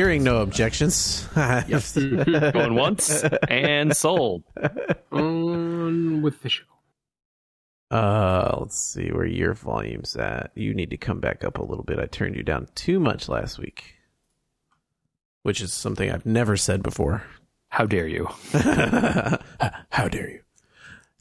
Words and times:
Hearing 0.00 0.24
no 0.24 0.40
objections. 0.40 1.28
Going 1.34 2.74
once 2.74 3.22
and 3.48 3.94
sold. 3.94 4.44
On 5.12 6.22
with 6.22 6.40
the 6.40 6.48
show. 6.48 6.64
Uh, 7.90 8.56
let's 8.60 8.80
see 8.80 9.10
where 9.10 9.26
your 9.26 9.52
volume's 9.52 10.16
at. 10.16 10.52
You 10.54 10.72
need 10.72 10.88
to 10.88 10.96
come 10.96 11.20
back 11.20 11.44
up 11.44 11.58
a 11.58 11.62
little 11.62 11.84
bit. 11.84 11.98
I 11.98 12.06
turned 12.06 12.34
you 12.34 12.42
down 12.42 12.68
too 12.74 12.98
much 12.98 13.28
last 13.28 13.58
week, 13.58 13.96
which 15.42 15.60
is 15.60 15.70
something 15.70 16.10
I've 16.10 16.24
never 16.24 16.56
said 16.56 16.82
before. 16.82 17.22
How 17.68 17.84
dare 17.84 18.08
you? 18.08 18.26
How 18.54 20.08
dare 20.08 20.30
you? 20.30 20.40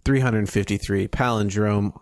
353 0.06 1.10
palindrome 1.10 2.00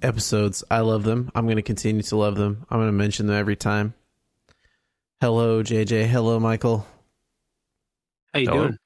episodes. 0.00 0.62
I 0.70 0.78
love 0.78 1.02
them. 1.02 1.32
I'm 1.34 1.46
going 1.46 1.56
to 1.56 1.62
continue 1.62 2.02
to 2.02 2.16
love 2.16 2.36
them. 2.36 2.66
I'm 2.70 2.78
going 2.78 2.86
to 2.86 2.92
mention 2.92 3.26
them 3.26 3.34
every 3.34 3.56
time. 3.56 3.94
Hello, 5.20 5.62
JJ. 5.64 6.06
Hello, 6.06 6.38
Michael. 6.38 6.86
How 8.32 8.40
you 8.40 8.46
Hello. 8.46 8.62
doing? 8.68 8.78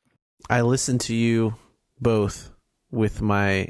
I 0.49 0.63
listen 0.63 0.99
to 1.01 1.15
you 1.15 1.55
both 2.01 2.51
with 2.91 3.21
my 3.21 3.69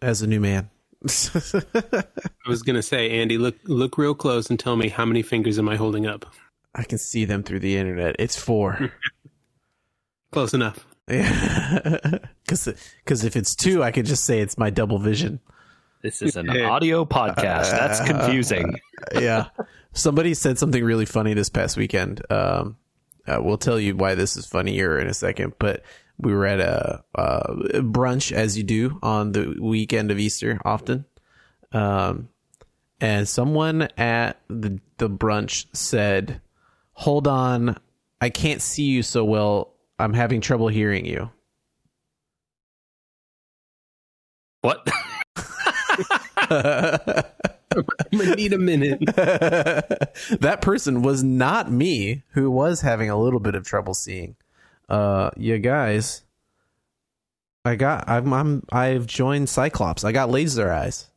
as 0.00 0.22
a 0.22 0.26
new 0.26 0.40
man. 0.40 0.70
I 1.04 2.48
was 2.48 2.62
gonna 2.62 2.82
say, 2.82 3.10
Andy, 3.10 3.36
look 3.36 3.56
look 3.64 3.98
real 3.98 4.14
close 4.14 4.48
and 4.48 4.58
tell 4.58 4.76
me 4.76 4.88
how 4.88 5.04
many 5.04 5.22
fingers 5.22 5.58
am 5.58 5.68
I 5.68 5.76
holding 5.76 6.06
up? 6.06 6.24
I 6.74 6.82
can 6.82 6.98
see 6.98 7.24
them 7.24 7.42
through 7.42 7.60
the 7.60 7.76
internet. 7.76 8.16
It's 8.18 8.36
four. 8.36 8.90
Close 10.32 10.54
enough. 10.54 10.86
Yeah, 11.10 12.18
because 12.44 13.24
if 13.24 13.34
it's 13.34 13.54
two, 13.54 13.82
I 13.82 13.92
could 13.92 14.04
just 14.04 14.24
say 14.24 14.40
it's 14.40 14.58
my 14.58 14.68
double 14.68 14.98
vision. 14.98 15.40
This 16.02 16.20
is 16.20 16.36
an 16.36 16.50
audio 16.50 17.06
podcast. 17.06 17.70
That's 17.70 18.00
confusing. 18.00 18.78
yeah. 19.14 19.46
Somebody 19.98 20.34
said 20.34 20.58
something 20.60 20.84
really 20.84 21.06
funny 21.06 21.34
this 21.34 21.48
past 21.48 21.76
weekend. 21.76 22.22
Um, 22.30 22.76
uh, 23.26 23.38
we'll 23.40 23.58
tell 23.58 23.80
you 23.80 23.96
why 23.96 24.14
this 24.14 24.36
is 24.36 24.46
funnier 24.46 24.96
in 24.96 25.08
a 25.08 25.12
second, 25.12 25.54
but 25.58 25.82
we 26.18 26.32
were 26.32 26.46
at 26.46 26.60
a, 26.60 27.02
uh 27.16 27.54
brunch 27.80 28.30
as 28.30 28.56
you 28.56 28.62
do 28.62 29.00
on 29.02 29.32
the 29.32 29.56
weekend 29.60 30.12
of 30.12 30.20
Easter 30.20 30.60
often. 30.64 31.04
Um, 31.72 32.28
and 33.00 33.28
someone 33.28 33.88
at 33.98 34.40
the, 34.46 34.78
the 34.98 35.10
brunch 35.10 35.66
said, 35.72 36.42
hold 36.92 37.26
on. 37.26 37.76
I 38.20 38.30
can't 38.30 38.62
see 38.62 38.84
you 38.84 39.02
so 39.02 39.24
well. 39.24 39.74
I'm 39.98 40.14
having 40.14 40.40
trouble 40.40 40.68
hearing 40.68 41.06
you. 41.06 41.28
What? 44.60 44.88
I'm 48.12 48.18
gonna 48.18 48.34
need 48.36 48.52
a 48.52 48.58
minute. 48.58 49.00
that 50.40 50.58
person 50.62 51.02
was 51.02 51.22
not 51.22 51.70
me 51.70 52.22
who 52.30 52.50
was 52.50 52.80
having 52.80 53.10
a 53.10 53.16
little 53.16 53.40
bit 53.40 53.54
of 53.54 53.64
trouble 53.66 53.94
seeing. 53.94 54.36
Uh, 54.88 55.30
you 55.36 55.58
guys, 55.58 56.22
I 57.64 57.76
got, 57.76 58.08
I'm, 58.08 58.32
I'm, 58.32 58.62
I've 58.72 59.06
joined 59.06 59.48
Cyclops. 59.48 60.04
I 60.04 60.12
got 60.12 60.30
laser 60.30 60.72
eyes. 60.72 61.08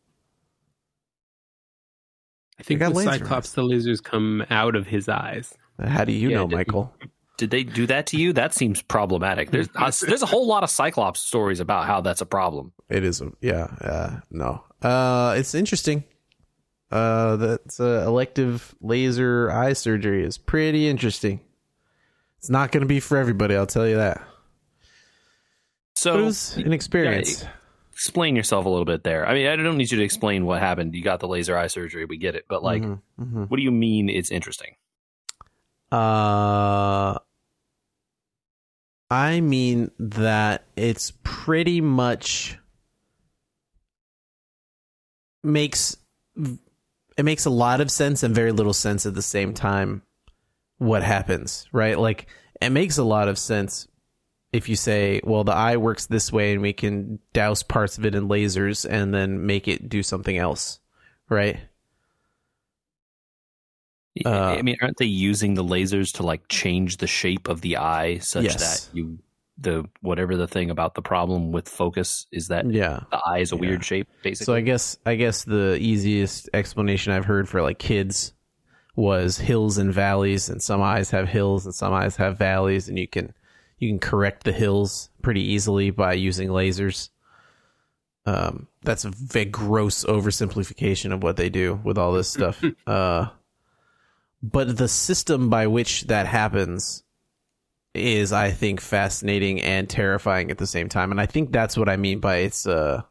I 2.60 2.64
think 2.64 2.82
I 2.82 2.86
got 2.86 2.90
the 2.94 2.98
laser 3.00 3.12
Cyclops, 3.20 3.52
the 3.54 3.64
lasers 3.64 4.04
come 4.04 4.46
out 4.50 4.76
of 4.76 4.88
his 4.88 5.10
eyes. 5.10 5.54
How 5.84 6.04
do 6.06 6.12
you 6.12 6.30
Yeah, 6.30 6.38
know, 6.38 6.48
did- 6.48 6.56
Michael? 6.56 6.94
Did 7.38 7.50
they 7.50 7.64
do 7.64 7.88
that 7.88 8.06
to 8.08 8.18
you? 8.18 8.34
That 8.34 8.54
seems 8.54 8.84
problematic. 8.84 9.50
There's 9.50 9.68
uh, 9.74 9.92
there's 10.06 10.22
a 10.22 10.28
whole 10.28 10.46
lot 10.46 10.62
of 10.64 10.70
Cyclops 10.70 11.22
stories 11.22 11.60
about 11.60 11.88
how 11.88 12.00
that's 12.00 12.22
a 12.22 12.26
problem. 12.28 12.72
It 12.88 13.04
is, 13.04 13.20
a, 13.20 13.32
yeah, 13.42 13.64
uh, 13.82 14.20
no. 14.30 14.64
Uh, 14.80 15.34
it's 15.36 15.56
interesting. 15.56 16.04
Uh, 16.92 17.36
that's 17.38 17.80
uh, 17.80 18.04
elective 18.06 18.76
laser 18.82 19.50
eye 19.50 19.74
surgery 19.74 20.24
is 20.26 20.38
pretty 20.38 20.88
interesting. 20.90 21.40
It's 22.40 22.50
not 22.50 22.72
going 22.72 22.82
to 22.82 22.88
be 22.88 23.00
for 23.00 23.18
everybody, 23.18 23.56
I'll 23.56 23.66
tell 23.68 23.88
you 23.88 23.96
that. 23.96 24.18
But 24.18 24.28
So 25.96 26.20
it 26.20 26.22
was 26.26 26.58
an 26.58 26.74
experience. 26.74 27.46
explain 27.94 28.36
yourself 28.36 28.66
a 28.66 28.70
little 28.70 28.86
bit 28.86 29.04
there. 29.04 29.28
I 29.28 29.34
mean, 29.36 29.48
I 29.48 29.56
don't 29.56 29.78
need 29.78 29.92
you 29.92 30.00
to 30.00 30.04
explain 30.04 30.46
what 30.46 30.60
happened. 30.60 30.96
You 30.96 31.04
got 31.04 31.20
the 31.20 31.28
laser 31.28 31.56
eye 31.58 31.68
surgery, 31.68 32.06
we 32.06 32.18
get 32.18 32.36
it. 32.36 32.46
But 32.50 32.64
like, 32.64 32.82
Mhm, 32.82 33.02
mhm. 33.20 33.50
what 33.50 33.58
do 33.58 33.64
you 33.64 33.72
mean 33.72 34.10
it's 34.10 34.32
interesting? 34.32 34.76
Uh, 35.92 37.20
I 39.10 39.40
mean 39.42 39.92
that 40.00 40.64
it's 40.76 41.12
pretty 41.24 41.80
much 41.82 42.58
makes 45.44 45.98
it 47.22 47.24
makes 47.24 47.46
a 47.46 47.52
lot 47.52 47.82
of 47.82 47.92
sense 47.92 48.24
and 48.24 48.34
very 48.34 48.52
little 48.52 48.74
sense 48.74 49.06
at 49.06 49.14
the 49.14 49.22
same 49.22 49.54
time 49.54 50.02
what 50.80 51.04
happens, 51.04 51.68
right? 51.72 52.00
Like 52.00 52.26
it 52.60 52.72
makes 52.72 52.98
a 52.98 53.04
lot 53.04 53.28
of 53.28 53.38
sense 53.38 53.88
if 54.52 54.68
you 54.68 54.76
say, 54.76 55.22
well, 55.24 55.44
the 55.44 55.54
eye 55.54 55.78
works 55.78 56.08
this 56.08 56.32
way 56.34 56.52
and 56.54 56.64
we 56.64 56.74
can 56.74 57.20
douse 57.32 57.62
parts 57.62 58.00
of 58.00 58.08
it 58.08 58.16
in 58.16 58.28
lasers 58.28 58.90
and 58.90 59.14
then 59.14 59.46
make 59.46 59.68
it 59.68 59.88
do 59.88 60.02
something 60.02 60.36
else, 60.36 60.80
right? 61.30 61.60
Uh, 64.26 64.30
I 64.58 64.64
mean, 64.64 64.78
aren't 64.82 64.98
they 64.98 65.06
using 65.06 65.54
the 65.54 65.64
lasers 65.64 66.14
to 66.16 66.24
like 66.24 66.48
change 66.50 66.98
the 66.98 67.06
shape 67.08 67.48
of 67.48 67.62
the 67.62 67.78
eye 67.78 68.18
such 68.18 68.46
Yes. 68.46 68.88
that 68.88 68.98
you 68.98 69.20
the 69.62 69.88
whatever 70.02 70.36
the 70.36 70.48
thing 70.48 70.70
about 70.70 70.96
the 70.96 71.02
problem 71.02 71.52
with 71.52 71.70
focus 71.70 72.26
is 72.32 72.48
that 72.48 72.70
Yeah. 72.70 73.02
the 73.12 73.22
eye 73.26 73.40
is 73.40 73.52
a 73.52 73.56
Yeah. 73.56 73.62
weird 73.62 73.86
shape, 73.86 74.08
basically. 74.24 74.46
So 74.46 74.54
I 74.56 74.62
guess 74.62 74.98
I 75.06 75.16
guess 75.16 75.44
the 75.44 75.78
easiest 75.80 76.50
explanation 76.54 77.14
I've 77.14 77.26
heard 77.26 77.48
for 77.48 77.62
like 77.62 77.80
kids 77.80 78.34
was 78.96 79.38
hills 79.38 79.78
and 79.78 79.94
valleys, 79.94 80.50
and 80.50 80.62
some 80.62 80.82
eyes 80.82 81.12
have 81.12 81.30
hills 81.30 81.66
and 81.66 81.74
some 81.74 81.94
eyes 81.94 82.16
have 82.18 82.38
valleys, 82.38 82.90
and 82.90 82.98
you 83.00 83.08
can 83.08 83.34
you 83.80 83.90
can 83.90 84.00
correct 84.00 84.44
the 84.44 84.52
hills 84.52 85.10
pretty 85.22 85.42
easily 85.42 85.90
by 85.92 86.14
using 86.14 86.50
lasers. 86.50 87.10
Um, 88.26 88.68
that's 88.84 89.06
a 89.06 89.10
very 89.10 89.46
gross 89.46 90.04
oversimplification 90.06 91.12
of 91.14 91.24
what 91.24 91.38
they 91.38 91.50
do 91.50 91.80
with 91.84 91.98
all 91.98 92.12
this 92.14 92.30
stuff. 92.30 92.64
uh, 92.88 93.28
but 94.44 94.78
the 94.78 94.88
system 94.88 95.50
by 95.50 95.66
which 95.68 96.04
that 96.04 96.28
happens 96.28 97.04
is, 97.94 98.32
I 98.32 98.52
think, 98.52 98.82
fascinating 98.82 99.62
and 99.62 99.90
terrifying 99.90 100.52
at 100.52 100.58
the 100.58 100.68
same 100.68 100.90
time, 100.90 101.12
and 101.12 101.20
I 101.20 101.26
think 101.26 101.52
that's 101.52 101.78
what 101.78 101.90
I 101.90 101.98
mean 101.98 102.20
by 102.20 102.38
it's 102.38 102.66
uh 102.66 103.02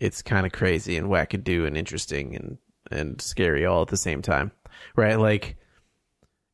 it's 0.00 0.22
kind 0.22 0.46
of 0.46 0.52
crazy 0.52 0.96
and 0.96 1.08
wackadoo 1.08 1.66
and 1.66 1.76
interesting 1.76 2.34
and 2.34 2.58
and 2.90 3.20
scary 3.20 3.66
all 3.66 3.82
at 3.82 3.88
the 3.88 3.96
same 3.96 4.22
time, 4.22 4.52
right? 4.96 5.18
Like 5.18 5.56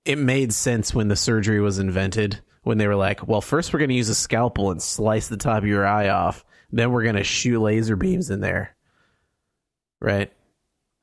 it 0.05 0.19
made 0.19 0.53
sense 0.53 0.95
when 0.95 1.09
the 1.09 1.17
surgery 1.17 1.61
was 1.61 1.79
invented 1.79 2.41
when 2.63 2.79
they 2.79 2.89
were 2.89 2.97
like, 2.97 3.29
well, 3.29 3.41
first 3.41 3.73
we're 3.73 3.79
going 3.79 3.91
to 3.91 3.95
use 3.95 4.09
a 4.09 4.15
scalpel 4.15 4.73
and 4.73 4.83
slice 4.83 5.29
the 5.29 5.37
top 5.37 5.59
of 5.59 5.67
your 5.67 5.87
eye 5.87 6.09
off, 6.09 6.45
then 6.73 6.91
we're 6.91 7.05
going 7.05 7.15
to 7.15 7.23
shoot 7.23 7.61
laser 7.61 7.95
beams 7.95 8.29
in 8.29 8.41
there, 8.41 8.75
right? 10.01 10.33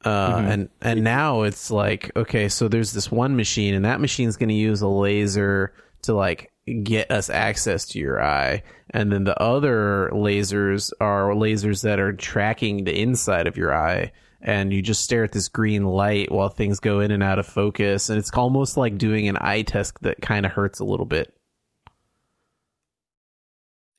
Uh, 0.04 0.44
and 0.46 0.70
and 0.82 1.04
now 1.06 1.44
it's 1.44 1.72
like 1.72 2.12
okay, 2.18 2.50
so 2.50 2.68
there's 2.68 2.92
this 2.92 3.10
one 3.10 3.38
machine, 3.38 3.74
and 3.74 3.86
that 3.86 4.02
machine's 4.02 4.36
going 4.36 4.50
to 4.50 4.56
use 4.56 4.82
a 4.82 4.88
laser 4.88 5.74
to 6.04 6.14
like 6.14 6.52
get 6.84 7.12
us 7.12 7.30
access 7.30 7.86
to 7.88 8.00
your 8.00 8.22
eye, 8.22 8.64
and 8.90 9.12
then 9.12 9.24
the 9.24 9.40
other 9.42 10.10
lasers 10.14 10.92
are 11.02 11.32
lasers 11.32 11.84
that 11.84 12.00
are 12.00 12.14
tracking 12.14 12.84
the 12.84 13.00
inside 13.00 13.48
of 13.48 13.58
your 13.58 13.74
eye, 13.74 14.12
and 14.42 14.72
you 14.72 14.82
just 14.82 15.04
stare 15.04 15.24
at 15.24 15.32
this 15.32 15.50
green 15.50 15.86
light 15.86 16.32
while 16.32 16.50
things 16.50 16.80
go 16.80 17.00
in 17.00 17.12
and 17.12 17.24
out 17.24 17.40
of 17.40 17.46
focus, 17.46 18.10
and 18.10 18.20
it's 18.20 18.32
almost 18.34 18.78
like 18.78 18.98
doing 18.98 19.28
an 19.28 19.38
eye 19.40 19.64
test 19.64 20.02
that 20.02 20.22
kind 20.22 20.46
of 20.46 20.52
hurts 20.52 20.80
a 20.80 20.86
little 20.86 21.06
bit. 21.06 21.34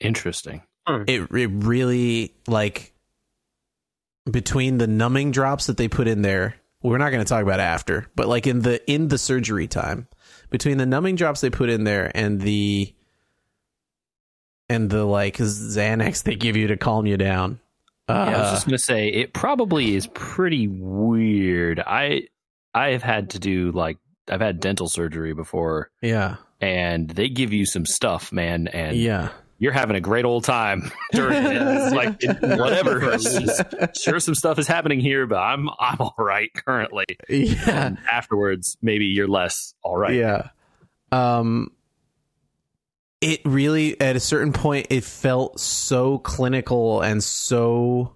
Interesting. 0.00 0.62
Hmm. 0.87 1.05
it 1.07 1.31
it 1.31 1.50
really 1.50 2.35
like 2.47 2.93
between 4.31 4.77
the 4.77 4.87
numbing 4.87 5.31
drops 5.31 5.67
that 5.67 5.79
they 5.79 5.89
put 5.89 6.07
in 6.07 6.21
there 6.21 6.57
we're 6.83 6.99
not 6.99 7.09
going 7.09 7.25
to 7.25 7.29
talk 7.29 7.43
about 7.43 7.59
after 7.59 8.07
but 8.15 8.29
like 8.29 8.47
in 8.47 8.61
the 8.61 8.91
in 8.91 9.09
the 9.09 9.17
surgery 9.17 9.67
time 9.67 10.07
between 10.55 10.79
the 10.79 10.87
numbing 10.87 11.17
drops 11.17 11.41
they 11.41 11.51
put 11.51 11.69
in 11.69 11.83
there 11.83 12.12
and 12.15 12.41
the 12.41 12.95
and 14.69 14.89
the 14.89 15.05
like 15.05 15.37
xanax 15.39 16.23
they 16.23 16.37
give 16.37 16.56
you 16.56 16.69
to 16.69 16.77
calm 16.77 17.06
you 17.06 17.17
down 17.17 17.59
uh, 18.09 18.12
Yeah, 18.12 18.37
I 18.37 18.41
was 18.41 18.51
just 18.53 18.67
gonna 18.67 18.79
say 18.79 19.09
it 19.09 19.33
probably 19.33 19.97
is 19.97 20.06
pretty 20.06 20.69
weird. 20.69 21.81
I 21.81 22.29
I 22.73 22.91
have 22.91 23.03
had 23.03 23.31
to 23.31 23.41
do 23.41 23.73
like 23.73 23.99
I've 24.29 24.41
had 24.41 24.61
dental 24.61 24.89
surgery 24.89 25.35
before, 25.35 25.91
yeah. 26.01 26.37
And 26.61 27.11
they 27.11 27.29
give 27.29 27.53
you 27.53 27.67
some 27.67 27.85
stuff, 27.85 28.31
man, 28.31 28.69
and 28.69 28.97
yeah 28.97 29.31
you're 29.59 29.73
having 29.73 29.97
a 29.97 30.01
great 30.01 30.25
old 30.25 30.45
time 30.45 30.91
during 31.12 31.45
it. 31.45 31.53
It's 31.56 31.95
like 31.95 32.17
it- 32.23 32.59
whatever. 32.59 33.01
Just- 33.19 33.62
sure, 34.03 34.21
some 34.21 34.35
stuff 34.35 34.59
is 34.59 34.67
happening 34.67 35.01
here, 35.01 35.27
but 35.27 35.39
I'm 35.39 35.69
I'm 35.79 35.97
all 36.01 36.15
right 36.19 36.51
currently. 36.55 37.06
yeah 37.29 37.87
And 37.87 37.99
afterwards, 38.11 38.77
maybe 38.83 39.06
you're 39.06 39.29
less 39.29 39.75
all 39.83 39.97
right. 39.97 40.15
Yeah. 40.15 40.49
Um 41.12 41.71
it 43.21 43.41
really 43.45 43.99
at 44.01 44.17
a 44.17 44.21
certain 44.21 44.53
point 44.53 44.89
it 44.91 45.03
felt 45.05 45.59
so 45.59 46.19
clinical 46.19 47.00
and 47.00 47.25
so 47.25 48.15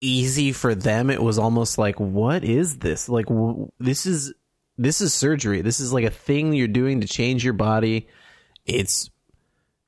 easy 0.00 0.50
for 0.50 0.74
them 0.74 1.10
it 1.10 1.22
was 1.22 1.38
almost 1.38 1.78
like 1.78 2.00
what 2.00 2.42
is 2.42 2.78
this 2.78 3.08
like 3.08 3.26
w- 3.26 3.70
this 3.78 4.04
is 4.04 4.34
this 4.78 5.00
is 5.02 5.12
surgery. 5.14 5.60
This 5.60 5.78
is 5.80 5.92
like 5.92 6.04
a 6.04 6.10
thing 6.10 6.54
you're 6.54 6.66
doing 6.66 7.02
to 7.02 7.06
change 7.06 7.44
your 7.44 7.52
body. 7.52 8.08
It's 8.64 9.10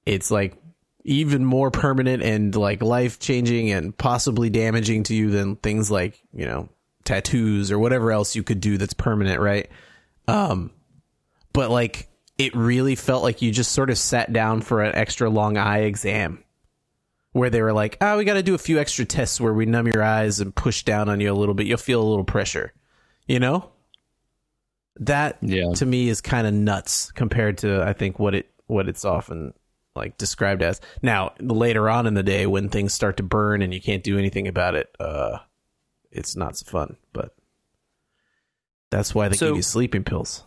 it's 0.06 0.30
like 0.30 0.56
even 1.04 1.44
more 1.44 1.70
permanent 1.70 2.22
and 2.22 2.54
like 2.56 2.82
life 2.82 3.18
changing 3.18 3.70
and 3.70 3.96
possibly 3.96 4.48
damaging 4.50 5.02
to 5.04 5.14
you 5.14 5.30
than 5.30 5.56
things 5.56 5.90
like, 5.90 6.20
you 6.32 6.46
know, 6.46 6.68
tattoos 7.04 7.70
or 7.70 7.78
whatever 7.78 8.10
else 8.10 8.34
you 8.34 8.42
could 8.42 8.60
do 8.60 8.78
that's 8.78 8.94
permanent, 8.94 9.40
right? 9.40 9.68
Um 10.26 10.70
but 11.52 11.70
like 11.70 12.08
it 12.38 12.54
really 12.56 12.94
felt 12.96 13.22
like 13.22 13.42
you 13.42 13.52
just 13.52 13.72
sort 13.72 13.90
of 13.90 13.98
sat 13.98 14.32
down 14.32 14.60
for 14.62 14.82
an 14.82 14.94
extra 14.94 15.28
long 15.30 15.56
eye 15.56 15.80
exam 15.80 16.42
where 17.32 17.50
they 17.50 17.62
were 17.62 17.72
like, 17.72 17.96
"Oh, 18.00 18.16
we 18.16 18.24
got 18.24 18.34
to 18.34 18.42
do 18.42 18.54
a 18.54 18.58
few 18.58 18.78
extra 18.78 19.04
tests 19.04 19.40
where 19.40 19.52
we 19.52 19.66
numb 19.66 19.86
your 19.86 20.02
eyes 20.02 20.40
and 20.40 20.54
push 20.54 20.82
down 20.84 21.08
on 21.08 21.20
you 21.20 21.32
a 21.32 21.34
little 21.34 21.54
bit. 21.54 21.66
You'll 21.66 21.78
feel 21.78 22.02
a 22.02 22.08
little 22.08 22.24
pressure." 22.24 22.72
You 23.28 23.38
know? 23.40 23.70
That 25.00 25.38
Yeah. 25.42 25.72
to 25.74 25.86
me 25.86 26.08
is 26.08 26.20
kind 26.20 26.46
of 26.46 26.54
nuts 26.54 27.10
compared 27.12 27.58
to 27.58 27.82
I 27.82 27.92
think 27.92 28.18
what 28.18 28.34
it 28.34 28.50
what 28.66 28.88
it's 28.88 29.04
often 29.04 29.52
like 29.96 30.18
described 30.18 30.62
as. 30.62 30.80
Now, 31.02 31.32
later 31.40 31.88
on 31.88 32.06
in 32.06 32.14
the 32.14 32.22
day 32.22 32.46
when 32.46 32.68
things 32.68 32.92
start 32.92 33.16
to 33.18 33.22
burn 33.22 33.62
and 33.62 33.72
you 33.72 33.80
can't 33.80 34.02
do 34.02 34.18
anything 34.18 34.48
about 34.48 34.74
it, 34.74 34.94
uh 35.00 35.38
it's 36.10 36.36
not 36.36 36.56
so 36.56 36.64
fun, 36.70 36.96
but 37.12 37.34
that's 38.90 39.14
why 39.14 39.28
they 39.28 39.36
So- 39.36 39.48
give 39.48 39.56
you 39.56 39.62
sleeping 39.62 40.04
pills. 40.04 40.44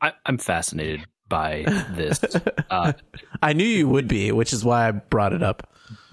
I, 0.00 0.12
I'm 0.26 0.38
fascinated 0.38 1.06
by 1.28 1.62
this. 1.90 2.20
uh, 2.70 2.92
I 3.40 3.52
knew 3.52 3.64
you 3.64 3.88
would 3.88 4.08
be, 4.08 4.32
which 4.32 4.52
is 4.52 4.64
why 4.64 4.88
I 4.88 4.90
brought 4.90 5.32
it 5.32 5.42
up. 5.44 5.72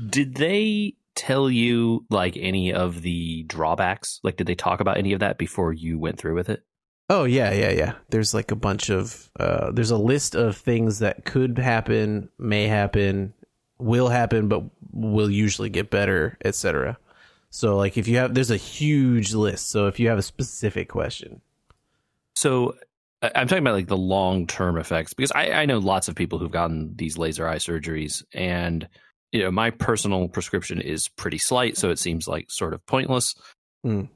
did 0.09 0.35
they 0.35 0.93
tell 1.15 1.49
you 1.49 2.05
like 2.11 2.37
any 2.37 2.71
of 2.71 3.01
the 3.01 3.43
drawbacks? 3.43 4.19
Like, 4.23 4.37
did 4.37 4.45
they 4.47 4.53
talk 4.55 4.79
about 4.79 4.97
any 4.97 5.13
of 5.13 5.21
that 5.21 5.37
before 5.39 5.73
you 5.73 5.97
went 5.97 6.19
through 6.19 6.35
with 6.35 6.49
it? 6.49 6.63
Oh 7.09 7.23
yeah, 7.23 7.51
yeah, 7.51 7.71
yeah. 7.71 7.93
There's 8.09 8.33
like 8.33 8.51
a 8.51 8.55
bunch 8.55 8.89
of 8.89 9.29
uh 9.39 9.71
there's 9.71 9.91
a 9.91 9.97
list 9.97 10.35
of 10.35 10.57
things 10.57 10.99
that 10.99 11.25
could 11.25 11.57
happen, 11.57 12.29
may 12.37 12.67
happen, 12.67 13.33
will 13.79 14.09
happen, 14.09 14.47
but 14.47 14.63
will 14.91 15.29
usually 15.29 15.69
get 15.69 15.89
better, 15.89 16.37
etc. 16.45 16.97
So 17.49 17.77
like 17.77 17.97
if 17.97 18.07
you 18.07 18.17
have 18.17 18.33
there's 18.33 18.51
a 18.51 18.57
huge 18.57 19.33
list. 19.33 19.71
So 19.71 19.87
if 19.87 19.99
you 19.99 20.09
have 20.09 20.19
a 20.19 20.23
specific 20.23 20.89
question. 20.89 21.41
So 22.35 22.75
I'm 23.21 23.47
talking 23.47 23.63
about 23.63 23.73
like 23.73 23.87
the 23.87 23.97
long 23.97 24.47
term 24.47 24.77
effects 24.77 25.13
because 25.13 25.31
I, 25.31 25.51
I 25.51 25.65
know 25.65 25.79
lots 25.79 26.07
of 26.07 26.15
people 26.15 26.39
who've 26.39 26.51
gotten 26.51 26.95
these 26.95 27.17
laser 27.17 27.47
eye 27.47 27.57
surgeries, 27.57 28.23
and 28.33 28.87
you 29.31 29.41
know 29.41 29.51
my 29.51 29.71
personal 29.71 30.29
prescription 30.29 30.79
is 30.79 31.09
pretty 31.09 31.37
slight, 31.37 31.77
so 31.77 31.89
it 31.89 31.99
seems 31.99 32.27
like 32.27 32.49
sort 32.49 32.73
of 32.73 32.85
pointless. 32.85 33.35
Mm. 33.85 34.09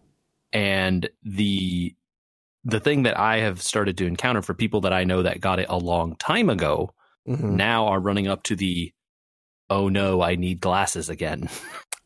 And 0.54 1.10
the 1.24 1.95
the 2.65 2.80
thing 2.80 3.04
that 3.04 3.19
I 3.19 3.39
have 3.39 3.62
started 3.62 3.98
to 3.98 4.06
encounter 4.07 4.42
for 4.42 4.54
people 4.54 4.81
that 4.81 4.94
I 4.94 5.04
know 5.04 5.24
that 5.24 5.42
got 5.42 5.60
it 5.60 5.68
a 5.69 5.77
long 5.77 6.15
time 6.18 6.50
ago 6.50 6.94
Mhm. 7.27 7.51
now 7.56 7.88
are 7.88 8.00
running 8.00 8.27
up 8.27 8.44
to 8.44 8.56
the 8.56 8.92
oh 9.69 9.88
no, 9.89 10.21
I 10.21 10.36
need 10.36 10.60
glasses 10.60 11.10
again. 11.10 11.50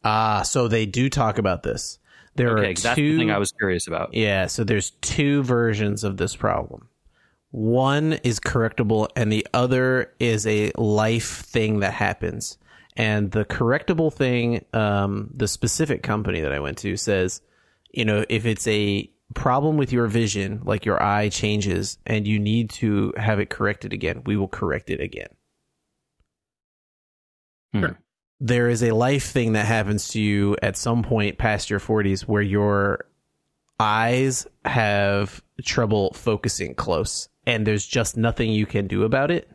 Ah, 0.03 0.43
so 0.43 0.67
they 0.69 0.85
do 0.85 1.09
talk 1.09 1.37
about 1.37 1.63
this. 1.63 1.97
There 2.35 2.57
okay, 2.59 2.69
are 2.71 2.73
that's 2.75 2.95
two 2.95 3.13
the 3.13 3.17
thing 3.17 3.31
I 3.31 3.39
was 3.39 3.51
curious 3.51 3.87
about. 3.87 4.13
Yeah, 4.13 4.45
so 4.45 4.63
there's 4.63 4.91
two 5.01 5.41
versions 5.43 6.03
of 6.05 6.15
this 6.17 6.35
problem. 6.35 6.87
One 7.51 8.13
is 8.23 8.39
correctable 8.39 9.09
and 9.15 9.31
the 9.31 9.45
other 9.53 10.13
is 10.19 10.45
a 10.45 10.71
life 10.77 11.41
thing 11.41 11.79
that 11.79 11.93
happens. 11.93 12.57
And 12.95 13.31
the 13.31 13.43
correctable 13.43 14.13
thing, 14.13 14.63
um, 14.71 15.29
the 15.33 15.47
specific 15.47 16.03
company 16.03 16.41
that 16.41 16.53
I 16.53 16.59
went 16.59 16.77
to 16.79 16.95
says, 16.95 17.41
you 17.91 18.05
know, 18.05 18.23
if 18.29 18.45
it's 18.45 18.67
a 18.67 19.09
problem 19.33 19.77
with 19.77 19.91
your 19.91 20.07
vision, 20.07 20.61
like 20.63 20.85
your 20.85 21.01
eye 21.01 21.29
changes 21.29 21.97
and 22.05 22.27
you 22.27 22.39
need 22.39 22.69
to 22.71 23.13
have 23.17 23.39
it 23.39 23.49
corrected 23.49 23.93
again, 23.93 24.23
we 24.25 24.37
will 24.37 24.47
correct 24.47 24.89
it 24.89 24.99
again. 25.01 25.27
Hmm. 27.73 27.79
Sure. 27.79 27.99
There 28.39 28.69
is 28.69 28.83
a 28.83 28.91
life 28.91 29.25
thing 29.31 29.53
that 29.53 29.65
happens 29.65 30.09
to 30.09 30.21
you 30.21 30.55
at 30.61 30.77
some 30.77 31.03
point 31.03 31.37
past 31.37 31.69
your 31.69 31.79
40s 31.79 32.21
where 32.21 32.41
your 32.41 33.05
eyes 33.79 34.47
have 34.63 35.41
trouble 35.63 36.13
focusing 36.13 36.75
close 36.75 37.29
and 37.45 37.65
there's 37.65 37.85
just 37.85 38.15
nothing 38.15 38.51
you 38.51 38.65
can 38.65 38.87
do 38.87 39.03
about 39.03 39.31
it. 39.31 39.49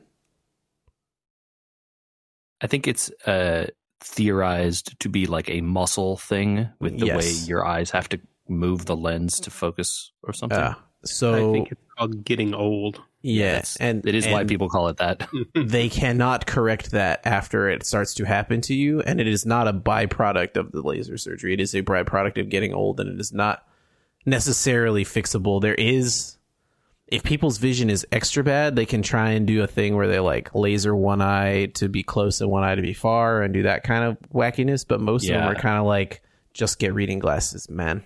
I 2.61 2.67
think 2.67 2.87
it's 2.87 3.11
uh, 3.27 3.67
theorized 4.01 4.99
to 5.01 5.09
be 5.09 5.27
like 5.27 5.49
a 5.49 5.61
muscle 5.61 6.17
thing 6.17 6.69
with 6.81 6.99
the 6.99 7.07
Yes. 7.07 7.17
way 7.17 7.31
your 7.49 7.65
eyes 7.67 7.91
have 7.91 8.09
to 8.11 8.21
move 8.53 8.87
the 8.87 8.97
lens 8.97 9.41
to 9.41 9.51
focus 9.51 10.13
or 10.23 10.33
something. 10.33 10.59
Uh, 10.59 10.75
so 11.05 11.51
I 11.51 11.53
think 11.53 11.73
it's 11.73 11.81
called 11.99 12.25
getting 12.25 12.55
old. 12.55 13.01
yeah, 13.23 13.51
It's- 13.59 13.77
and 13.81 14.07
it 14.07 14.15
is 14.15 14.27
why 14.29 14.45
people 14.45 14.69
call 14.69 14.87
it 14.89 14.99
that. 14.99 15.29
they 15.55 15.89
cannot 15.89 16.47
correct 16.47 16.93
that 16.93 17.21
after 17.25 17.69
it 17.69 17.85
starts 17.85 18.15
to 18.15 18.25
happen 18.25 18.61
to 18.63 18.75
you, 18.75 19.01
and 19.01 19.21
it 19.21 19.27
is 19.27 19.45
not 19.45 19.67
a 19.67 19.73
byproduct 19.73 20.57
of 20.57 20.71
the 20.73 20.81
laser 20.83 21.17
surgery. 21.19 21.55
It 21.55 21.61
is 21.61 21.75
a 21.75 21.83
byproduct 21.83 22.39
of 22.41 22.49
getting 22.51 22.73
old, 22.73 23.01
and 23.01 23.09
it 23.11 23.21
is 23.21 23.33
not 23.33 23.65
necessarily 24.25 25.05
fixable. 25.05 25.61
There 25.61 25.75
is, 25.75 26.37
if 27.09 27.23
people's 27.25 27.59
vision 27.59 27.91
is 27.91 28.07
extra 28.13 28.45
bad, 28.45 28.77
they 28.77 28.87
can 28.87 29.03
try 29.03 29.31
and 29.31 29.47
do 29.47 29.63
a 29.63 29.67
thing 29.67 29.97
where 29.97 30.07
they 30.09 30.21
like 30.21 30.55
laser 30.55 30.95
one 30.95 31.21
eye 31.21 31.67
to 31.75 31.89
be 31.89 32.03
close 32.03 32.41
and 32.41 32.51
one 32.51 32.63
eye 32.65 32.75
to 32.77 32.83
be 32.83 32.95
far, 32.95 33.43
and 33.43 33.53
do 33.53 33.63
that 33.65 33.83
kind 33.83 34.05
of 34.05 34.19
wackiness. 34.33 34.87
But 34.87 35.01
most 35.01 35.25
of 35.25 35.31
them 35.41 35.49
are 35.49 35.61
kind 35.61 35.79
of 35.79 35.87
like 35.87 36.23
just 36.55 36.79
get 36.79 36.95
reading 36.95 37.19
glasses, 37.19 37.69
man. 37.69 38.05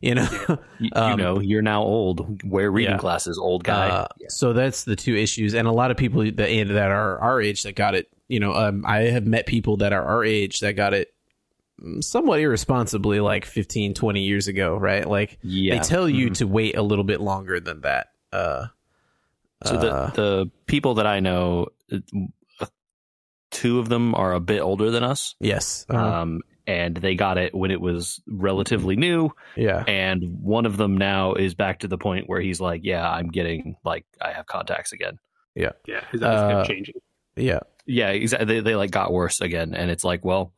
You 0.00 0.14
know. 0.16 0.28
You, 0.80 0.86
you 0.86 0.90
Um, 1.02 1.18
know, 1.18 1.40
you're 1.40 1.60
now 1.60 1.82
old. 1.82 2.42
Wear 2.42 2.70
reading 2.70 2.92
yeah. 2.94 2.98
glasses, 2.98 3.36
old 3.38 3.64
guy. 3.64 3.88
Uh, 3.90 4.06
So 4.28 4.54
that's 4.54 4.84
the 4.84 4.96
two 4.96 5.14
issues, 5.14 5.52
and 5.54 5.68
a 5.68 5.72
lot 5.72 5.90
of 5.90 5.98
people 5.98 6.22
that 6.24 6.36
that 6.36 6.90
are 6.90 7.18
our 7.18 7.40
age 7.40 7.64
that 7.64 7.74
got 7.74 7.94
it. 7.94 8.08
You 8.28 8.40
know, 8.40 8.54
um, 8.54 8.84
I 8.86 9.00
have 9.10 9.26
met 9.26 9.44
people 9.46 9.76
that 9.78 9.92
are 9.92 10.02
our 10.02 10.24
age 10.24 10.60
that 10.60 10.72
got 10.76 10.94
it 10.94 11.12
mm, 11.82 12.02
somewhat 12.02 12.40
irresponsibly, 12.40 13.20
like 13.20 13.44
15, 13.44 13.92
20 13.92 14.20
years 14.22 14.48
ago, 14.48 14.74
right? 14.76 15.06
Like 15.06 15.38
yeah. 15.42 15.74
they 15.74 15.80
tell 15.80 16.08
you 16.08 16.30
Mhm. 16.30 16.38
to 16.38 16.46
wait 16.46 16.76
a 16.78 16.82
little 16.82 17.04
bit 17.04 17.20
longer 17.20 17.60
than 17.60 17.82
that. 17.82 18.06
Uh, 18.32 18.66
So 19.64 19.76
the 19.76 19.92
uh, 19.92 20.10
the 20.12 20.50
people 20.64 20.94
that 20.94 21.06
I 21.06 21.20
know, 21.20 21.66
uh, 21.92 22.66
two 23.50 23.78
of 23.80 23.88
them 23.90 24.14
are 24.14 24.32
a 24.32 24.40
bit 24.40 24.60
older 24.60 24.90
than 24.90 25.02
us, 25.04 25.34
yes, 25.40 25.84
uh, 25.90 25.96
um, 25.96 26.40
and 26.70 26.96
they 26.96 27.14
got 27.14 27.36
it 27.38 27.54
when 27.54 27.70
it 27.70 27.80
was 27.80 28.20
relatively 28.28 28.96
new. 28.96 29.30
yeah, 29.56 29.82
And 29.88 30.22
one 30.42 30.66
of 30.66 30.76
them 30.76 30.96
now 30.96 31.34
is 31.34 31.54
back 31.54 31.80
to 31.80 31.88
the 31.88 31.98
point 31.98 32.28
where 32.28 32.40
he's 32.40 32.60
like, 32.60 32.82
"Yeah, 32.84 33.08
I'm 33.10 33.28
getting 33.28 33.76
like 33.84 34.04
I 34.20 34.32
have 34.32 34.46
contacts 34.46 34.92
again." 34.92 35.18
Yeah, 35.54 35.72
Yeah. 35.86 36.04
his 36.12 36.22
eyes 36.22 36.38
Uh, 36.38 36.48
kept 36.58 36.68
changing. 36.68 36.94
yeah. 37.36 37.60
Yeah, 37.86 38.10
exactly. 38.10 38.46
They, 38.46 38.60
they 38.60 38.76
like 38.76 38.90
got 38.92 39.12
worse 39.12 39.40
again, 39.40 39.74
and 39.74 39.90
it's 39.90 40.04
like, 40.04 40.24
well, 40.24 40.52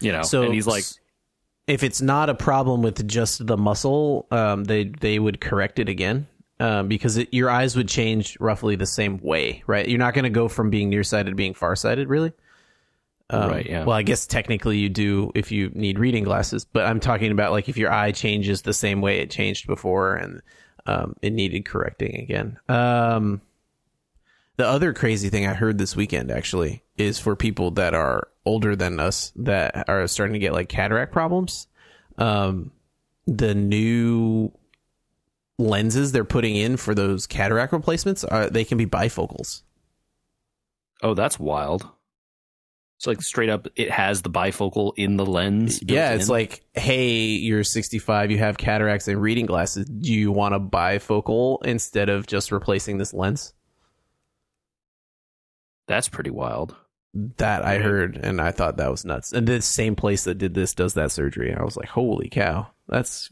you 0.00 0.10
know. 0.12 0.22
So 0.22 0.42
and 0.44 0.54
he's 0.54 0.66
like, 0.66 0.84
if 1.66 1.82
it's 1.82 2.00
not 2.00 2.30
a 2.30 2.34
problem 2.34 2.80
with 2.82 3.06
just 3.06 3.46
the 3.46 3.56
muscle, 3.58 4.26
um, 4.30 4.64
they 4.64 4.84
they 4.84 5.18
would 5.18 5.40
correct 5.40 5.78
it 5.78 5.88
again. 5.90 6.26
Um, 6.58 6.88
because 6.88 7.18
it, 7.18 7.28
your 7.34 7.50
eyes 7.50 7.76
would 7.76 7.86
change 7.88 8.38
roughly 8.40 8.76
the 8.76 8.86
same 8.86 9.18
way, 9.18 9.62
right? 9.66 9.86
You're 9.86 9.98
not 9.98 10.14
going 10.14 10.24
to 10.24 10.30
go 10.30 10.48
from 10.48 10.70
being 10.70 10.88
nearsighted 10.88 11.32
to 11.32 11.34
being 11.36 11.52
farsighted, 11.52 12.08
really. 12.08 12.32
Um, 13.30 13.50
Right, 13.50 13.66
yeah. 13.66 13.84
Well, 13.84 13.96
I 13.96 14.02
guess 14.02 14.26
technically 14.26 14.78
you 14.78 14.88
do 14.88 15.32
if 15.34 15.50
you 15.50 15.70
need 15.74 15.98
reading 15.98 16.24
glasses, 16.24 16.64
but 16.64 16.86
I'm 16.86 17.00
talking 17.00 17.32
about 17.32 17.52
like 17.52 17.68
if 17.68 17.76
your 17.76 17.92
eye 17.92 18.12
changes 18.12 18.62
the 18.62 18.72
same 18.72 19.00
way 19.00 19.18
it 19.18 19.30
changed 19.30 19.66
before 19.66 20.14
and 20.14 20.42
um, 20.86 21.16
it 21.22 21.32
needed 21.32 21.64
correcting 21.66 22.20
again. 22.20 22.58
Um, 22.68 23.40
the 24.56 24.66
other 24.66 24.92
crazy 24.92 25.28
thing 25.28 25.46
I 25.46 25.54
heard 25.54 25.78
this 25.78 25.96
weekend 25.96 26.30
actually 26.30 26.84
is 26.96 27.18
for 27.18 27.36
people 27.36 27.72
that 27.72 27.94
are 27.94 28.28
older 28.44 28.76
than 28.76 29.00
us 29.00 29.32
that 29.36 29.88
are 29.88 30.06
starting 30.06 30.34
to 30.34 30.38
get 30.38 30.52
like 30.52 30.68
cataract 30.68 31.12
problems. 31.12 31.66
Um, 32.18 32.70
the 33.26 33.54
new 33.54 34.52
lenses 35.58 36.12
they're 36.12 36.24
putting 36.24 36.54
in 36.54 36.76
for 36.76 36.94
those 36.94 37.26
cataract 37.26 37.72
replacements 37.72 38.24
are 38.24 38.48
they 38.48 38.64
can 38.64 38.78
be 38.78 38.86
bifocals. 38.86 39.62
"Oh, 41.02 41.14
that's 41.14 41.40
wild." 41.40 41.90
It's 42.96 43.06
like 43.06 43.20
straight 43.20 43.50
up, 43.50 43.68
it 43.76 43.90
has 43.90 44.22
the 44.22 44.30
bifocal 44.30 44.92
in 44.96 45.18
the 45.18 45.26
lens. 45.26 45.80
Yeah, 45.82 46.14
it's 46.14 46.26
in. 46.26 46.30
like, 46.30 46.62
hey, 46.74 47.18
you're 47.18 47.64
65, 47.64 48.30
you 48.30 48.38
have 48.38 48.56
cataracts 48.56 49.06
and 49.06 49.20
reading 49.20 49.44
glasses. 49.44 49.86
Do 49.86 50.12
you 50.12 50.32
want 50.32 50.54
a 50.54 50.60
bifocal 50.60 51.64
instead 51.64 52.08
of 52.08 52.26
just 52.26 52.50
replacing 52.50 52.98
this 52.98 53.12
lens? 53.12 53.52
that's 55.86 56.08
pretty 56.08 56.30
wild. 56.30 56.74
That 57.38 57.64
I 57.64 57.78
heard, 57.78 58.16
and 58.16 58.40
I 58.40 58.50
thought 58.50 58.76
that 58.76 58.90
was 58.90 59.04
nuts. 59.04 59.32
And 59.32 59.46
the 59.46 59.62
same 59.62 59.96
place 59.96 60.24
that 60.24 60.36
did 60.36 60.52
this 60.52 60.74
does 60.74 60.94
that 60.94 61.12
surgery. 61.12 61.54
I 61.54 61.62
was 61.62 61.76
like, 61.76 61.88
holy 61.88 62.28
cow, 62.28 62.66
that's 62.88 63.30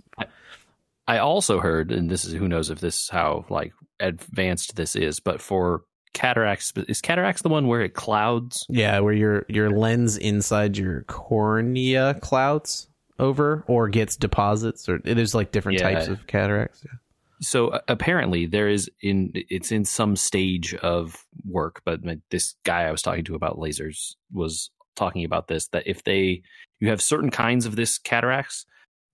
I 1.06 1.18
also 1.18 1.60
heard, 1.60 1.92
and 1.92 2.08
this 2.08 2.24
is 2.24 2.32
who 2.32 2.48
knows 2.48 2.70
if 2.70 2.80
this 2.80 3.02
is 3.02 3.08
how 3.10 3.44
like 3.50 3.74
advanced 4.00 4.76
this 4.76 4.96
is, 4.96 5.20
but 5.20 5.42
for 5.42 5.82
cataracts, 6.14 6.72
is 6.88 7.00
cataracts 7.02 7.42
the 7.42 7.48
one 7.50 7.66
where 7.66 7.82
it 7.82 7.92
clouds? 7.94 8.64
yeah, 8.70 8.98
where 9.00 9.12
your 9.12 9.44
your 9.48 9.70
lens 9.70 10.16
inside 10.16 10.78
your 10.78 11.02
cornea 11.02 12.14
clouds 12.22 12.88
over 13.18 13.64
or 13.68 13.88
gets 13.88 14.16
deposits, 14.16 14.88
or 14.88 14.98
there's 15.04 15.34
like 15.34 15.52
different 15.52 15.78
Yeah. 15.80 15.90
types 15.90 16.08
of 16.08 16.26
cataracts. 16.26 16.82
Yeah. 16.84 16.92
so 17.40 17.68
uh, 17.68 17.80
apparently 17.88 18.46
there 18.46 18.68
is 18.68 18.90
in 19.02 19.30
it's 19.34 19.70
in 19.72 19.84
some 19.84 20.16
stage 20.16 20.74
of 20.76 21.24
work, 21.44 21.82
but 21.84 22.04
my- 22.04 22.20
this 22.30 22.54
guy 22.64 22.84
I 22.84 22.90
was 22.90 23.02
talking 23.02 23.24
to 23.24 23.34
about 23.34 23.58
lasers 23.58 24.14
was 24.32 24.70
talking 24.96 25.24
about 25.24 25.48
this 25.48 25.68
that 25.68 25.82
if 25.86 26.04
they 26.04 26.42
you 26.80 26.88
have 26.88 27.02
certain 27.02 27.30
kinds 27.30 27.66
of 27.66 27.76
this 27.76 27.98
cataracts, 27.98 28.64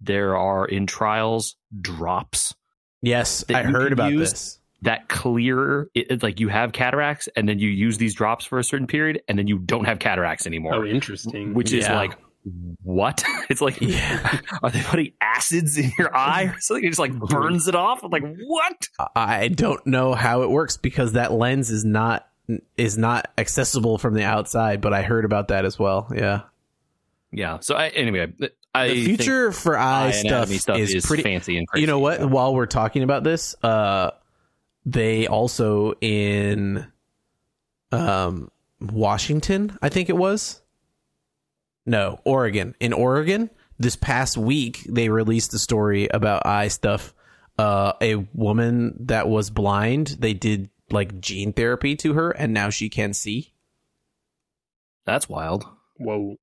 there 0.01 0.37
are 0.37 0.65
in 0.67 0.87
trials 0.87 1.57
drops 1.81 2.55
Yes, 3.03 3.45
I 3.49 3.63
heard 3.63 3.93
about 3.95 4.13
use- 4.13 4.31
this. 4.31 4.60
That 4.83 5.09
clear 5.09 5.91
it, 5.95 6.07
it's 6.11 6.23
like 6.23 6.41
you 6.41 6.49
have 6.49 6.73
cataracts 6.73 7.29
and 7.37 7.49
then 7.49 7.59
you 7.59 7.69
use 7.69 7.99
these 7.99 8.15
drops 8.15 8.45
for 8.45 8.59
a 8.59 8.65
certain 8.65 8.87
period 8.87 9.23
and 9.29 9.39
then 9.39 9.47
you 9.47 9.59
don't 9.59 9.85
have 9.85 9.99
cataracts 9.99 10.47
anymore. 10.47 10.75
Oh, 10.75 10.85
interesting. 10.85 11.55
which 11.55 11.73
is 11.73 11.89
like 11.89 12.17
what? 12.83 13.23
It's 13.51 13.61
like 13.61 13.81
Yeah. 13.81 14.41
are 14.63 14.71
they 14.71 14.83
putting 14.83 15.13
acids 15.21 15.77
in 15.77 15.93
your 15.99 16.17
eye 16.17 16.45
or 16.45 16.61
something? 16.61 16.85
It 16.85 16.89
just 16.89 17.01
like 17.01 17.13
burns 17.13 17.69
it 17.69 17.75
off. 17.75 18.03
I'm 18.03 18.11
like, 18.11 18.25
what? 18.47 18.89
I 19.15 19.49
don't 19.49 19.85
know 19.87 20.15
how 20.15 20.43
it 20.43 20.51
works 20.51 20.77
because 20.77 21.13
that 21.13 21.33
lens 21.33 21.71
is 21.71 21.85
not 21.85 22.27
is 22.77 22.99
not 22.99 23.29
accessible 23.39 23.99
from 23.99 24.15
the 24.15 24.25
outside, 24.25 24.81
but 24.81 24.93
I 24.93 25.03
heard 25.03 25.25
about 25.25 25.49
that 25.49 25.65
as 25.65 25.79
well. 25.79 26.11
Yeah. 26.15 26.43
Yeah. 27.33 27.59
So 27.61 27.77
I, 27.77 27.89
anyway, 27.89 28.33
I 28.75 28.89
The 28.89 29.05
future 29.05 29.53
for 29.53 29.79
eye 29.79 30.09
eye 30.09 30.11
stuff, 30.13 30.49
stuff 30.49 30.79
is, 30.79 30.95
is, 30.95 31.07
pretty 31.07 31.23
fancy 31.23 31.59
and 31.59 31.67
crazy. 31.69 31.83
You 31.83 31.87
know 31.87 31.99
what? 31.99 32.29
While 32.29 32.55
we're 32.55 32.67
talking 32.67 33.03
about 33.03 33.25
this, 33.25 33.55
uh, 33.63 34.11
they 34.85 35.27
also 35.27 35.95
in 36.01 36.87
um, 37.93 38.51
Washington, 38.81 39.79
I 39.83 39.89
think 39.89 40.09
it 40.09 40.17
was. 40.17 40.63
No, 41.87 42.21
Oregon. 42.25 42.75
In 42.81 42.93
Oregon, 42.93 43.51
this 43.79 43.97
past 43.97 44.37
week, 44.37 44.87
they 44.89 45.09
released 45.09 45.55
a 45.55 45.59
story 45.59 46.09
about 46.09 46.47
eye 46.47 46.69
stuff. 46.69 47.15
Uh, 47.59 47.93
a 48.01 48.15
woman 48.33 48.95
that 49.07 49.29
was 49.29 49.51
blind, 49.51 50.17
they 50.19 50.33
did 50.33 50.71
like 50.91 51.21
gene 51.21 51.53
therapy 51.53 51.97
to 51.97 52.15
her, 52.15 52.31
and 52.31 52.55
now 52.55 52.71
she 52.71 52.89
can 52.89 53.13
see. 53.13 53.53
That's 55.05 55.29
wild. 55.29 55.67
Whoa. 55.99 56.37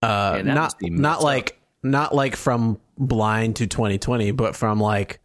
Uh, 0.00 0.32
Man, 0.36 0.46
that 0.46 0.54
not 0.54 0.74
not 0.82 0.90
messed 0.90 1.22
like 1.22 1.60
not 1.82 2.14
like 2.14 2.36
from 2.36 2.80
blind 2.96 3.56
to 3.56 3.66
2020, 3.66 4.30
but 4.32 4.56
from 4.56 4.80
like 4.80 5.20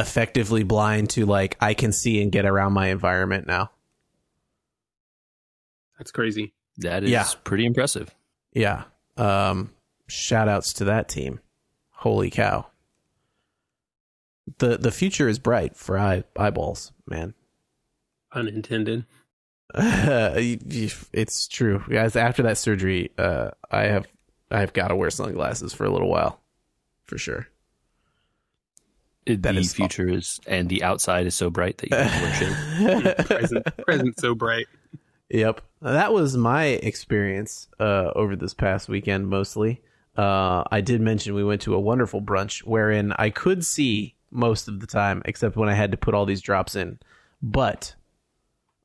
effectively 0.00 0.62
blind 0.62 1.10
to 1.10 1.26
like 1.26 1.56
I 1.60 1.74
can 1.74 1.92
see 1.92 2.22
and 2.22 2.30
get 2.32 2.44
around 2.46 2.72
my 2.72 2.88
environment 2.88 3.46
now. 3.46 3.70
That's 5.98 6.10
crazy. 6.10 6.52
That 6.78 7.04
is 7.04 7.10
Yeah. 7.10 7.26
pretty 7.44 7.64
impressive. 7.66 8.14
Yeah. 8.52 8.84
Um, 9.16 9.72
shout 10.08 10.48
outs 10.48 10.72
to 10.74 10.84
that 10.84 11.08
team. 11.08 11.40
Holy 11.90 12.30
cow. 12.30 12.66
The 14.58 14.76
the 14.78 14.92
future 14.92 15.28
is 15.28 15.38
bright 15.38 15.76
for 15.76 15.98
eye, 15.98 16.24
eyeballs, 16.36 16.92
man. 17.06 17.34
Unintended. 18.32 19.06
it's 19.74 21.48
true, 21.48 21.82
guys. 21.88 22.14
After 22.14 22.42
that 22.44 22.56
surgery, 22.58 23.10
uh, 23.18 23.50
I 23.70 23.84
have 23.84 24.06
I've 24.50 24.72
got 24.72 24.88
to 24.88 24.96
wear 24.96 25.10
sunglasses 25.10 25.72
for 25.74 25.84
a 25.84 25.90
little 25.90 26.08
while, 26.08 26.40
for 27.04 27.18
sure. 27.18 27.48
It- 29.26 29.42
That 29.42 29.54
the 29.54 29.60
is- 29.60 29.74
future 29.74 30.08
is 30.08 30.40
and 30.46 30.68
the 30.68 30.82
outside 30.82 31.26
is 31.26 31.34
so 31.34 31.50
bright 31.50 31.78
that 31.78 31.90
you 31.90 31.96
can 31.96 32.22
wear 32.86 33.14
shade. 33.14 33.26
present, 33.26 33.76
present 33.84 34.20
so 34.20 34.34
bright. 34.34 34.66
Yep. 35.30 35.60
That 35.82 36.12
was 36.12 36.36
my 36.36 36.64
experience 36.66 37.68
uh, 37.80 38.12
over 38.14 38.36
this 38.36 38.54
past 38.54 38.88
weekend 38.88 39.28
mostly. 39.28 39.82
Uh, 40.16 40.62
I 40.70 40.80
did 40.80 41.00
mention 41.00 41.34
we 41.34 41.44
went 41.44 41.60
to 41.62 41.74
a 41.74 41.80
wonderful 41.80 42.22
brunch 42.22 42.60
wherein 42.60 43.12
I 43.18 43.30
could 43.30 43.66
see 43.66 44.14
most 44.30 44.68
of 44.68 44.80
the 44.80 44.86
time, 44.86 45.20
except 45.24 45.56
when 45.56 45.68
I 45.68 45.74
had 45.74 45.90
to 45.90 45.96
put 45.96 46.14
all 46.14 46.24
these 46.26 46.40
drops 46.40 46.74
in. 46.76 46.98
But 47.42 47.94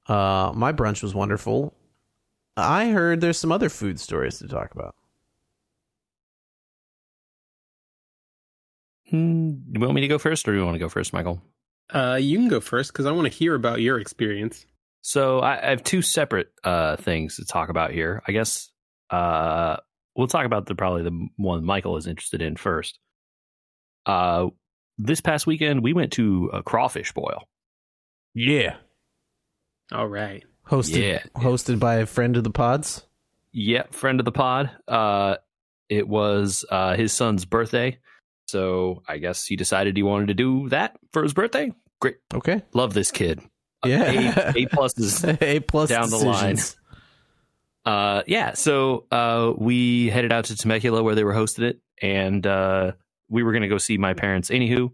uh, 0.07 0.51
my 0.55 0.73
brunch 0.73 1.01
was 1.03 1.13
wonderful. 1.13 1.73
I 2.57 2.89
heard 2.89 3.21
there's 3.21 3.37
some 3.39 3.51
other 3.51 3.69
food 3.69 3.99
stories 3.99 4.39
to 4.39 4.47
talk 4.47 4.73
about. 4.73 4.95
Hmm, 9.11 9.49
do 9.51 9.71
you 9.73 9.79
want 9.81 9.93
me 9.93 10.01
to 10.01 10.07
go 10.07 10.17
first, 10.17 10.47
or 10.47 10.53
do 10.53 10.57
you 10.57 10.65
want 10.65 10.75
to 10.75 10.79
go 10.79 10.89
first, 10.89 11.13
Michael? 11.13 11.41
Uh, 11.93 12.17
you 12.19 12.37
can 12.37 12.47
go 12.47 12.59
first 12.61 12.91
because 12.91 13.05
I 13.05 13.11
want 13.11 13.31
to 13.31 13.37
hear 13.37 13.53
about 13.53 13.81
your 13.81 13.99
experience. 13.99 14.65
So 15.01 15.39
I, 15.39 15.61
I 15.61 15.69
have 15.71 15.83
two 15.83 16.01
separate 16.01 16.51
uh, 16.63 16.95
things 16.95 17.35
to 17.35 17.45
talk 17.45 17.69
about 17.69 17.91
here. 17.91 18.21
I 18.27 18.31
guess 18.31 18.71
uh, 19.09 19.77
we'll 20.15 20.27
talk 20.27 20.45
about 20.45 20.65
the 20.67 20.75
probably 20.75 21.03
the 21.03 21.27
one 21.37 21.65
Michael 21.65 21.97
is 21.97 22.07
interested 22.07 22.41
in 22.41 22.55
first. 22.55 22.99
Uh, 24.05 24.47
this 24.97 25.19
past 25.21 25.45
weekend 25.45 25.83
we 25.83 25.93
went 25.93 26.13
to 26.13 26.49
a 26.53 26.63
crawfish 26.63 27.11
boil. 27.11 27.43
Yeah. 28.33 28.77
All 29.91 30.07
right. 30.07 30.43
Hosted 30.69 31.01
Yeah. 31.01 31.23
hosted 31.35 31.79
by 31.79 31.95
a 31.95 32.05
friend 32.05 32.37
of 32.37 32.43
the 32.43 32.51
pods. 32.51 33.05
Yep, 33.51 33.93
friend 33.93 34.19
of 34.21 34.25
the 34.25 34.31
pod. 34.31 34.69
Uh, 34.87 35.35
it 35.89 36.07
was 36.07 36.63
uh, 36.69 36.95
his 36.95 37.11
son's 37.11 37.43
birthday, 37.43 37.97
so 38.51 39.01
I 39.07 39.17
guess 39.17 39.45
he 39.45 39.55
decided 39.55 39.95
he 39.97 40.03
wanted 40.03 40.27
to 40.27 40.33
do 40.33 40.69
that 40.69 40.97
for 41.13 41.23
his 41.23 41.33
birthday. 41.33 41.71
Great, 41.99 42.17
Okay. 42.33 42.61
love 42.73 42.93
this 42.93 43.11
kid. 43.11 43.39
Yeah. 43.85 44.51
A, 44.55 44.63
a 44.63 44.65
plus 44.67 44.97
is 44.99 45.23
A 45.41 45.59
plus 45.61 45.89
down 45.89 46.09
the 46.09 46.17
line. 46.17 46.57
Uh, 47.85 48.21
yeah. 48.27 48.53
So 48.53 49.05
uh, 49.11 49.53
we 49.57 50.09
headed 50.09 50.31
out 50.31 50.45
to 50.45 50.55
Temecula 50.55 51.01
where 51.01 51.15
they 51.15 51.23
were 51.23 51.33
hosting 51.33 51.65
it, 51.65 51.79
and 52.01 52.45
uh, 52.45 52.91
we 53.29 53.41
were 53.43 53.51
going 53.53 53.63
to 53.63 53.67
go 53.67 53.77
see 53.79 53.97
my 53.97 54.13
parents. 54.13 54.49
Anywho, 54.51 54.91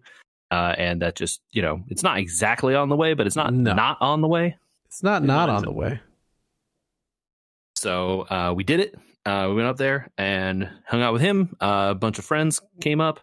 uh, 0.51 0.73
and 0.77 1.01
that 1.01 1.15
just 1.15 1.41
you 1.51 1.61
know, 1.61 1.83
it's 1.89 2.03
not 2.03 2.17
exactly 2.17 2.75
on 2.75 2.87
the 2.89 2.95
way, 2.95 3.13
but 3.13 3.27
it's 3.27 3.35
not 3.35 3.53
No. 3.53 3.73
not 3.73 3.97
on 3.99 4.21
the 4.21 4.27
way. 4.29 4.55
It's 4.85 5.03
not 5.03 5.21
not 5.23 5.49
on 5.49 5.63
the 5.63 5.71
way. 5.71 5.99
So 7.75 8.21
uh, 8.21 8.53
we 8.55 8.63
did 8.63 8.79
it. 8.79 8.95
Uh, 9.25 9.47
we 9.49 9.55
went 9.55 9.67
up 9.67 9.77
there 9.77 10.09
and 10.17 10.69
hung 10.85 11.01
out 11.01 11.11
with 11.13 11.21
him. 11.21 11.55
Uh, 11.59 11.89
a 11.91 11.95
bunch 11.95 12.17
of 12.19 12.25
friends 12.25 12.61
came 12.81 13.01
up, 13.01 13.19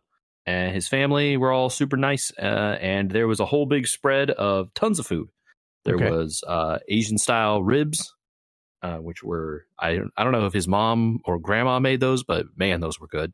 and 0.47 0.75
his 0.75 0.89
family 0.89 1.37
were 1.37 1.53
all 1.53 1.71
super 1.71 1.97
nice. 1.97 2.33
Uh, 2.39 2.77
and 2.81 3.11
there 3.11 3.27
was 3.29 3.41
a 3.41 3.47
whole 3.47 3.67
big 3.67 3.87
spread 3.87 4.31
of 4.31 4.73
tons 4.75 4.99
of 4.99 5.07
food. 5.07 5.29
There 5.85 5.97
Okay. 5.97 6.11
was 6.11 6.43
uh, 6.47 6.79
Asian 6.89 7.19
style 7.19 7.63
ribs, 7.63 8.15
uh, 8.83 8.99
which 8.99 9.23
were 9.23 9.67
I 9.79 10.01
I 10.17 10.25
don't 10.25 10.33
know 10.33 10.47
if 10.47 10.53
his 10.53 10.67
mom 10.69 11.21
or 11.25 11.39
grandma 11.39 11.79
made 11.79 12.01
those, 12.01 12.23
but 12.25 12.47
man, 12.57 12.81
those 12.81 12.99
were 13.01 13.07
good. 13.09 13.33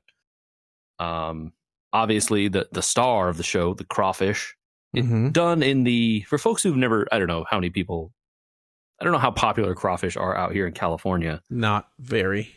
Um, 0.99 1.53
obviously 1.93 2.49
the 2.49 2.69
the 2.73 2.83
star 2.83 3.29
of 3.29 3.37
the 3.37 3.43
show, 3.43 3.75
the 3.75 3.85
crawfish, 3.85 4.55
It- 4.93 5.05
Mhm. 5.05 5.33
done 5.33 5.63
in 5.63 5.85
the 5.85 6.23
for 6.23 6.39
folks 6.39 6.63
who've 6.63 6.77
never 6.77 7.07
I 7.13 7.19
don't 7.19 7.29
know 7.29 7.45
how 7.49 7.57
many 7.57 7.71
people 7.71 8.13
I 9.01 9.05
don't 9.05 9.13
know 9.13 9.19
how 9.19 9.31
popular 9.31 9.75
crawfish 9.75 10.17
are 10.17 10.37
out 10.37 10.53
here 10.53 10.67
in 10.67 10.75
California. 10.75 11.41
Not 11.49 11.89
very. 11.99 12.51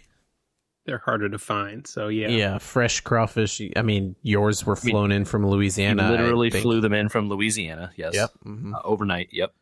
They're 0.86 0.98
harder 0.98 1.30
to 1.30 1.40
find. 1.40 1.88
So 1.88 2.10
yeah. 2.10 2.28
Yeah. 2.28 2.58
fresh 2.58 3.02
crawfish. 3.02 3.62
I 3.76 3.82
mean, 3.82 4.16
yours 4.22 4.66
were 4.66 4.78
mean, 4.84 4.92
flown 4.92 5.12
in 5.12 5.26
from 5.26 5.48
Louisiana. 5.48 6.04
I 6.04 6.10
literally 6.10 6.50
flew 6.50 6.82
them 6.82 6.94
in 6.94 7.10
from 7.10 7.30
Louisiana. 7.30 7.92
Yes. 7.96 8.16
Yep. 8.16 8.32
mhm. 8.46 8.74
Uh, 8.74 8.82
overnight. 8.84 9.30
Yep. 9.32 9.54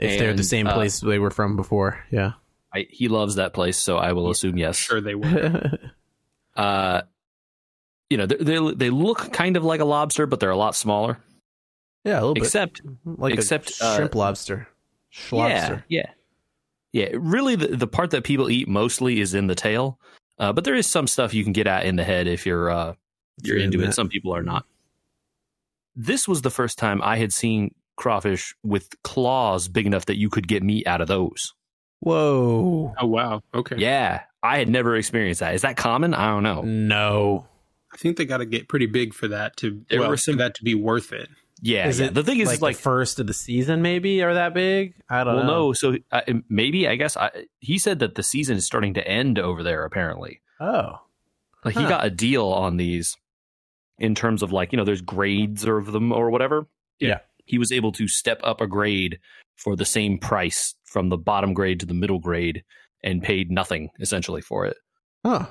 If 0.00 0.18
they're 0.18 0.28
the 0.28 0.40
and, 0.40 0.46
same 0.46 0.66
uh, 0.66 0.74
place 0.74 1.00
they 1.00 1.18
were 1.18 1.30
from 1.30 1.56
before, 1.56 2.02
yeah. 2.10 2.32
I, 2.72 2.86
he 2.88 3.08
loves 3.08 3.34
that 3.34 3.52
place, 3.52 3.76
so 3.76 3.98
I 3.98 4.12
will 4.12 4.30
assume 4.30 4.56
yes. 4.56 4.76
Sure 4.76 5.00
they 5.00 5.14
were. 5.14 5.78
Uh, 6.56 7.02
you 8.10 8.16
know, 8.16 8.26
they 8.26 8.36
they 8.36 8.74
they 8.74 8.90
look 8.90 9.32
kind 9.32 9.56
of 9.56 9.64
like 9.64 9.80
a 9.80 9.84
lobster, 9.84 10.26
but 10.26 10.40
they're 10.40 10.50
a 10.50 10.56
lot 10.56 10.74
smaller. 10.74 11.18
yeah, 12.04 12.18
a 12.18 12.24
little 12.26 12.42
Except, 12.42 12.82
bit. 12.82 12.92
Like 13.04 13.34
except, 13.34 13.80
a 13.80 13.84
uh, 13.84 13.96
shrimp 13.96 14.14
lobster. 14.14 14.68
Schlobster. 15.14 15.84
yeah, 15.88 16.10
yeah, 16.92 17.08
yeah. 17.08 17.16
Really, 17.18 17.54
the 17.54 17.68
the 17.68 17.86
part 17.86 18.10
that 18.10 18.24
people 18.24 18.50
eat 18.50 18.68
mostly 18.68 19.20
is 19.20 19.32
in 19.32 19.46
the 19.46 19.54
tail. 19.54 19.98
Uh, 20.40 20.52
but 20.52 20.64
there 20.64 20.74
is 20.74 20.86
some 20.88 21.06
stuff 21.06 21.32
you 21.34 21.44
can 21.44 21.52
get 21.52 21.66
at 21.68 21.84
in 21.86 21.94
the 21.96 22.02
head 22.04 22.26
if 22.26 22.46
you're 22.46 22.70
uh, 22.70 22.94
you're 23.44 23.56
You're 23.58 23.64
into 23.64 23.78
in 23.78 23.84
it. 23.84 23.86
that. 23.88 23.94
Some 23.94 24.08
people 24.08 24.34
are 24.34 24.42
not. 24.42 24.64
This 25.94 26.26
was 26.26 26.42
the 26.42 26.50
first 26.50 26.78
time 26.78 27.00
I 27.02 27.16
had 27.18 27.32
seen 27.32 27.74
crawfish 27.96 28.54
with 28.62 28.88
claws 29.02 29.68
big 29.68 29.86
enough 29.86 30.06
that 30.06 30.16
you 30.18 30.30
could 30.30 30.48
get 30.48 30.62
meat 30.62 30.86
out 30.86 31.00
of 31.00 31.08
those. 31.08 31.52
Whoa. 32.00 32.94
oh 32.98 33.06
wow. 33.06 33.42
Okay. 33.54 33.76
Yeah, 33.78 34.22
I 34.42 34.58
had 34.58 34.68
never 34.70 34.96
experienced 34.96 35.40
that. 35.40 35.54
Is 35.54 35.62
that 35.62 35.76
common? 35.76 36.14
I 36.14 36.28
don't 36.28 36.42
know. 36.42 36.62
No. 36.62 37.46
I 37.92 37.96
think 37.98 38.16
they 38.16 38.24
got 38.24 38.38
to 38.38 38.46
get 38.46 38.68
pretty 38.68 38.86
big 38.86 39.12
for 39.12 39.28
that 39.28 39.56
to 39.58 39.82
There 39.90 40.00
well, 40.00 40.10
were 40.10 40.16
some- 40.16 40.34
for 40.34 40.38
that 40.38 40.54
to 40.56 40.64
be 40.64 40.74
worth 40.74 41.12
it. 41.12 41.28
Yeah, 41.62 41.88
Is 41.88 42.00
yeah. 42.00 42.06
it 42.06 42.14
the 42.14 42.22
thing 42.24 42.40
is, 42.40 42.48
like, 42.48 42.60
like 42.62 42.76
the 42.76 42.82
first 42.82 43.18
of 43.20 43.26
the 43.26 43.34
season 43.34 43.82
maybe 43.82 44.22
are 44.22 44.32
that 44.34 44.54
big? 44.54 44.94
I 45.10 45.24
don't 45.24 45.36
well, 45.36 45.44
know. 45.44 45.50
no. 45.68 45.72
So 45.74 45.96
uh, 46.10 46.22
maybe 46.48 46.88
I 46.88 46.96
guess 46.96 47.16
I, 47.16 47.30
he 47.58 47.78
said 47.78 47.98
that 47.98 48.14
the 48.14 48.22
season 48.22 48.56
is 48.56 48.64
starting 48.64 48.94
to 48.94 49.06
end 49.06 49.38
over 49.38 49.62
there. 49.62 49.84
Apparently, 49.84 50.40
Oh. 50.58 51.00
like 51.64 51.74
he 51.76 51.82
got 51.84 52.04
a 52.06 52.10
deal 52.10 52.46
on 52.46 52.76
these 52.78 53.16
in 53.98 54.14
terms 54.14 54.42
of 54.42 54.52
like 54.52 54.72
you 54.72 54.78
know 54.78 54.84
there's 54.84 55.02
grades 55.02 55.64
of 55.64 55.92
them 55.92 56.12
or 56.12 56.30
whatever. 56.30 56.66
Yeah. 56.98 57.18
he 57.44 57.58
was 57.58 57.72
able 57.72 57.92
to 57.92 58.06
step 58.08 58.40
up 58.44 58.60
a 58.60 58.66
grade 58.66 59.18
for 59.56 59.76
the 59.76 59.84
same 59.84 60.18
price 60.18 60.74
from 60.84 61.08
the 61.10 61.16
bottom 61.18 61.52
grade 61.54 61.80
to 61.80 61.86
the 61.86 61.94
middle 61.94 62.18
grade 62.20 62.62
and 63.04 63.22
paid 63.22 63.50
nothing 63.50 63.90
essentially 64.00 64.40
for 64.40 64.64
it. 64.66 64.76
Huh. 65.24 65.46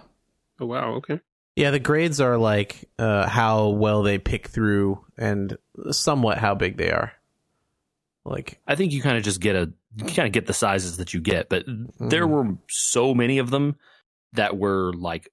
Oh 0.60 0.66
wow. 0.66 0.94
Okay. 0.96 1.20
Yeah, 1.60 1.72
the 1.72 1.80
grades 1.80 2.22
are 2.22 2.38
like 2.38 2.90
uh, 2.98 3.28
how 3.28 3.70
well 3.70 4.02
they 4.04 4.18
pick 4.18 4.48
through 4.48 5.04
and 5.18 5.58
somewhat 5.92 6.38
how 6.38 6.56
big 6.56 6.78
they 6.78 6.90
are. 6.92 7.12
Like, 8.26 8.60
I 8.68 8.76
think 8.76 8.92
you 8.94 9.02
kind 9.02 9.18
of 9.18 9.24
just 9.24 9.42
get 9.42 9.56
a 9.56 9.72
you 9.98 10.06
kind 10.06 10.28
of 10.28 10.32
get 10.32 10.46
the 10.46 10.54
sizes 10.54 10.98
that 10.98 11.14
you 11.14 11.20
get, 11.20 11.50
but 11.50 11.66
there 12.00 12.26
Mm. 12.26 12.30
were 12.30 12.58
so 12.70 13.14
many 13.14 13.40
of 13.40 13.50
them 13.50 13.76
that 14.34 14.56
were 14.58 14.94
like 14.94 15.30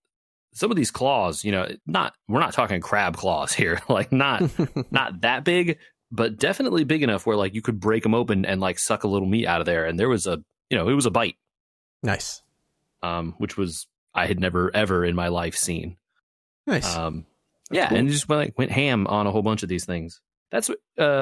some 0.54 0.70
of 0.70 0.76
these 0.76 0.90
claws. 0.90 1.44
You 1.44 1.52
know, 1.52 1.68
not 1.86 2.14
we're 2.26 2.40
not 2.40 2.54
talking 2.54 2.80
crab 2.80 3.16
claws 3.16 3.52
here, 3.52 3.80
like 3.88 4.10
not 4.12 4.42
not 4.90 5.20
that 5.20 5.44
big, 5.44 5.78
but 6.10 6.38
definitely 6.38 6.84
big 6.84 7.02
enough 7.02 7.24
where 7.26 7.36
like 7.36 7.54
you 7.54 7.62
could 7.62 7.78
break 7.78 8.02
them 8.02 8.14
open 8.14 8.44
and 8.44 8.60
like 8.60 8.78
suck 8.78 9.04
a 9.04 9.08
little 9.08 9.28
meat 9.28 9.46
out 9.46 9.60
of 9.60 9.66
there, 9.66 9.84
and 9.84 9.98
there 9.98 10.08
was 10.08 10.26
a 10.26 10.42
you 10.70 10.76
know 10.78 10.88
it 10.88 10.94
was 10.94 11.06
a 11.06 11.10
bite, 11.10 11.36
nice, 12.02 12.42
um, 13.02 13.34
which 13.38 13.56
was 13.56 13.86
I 14.14 14.26
had 14.26 14.40
never 14.40 14.74
ever 14.74 15.04
in 15.04 15.14
my 15.14 15.28
life 15.28 15.54
seen. 15.54 15.98
Nice. 16.66 16.96
Um, 16.96 17.26
yeah, 17.70 17.88
cool. 17.88 17.98
and 17.98 18.08
just 18.08 18.28
went, 18.28 18.40
like 18.40 18.58
went 18.58 18.70
ham 18.70 19.06
on 19.06 19.26
a 19.26 19.30
whole 19.30 19.42
bunch 19.42 19.62
of 19.62 19.68
these 19.68 19.84
things. 19.84 20.20
That's 20.50 20.70
uh, 20.70 20.74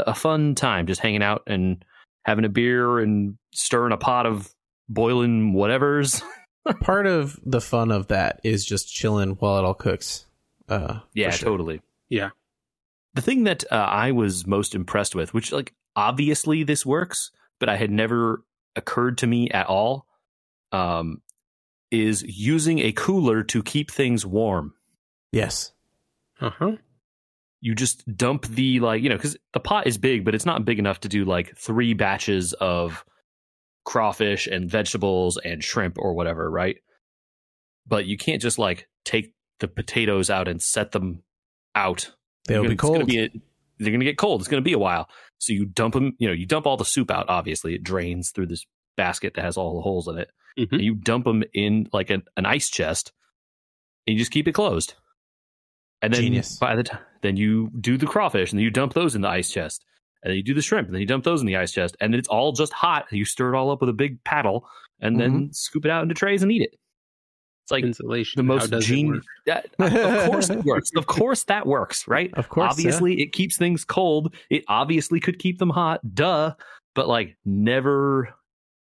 a 0.07 0.15
fun 0.15 0.55
time, 0.55 0.87
just 0.87 1.01
hanging 1.01 1.23
out 1.23 1.45
and 1.47 1.85
having 2.25 2.45
a 2.45 2.51
beer 2.51 2.99
and 2.99 3.37
stirring 3.53 3.93
a 3.93 3.97
pot 3.97 4.27
of 4.27 4.55
boiling 4.89 5.53
whatever's. 5.53 6.23
Part 6.81 7.07
of 7.07 7.39
the 7.45 7.61
fun 7.61 7.91
of 7.91 8.09
that 8.09 8.41
is 8.43 8.65
just 8.65 8.93
chilling 8.93 9.33
while 9.33 9.59
it 9.59 9.65
all 9.65 9.75
cooks. 9.75 10.27
Uh, 10.69 11.01
yeah, 11.13 11.31
sure. 11.31 11.51
totally. 11.51 11.81
Yeah. 12.09 12.31
The 13.15 13.23
thing 13.23 13.45
that 13.45 13.65
uh, 13.71 13.77
I 13.77 14.13
was 14.13 14.47
most 14.47 14.75
impressed 14.75 15.15
with, 15.15 15.35
which 15.35 15.53
like 15.53 15.75
obviously 15.95 16.63
this 16.63 16.85
works, 16.85 17.31
but 17.61 17.69
I 17.69 17.77
had 17.77 17.91
never 17.91 18.43
occurred 18.77 19.19
to 19.19 19.27
me 19.27 19.51
at 19.51 19.67
all, 19.67 20.07
um, 20.73 21.21
is 21.91 22.23
using 22.23 22.79
a 22.81 22.93
cooler 22.93 23.43
to 23.45 23.63
keep 23.63 23.91
things 23.91 24.27
warm. 24.27 24.75
Yes. 25.35 25.73
Uh 26.41 26.51
huh. 26.51 26.73
you 27.61 27.75
just 27.75 28.05
dump 28.17 28.47
the 28.47 28.81
like 28.81 29.03
you 29.03 29.09
know 29.09 29.17
because 29.17 29.37
the 29.53 29.61
pot 29.61 29.87
is 29.87 29.97
big 29.99 30.25
but 30.25 30.35
it's 30.35 30.45
not 30.47 30.65
big 30.65 30.79
enough 30.79 31.01
to 31.01 31.09
do 31.09 31.25
like 31.25 31.57
three 31.57 31.95
batches 31.95 32.53
of 32.55 33.05
crawfish 33.85 34.47
and 34.47 34.71
vegetables 34.71 35.39
and 35.45 35.63
shrimp 35.63 35.97
or 35.99 36.15
whatever 36.15 36.51
right 36.51 36.77
but 37.87 38.07
you 38.07 38.17
can't 38.17 38.43
just 38.43 38.59
like 38.59 38.89
take 39.05 39.35
the 39.61 39.69
potatoes 39.69 40.29
out 40.31 40.49
and 40.49 40.61
set 40.63 40.93
them 40.93 41.23
out 41.75 42.11
They'll 42.47 42.63
You're 42.63 42.71
be 42.71 42.75
gonna- 42.75 42.75
it's 42.75 42.83
gonna 42.83 42.99
cold. 43.05 43.09
be 43.09 43.19
a- 43.39 43.41
they're 43.79 43.93
gonna 43.93 44.05
get 44.05 44.19
cold 44.19 44.41
it's 44.41 44.49
gonna 44.49 44.63
be 44.63 44.73
a 44.73 44.79
while 44.79 45.09
so 45.39 45.53
you 45.53 45.65
dump 45.67 45.95
them 45.95 46.15
you 46.19 46.27
know 46.27 46.35
you 46.35 46.47
dump 46.47 46.67
all 46.67 46.77
the 46.77 46.85
soup 46.85 47.11
out 47.11 47.27
obviously 47.29 47.75
it 47.75 47.83
drains 47.85 48.31
through 48.31 48.47
this 48.47 48.67
basket 48.97 49.35
that 49.35 49.45
has 49.45 49.57
all 49.57 49.75
the 49.77 49.83
holes 49.83 50.09
in 50.09 50.19
it 50.19 50.31
Mhm. 50.59 50.73
and 50.73 50.81
you 50.83 50.95
dump 50.95 51.25
them 51.25 51.43
in 51.53 51.89
like 51.93 52.11
an, 52.11 52.23
an 52.37 52.47
ice 52.47 52.69
chest 52.71 53.13
and 54.07 54.15
you 54.15 54.19
just 54.19 54.31
keep 54.33 54.47
it 54.49 54.53
closed 54.53 54.95
and 56.05 56.15
then 56.15 56.21
Genius. 56.23 56.57
by 56.59 56.77
the 56.77 56.83
time 56.85 57.01
then 57.23 57.37
you 57.37 57.71
do 57.81 57.97
the 57.97 58.07
crawfish 58.07 58.53
and 58.53 58.59
then 58.59 58.65
you 58.65 58.71
dump 58.71 58.93
those 58.95 59.15
in 59.15 59.23
the 59.23 59.29
ice 59.29 59.51
chest 59.51 59.85
and 60.23 60.31
then 60.31 60.37
you 60.37 60.43
do 60.43 60.55
the 60.55 60.63
shrimp 60.63 60.87
and 60.89 60.95
then 60.95 61.01
you 61.01 61.07
dump 61.07 61.25
those 61.25 61.41
in 61.41 61.47
the 61.47 61.57
ice 61.57 61.73
chest 61.73 61.97
and 62.01 62.15
it's 62.15 62.29
all 62.29 62.53
just 62.53 62.73
hot 62.73 63.07
you 63.11 63.25
stir 63.25 63.55
it 63.55 63.57
all 63.57 63.71
up 63.71 63.81
with 63.81 63.89
a 63.91 63.95
big 63.95 64.23
paddle 64.25 64.69
and 65.01 65.19
then 65.21 65.31
Mm-hmm. 65.33 65.53
scoop 65.53 65.85
it 65.85 65.91
out 65.91 66.03
into 66.03 66.15
trays 66.15 66.43
and 66.43 66.53
eat 66.53 66.63
it 66.63 66.75
it's 67.65 67.71
like 67.71 67.85
Insulation. 67.85 68.39
the 68.39 68.43
most 68.43 68.71
genius 68.81 69.25
work? 69.49 69.65
of 69.79 70.31
course 70.31 70.51
it 70.51 70.65
works 70.65 70.91
of 70.97 71.07
course 71.07 71.45
that 71.45 71.67
works 71.67 72.07
right 72.07 72.31
Of 72.35 72.49
course. 72.49 72.71
obviously 72.73 73.21
it 73.23 73.33
keeps 73.33 73.57
things 73.57 73.85
cold 73.85 74.35
it 74.51 74.65
obviously 74.69 75.19
could 75.21 75.39
keep 75.39 75.59
them 75.59 75.71
hot 75.71 76.01
duh 76.15 76.55
but 76.95 77.09
like 77.09 77.37
never 77.45 78.35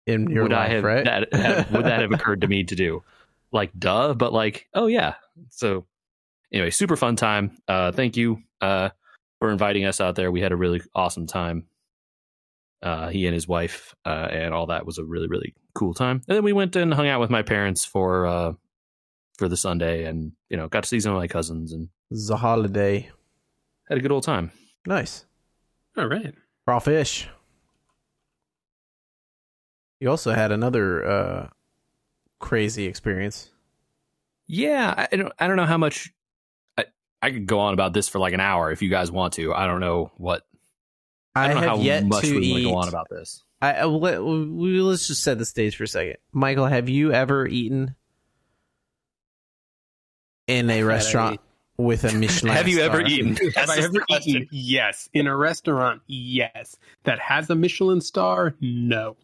in 0.07 0.29
your 0.29 0.43
would 0.43 0.51
life, 0.51 0.69
I 0.69 0.73
have, 0.73 0.83
right? 0.83 1.05
that 1.05 1.33
have, 1.33 1.71
would 1.71 1.85
that 1.85 2.01
have 2.01 2.11
occurred 2.11 2.41
to 2.41 2.47
me 2.47 2.63
to 2.65 2.75
do? 2.75 3.01
Like, 3.51 3.71
duh, 3.79 4.13
but 4.13 4.31
like, 4.31 4.67
oh 4.75 4.85
yeah. 4.85 5.15
So 5.49 5.87
anyway, 6.51 6.69
super 6.69 6.95
fun 6.95 7.15
time. 7.15 7.57
Uh, 7.67 7.91
thank 7.91 8.17
you 8.17 8.41
uh, 8.61 8.89
for 9.39 9.51
inviting 9.51 9.85
us 9.85 9.99
out 10.01 10.15
there. 10.15 10.31
We 10.31 10.41
had 10.41 10.51
a 10.51 10.55
really 10.57 10.81
awesome 10.93 11.27
time. 11.27 11.65
Uh, 12.81 13.09
he 13.09 13.25
and 13.25 13.33
his 13.33 13.47
wife 13.47 13.95
uh, 14.05 14.27
and 14.31 14.53
all 14.53 14.67
that 14.67 14.85
was 14.85 14.97
a 14.99 15.03
really 15.03 15.27
really 15.27 15.55
cool 15.73 15.93
time. 15.93 16.21
And 16.27 16.35
then 16.37 16.43
we 16.43 16.53
went 16.53 16.75
and 16.75 16.93
hung 16.93 17.07
out 17.07 17.19
with 17.19 17.29
my 17.29 17.41
parents 17.41 17.83
for 17.85 18.25
uh, 18.27 18.53
for 19.37 19.49
the 19.49 19.57
Sunday, 19.57 20.05
and 20.05 20.33
you 20.49 20.57
know, 20.57 20.67
got 20.67 20.83
to 20.83 20.89
see 20.89 20.99
some 20.99 21.13
of 21.13 21.17
my 21.17 21.27
cousins 21.27 21.73
and 21.73 21.89
It's 22.11 22.29
a 22.29 22.37
holiday. 22.37 23.09
had 23.89 23.97
a 23.97 24.01
good 24.01 24.11
old 24.11 24.23
time. 24.23 24.51
Nice. 24.85 25.25
All 25.97 26.05
right. 26.07 26.33
Raw 26.67 26.79
fish. 26.79 27.27
You 29.99 30.09
also 30.09 30.33
had 30.33 30.51
another 30.51 31.05
uh, 31.05 31.47
crazy 32.39 32.85
experience. 32.85 33.51
Yeah, 34.47 34.93
I 34.97 35.07
I 35.11 35.15
don't 35.15 35.33
I 35.39 35.47
don't 35.47 35.57
know 35.57 35.65
how 35.65 35.77
much. 35.77 36.11
I 37.25 37.29
I 37.29 37.31
could 37.31 37.47
go 37.47 37.59
on 37.59 37.73
about 37.73 37.93
this 37.93 38.07
for 38.07 38.19
like 38.19 38.33
an 38.33 38.39
hour 38.39 38.71
if 38.71 38.81
you 38.83 38.89
guys 38.89 39.11
want 39.11 39.33
to. 39.33 39.53
I 39.53 39.65
don't 39.65 39.79
know 39.79 40.11
what 40.17 40.43
I 41.33 41.45
I, 41.45 41.47
don't 41.47 41.55
know 41.55 41.61
have 41.61 41.77
how 41.77 41.83
yet 41.83 42.05
much 42.05 42.23
to 42.23 42.39
we 42.39 42.51
want 42.51 42.59
eat. 42.59 42.63
to 42.63 42.69
go 42.69 42.75
on 42.75 42.87
about 42.87 43.07
this. 43.09 43.43
I, 43.61 43.73
uh, 43.73 43.81
I 43.81 43.85
let, 43.85 44.23
we, 44.23 44.81
let's 44.81 45.07
just 45.07 45.23
set 45.23 45.39
the 45.39 45.45
stage 45.45 45.75
for 45.75 45.85
a 45.85 45.87
second. 45.87 46.17
Michael, 46.31 46.67
have 46.67 46.87
you 46.87 47.11
ever 47.11 47.47
eaten 47.47 47.95
in 50.45 50.69
a 50.69 50.77
Had 50.77 50.85
restaurant 50.85 51.41
with 51.77 52.03
a 52.03 52.11
Michelin? 52.17 52.53
Have 52.53 52.67
you 52.67 52.81
ever 52.81 52.99
star? 52.99 53.09
eaten? 53.09 53.35
Have 53.37 53.53
That's 53.55 53.71
I 53.71 53.77
ever 53.81 54.03
eaten? 54.25 54.47
Yes. 54.51 55.09
In 55.13 55.25
a 55.25 55.35
restaurant? 55.35 56.03
Yes. 56.07 56.77
That 57.05 57.19
has 57.19 57.49
a 57.49 57.55
Michelin 57.55 58.01
star? 58.01 58.53
No. 58.61 59.17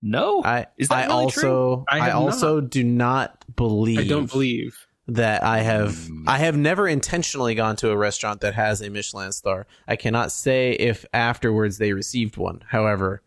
No. 0.00 0.42
I 0.44 0.66
Is 0.78 0.88
that 0.88 0.94
I 0.94 1.00
really 1.02 1.24
also 1.24 1.84
I 1.88 2.00
I, 2.00 2.04
have 2.06 2.16
also 2.16 2.60
do 2.60 2.84
not 2.84 3.44
believe 3.56 3.98
I 3.98 4.06
don't 4.06 4.30
believe. 4.30 4.86
That 5.14 5.42
I 5.42 5.60
have 5.60 6.06
Hmm. 6.06 6.28
I 6.28 6.38
have 6.38 6.56
never 6.56 6.86
intentionally 6.88 7.54
gone 7.54 7.76
to 7.76 7.90
a 7.90 7.96
restaurant 7.96 8.40
that 8.42 8.54
has 8.54 8.80
a 8.80 8.90
Michelin 8.90 9.32
star. 9.32 9.66
I 9.88 9.96
cannot 9.96 10.30
say 10.32 10.72
if 10.72 11.04
afterwards 11.12 11.78
they 11.78 11.92
received 11.92 12.36
one. 12.36 12.62
However, 12.68 13.22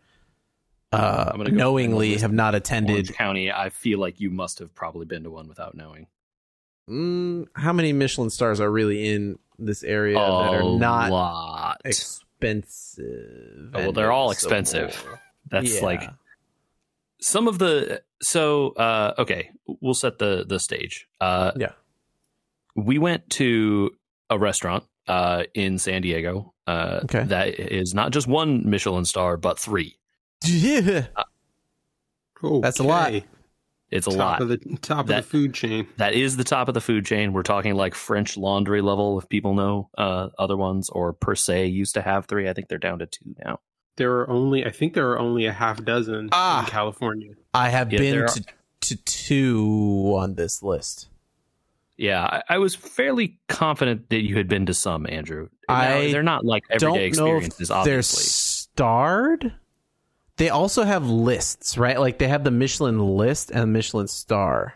uh, 0.91 1.35
go 1.35 1.43
knowingly 1.43 2.17
have 2.17 2.31
not 2.31 2.53
Orange 2.53 2.61
attended. 2.63 3.13
County. 3.15 3.51
I 3.51 3.69
feel 3.69 3.99
like 3.99 4.19
you 4.19 4.29
must 4.29 4.59
have 4.59 4.73
probably 4.75 5.05
been 5.05 5.23
to 5.23 5.31
one 5.31 5.47
without 5.47 5.75
knowing. 5.75 6.07
Mm, 6.89 7.47
how 7.55 7.73
many 7.73 7.93
Michelin 7.93 8.29
stars 8.29 8.59
are 8.59 8.69
really 8.69 9.09
in 9.09 9.39
this 9.57 9.83
area 9.83 10.15
that 10.15 10.21
are 10.21 10.63
not 10.77 11.11
lot. 11.11 11.81
expensive? 11.85 13.71
Oh, 13.73 13.79
well, 13.79 13.91
they're 13.91 14.11
all 14.11 14.31
expensive. 14.31 15.03
That's 15.49 15.75
Yeah. 15.75 15.81
like 15.85 16.09
some 17.23 17.47
of 17.47 17.57
the. 17.59 18.01
So 18.21 18.69
uh, 18.71 19.13
okay, 19.17 19.49
we'll 19.81 19.93
set 19.93 20.19
the 20.19 20.45
the 20.47 20.59
stage. 20.59 21.07
Uh, 21.19 21.51
Yeah. 21.55 21.71
we 22.75 22.97
went 22.99 23.29
to 23.31 23.91
a 24.29 24.37
restaurant 24.37 24.83
uh, 25.07 25.43
in 25.53 25.77
San 25.79 26.01
Diego. 26.01 26.53
Uh, 26.65 27.01
Okay. 27.03 27.23
that 27.25 27.59
is 27.59 27.93
not 27.93 28.11
just 28.11 28.27
one 28.27 28.69
Michelin 28.69 29.05
star, 29.05 29.37
but 29.37 29.59
three. 29.59 29.97
Yeah. 30.45 31.07
That's 32.61 32.79
a 32.79 32.83
lot. 32.83 33.13
It's 33.89 34.07
a 34.07 34.09
top 34.09 34.17
lot. 34.19 34.41
of 34.41 34.47
the 34.49 34.57
top 34.81 35.05
That- 35.07 35.19
of 35.19 35.25
the 35.25 35.29
food 35.29 35.53
chain. 35.53 35.87
that 35.97 36.13
is 36.13 36.35
the 36.35 36.43
top 36.43 36.67
of 36.67 36.73
the 36.73 36.81
food 36.81 37.05
chain. 37.05 37.31
We're 37.31 37.43
talking 37.43 37.75
like 37.75 37.93
French 37.95 38.35
Laundry 38.37 38.81
level, 38.81 39.19
if 39.19 39.29
people 39.29 39.53
know 39.53 39.89
uh, 39.97 40.29
other 40.39 40.57
ones, 40.57 40.89
or 40.89 41.13
Per 41.13 41.35
Se 41.35 41.67
used 41.67 41.93
to 41.93 42.01
have 42.01 42.25
three. 42.25 42.49
I 42.49 42.53
think 42.53 42.69
they're 42.69 42.79
down 42.79 42.99
to 42.99 43.05
two 43.05 43.35
now. 43.45 43.59
There 43.95 44.19
are 44.19 44.29
only 44.29 44.65
I 44.65 44.71
think 44.71 44.93
there 44.93 45.11
are 45.11 45.19
only 45.19 45.45
a 45.45 45.53
half 45.53 45.83
dozen 45.83 46.29
Ah. 46.31 46.63
in 46.63 46.69
California. 46.69 47.33
I 47.53 47.69
have 47.69 47.91
Yeah, 47.93 47.99
been 47.99 48.27
to, 48.27 48.43
to 48.81 48.95
two 49.03 50.13
on 50.17 50.35
this 50.35 50.63
list. 50.63 51.07
Yeah, 51.95 52.23
I, 52.23 52.43
I 52.49 52.57
was 52.57 52.73
fairly 52.73 53.37
confident 53.47 54.09
that 54.09 54.23
you 54.23 54.35
had 54.35 54.47
been 54.47 54.65
to 54.65 54.73
some, 54.73 55.05
Andrew. 55.07 55.49
Now, 55.69 55.75
I 55.75 56.11
they're 56.11 56.23
not 56.23 56.43
like 56.43 56.63
Don't 56.79 56.97
everyday 56.97 57.15
know 57.17 57.37
if 57.37 57.43
experiences, 57.45 57.71
they're 57.85 58.01
starred. 58.01 59.53
They 60.37 60.49
also 60.49 60.83
have 60.83 61.05
lists, 61.07 61.77
right? 61.77 61.99
Like 61.99 62.17
they 62.17 62.27
have 62.27 62.43
the 62.43 62.51
Michelin 62.51 62.99
list 62.99 63.51
and 63.51 63.71
Michelin 63.71 64.07
star. 64.07 64.73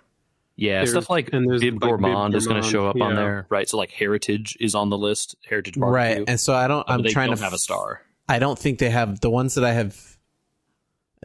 Yeah, 0.55 0.75
There's- 0.77 0.91
stuff 0.91 1.09
like 1.09 1.29
and 1.33 1.47
there's, 1.49 1.61
Bib 1.61 1.75
like, 1.75 1.81
Bib 1.81 1.89
Gourmand 1.89 2.35
is 2.35 2.47
going 2.47 2.61
to 2.61 2.67
show 2.67 2.87
up 2.87 2.99
on 3.01 3.15
there, 3.15 3.45
right? 3.49 3.67
So 3.67 3.77
like 3.77 3.91
Heritage 3.91 4.55
is 4.59 4.75
on 4.75 4.89
the 4.89 4.97
list. 4.97 5.35
Heritage 5.47 5.75
Barbecue. 5.75 6.17
Right. 6.19 6.23
And 6.29 6.39
so 6.39 6.53
I 6.53 6.67
don't 6.67 6.87
I'm 6.87 7.01
they 7.01 7.09
trying 7.09 7.29
don't 7.29 7.37
to 7.37 7.43
have 7.43 7.53
a 7.53 7.55
f- 7.55 7.59
star. 7.61 8.01
I 8.29 8.39
don't 8.39 8.57
think 8.59 8.79
they 8.79 8.89
have 8.89 9.19
the 9.21 9.29
ones 9.29 9.55
that 9.55 9.63
I 9.63 9.73
have 9.73 10.17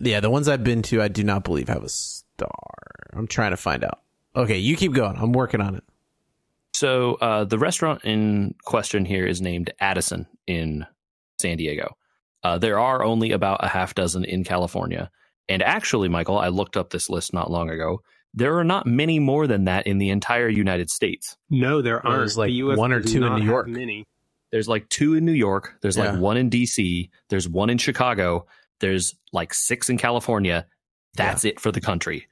Yeah, 0.01 0.21
the 0.21 0.31
ones 0.31 0.49
I've 0.49 0.65
been 0.65 0.83
to 0.83 1.03
I 1.03 1.09
do 1.09 1.25
not 1.25 1.45
believe 1.45 1.69
have 1.69 1.85
a 1.85 1.89
star. 1.89 3.11
I'm 3.13 3.27
trying 3.27 3.51
to 3.51 3.57
find 3.57 3.85
out. 3.85 4.01
Okay, 4.35 4.59
you 4.59 4.77
keep 4.77 4.93
going. 4.93 5.17
I'm 5.17 5.33
working 5.33 5.61
on 5.61 5.75
it. 5.75 5.85
So 6.75 7.15
uh, 7.15 7.45
the 7.45 7.59
restaurant 7.59 8.05
in 8.05 8.55
question 8.65 9.05
here 9.05 9.27
is 9.27 9.43
named 9.43 9.73
Addison 9.79 10.27
in 10.47 10.87
San 11.41 11.59
Diego. 11.59 11.97
Uh, 12.43 12.59
there 12.59 12.79
are 12.79 13.05
only 13.05 13.33
about 13.33 13.65
a 13.65 13.69
half 13.69 13.95
dozen 13.95 14.25
in 14.25 14.43
California. 14.43 15.11
And 15.49 15.63
actually, 15.63 16.09
Michael, 16.09 16.39
I 16.39 16.49
looked 16.49 16.77
up 16.77 16.91
this 16.91 17.11
list 17.11 17.35
not 17.35 17.51
long 17.51 17.69
ago. 17.69 18.01
There 18.35 18.59
are 18.59 18.65
not 18.65 18.87
many 18.87 19.19
more 19.19 19.47
than 19.47 19.65
that 19.65 19.87
in 19.87 19.99
the 19.99 20.09
entire 20.09 20.49
United 20.49 20.91
States. 20.91 21.37
No, 21.51 21.83
there 21.83 22.05
aren't. 22.05 22.21
There's, 22.21 22.39
like, 22.39 22.49
the 22.49 22.55
US 22.55 22.79
one 22.79 22.93
or 22.93 23.03
two 23.03 23.25
in 23.25 23.35
New 23.35 23.45
York. 23.45 23.69
Many. 23.69 24.07
There's 24.53 24.69
like 24.69 24.89
two 24.91 25.15
in 25.15 25.25
New 25.25 25.33
York. 25.33 25.77
There's 25.83 25.97
Yeah. 25.97 26.13
like 26.13 26.21
one 26.21 26.37
in 26.37 26.51
DC. 26.51 27.11
There's 27.31 27.49
one 27.49 27.71
in 27.71 27.79
Chicago. 27.79 28.47
There's 28.81 29.15
like 29.33 29.55
six 29.55 29.89
in 29.89 29.97
California. 29.99 30.67
That's 31.15 31.45
it 31.45 31.59
for 31.59 31.73
the 31.73 31.81
country. 31.81 32.29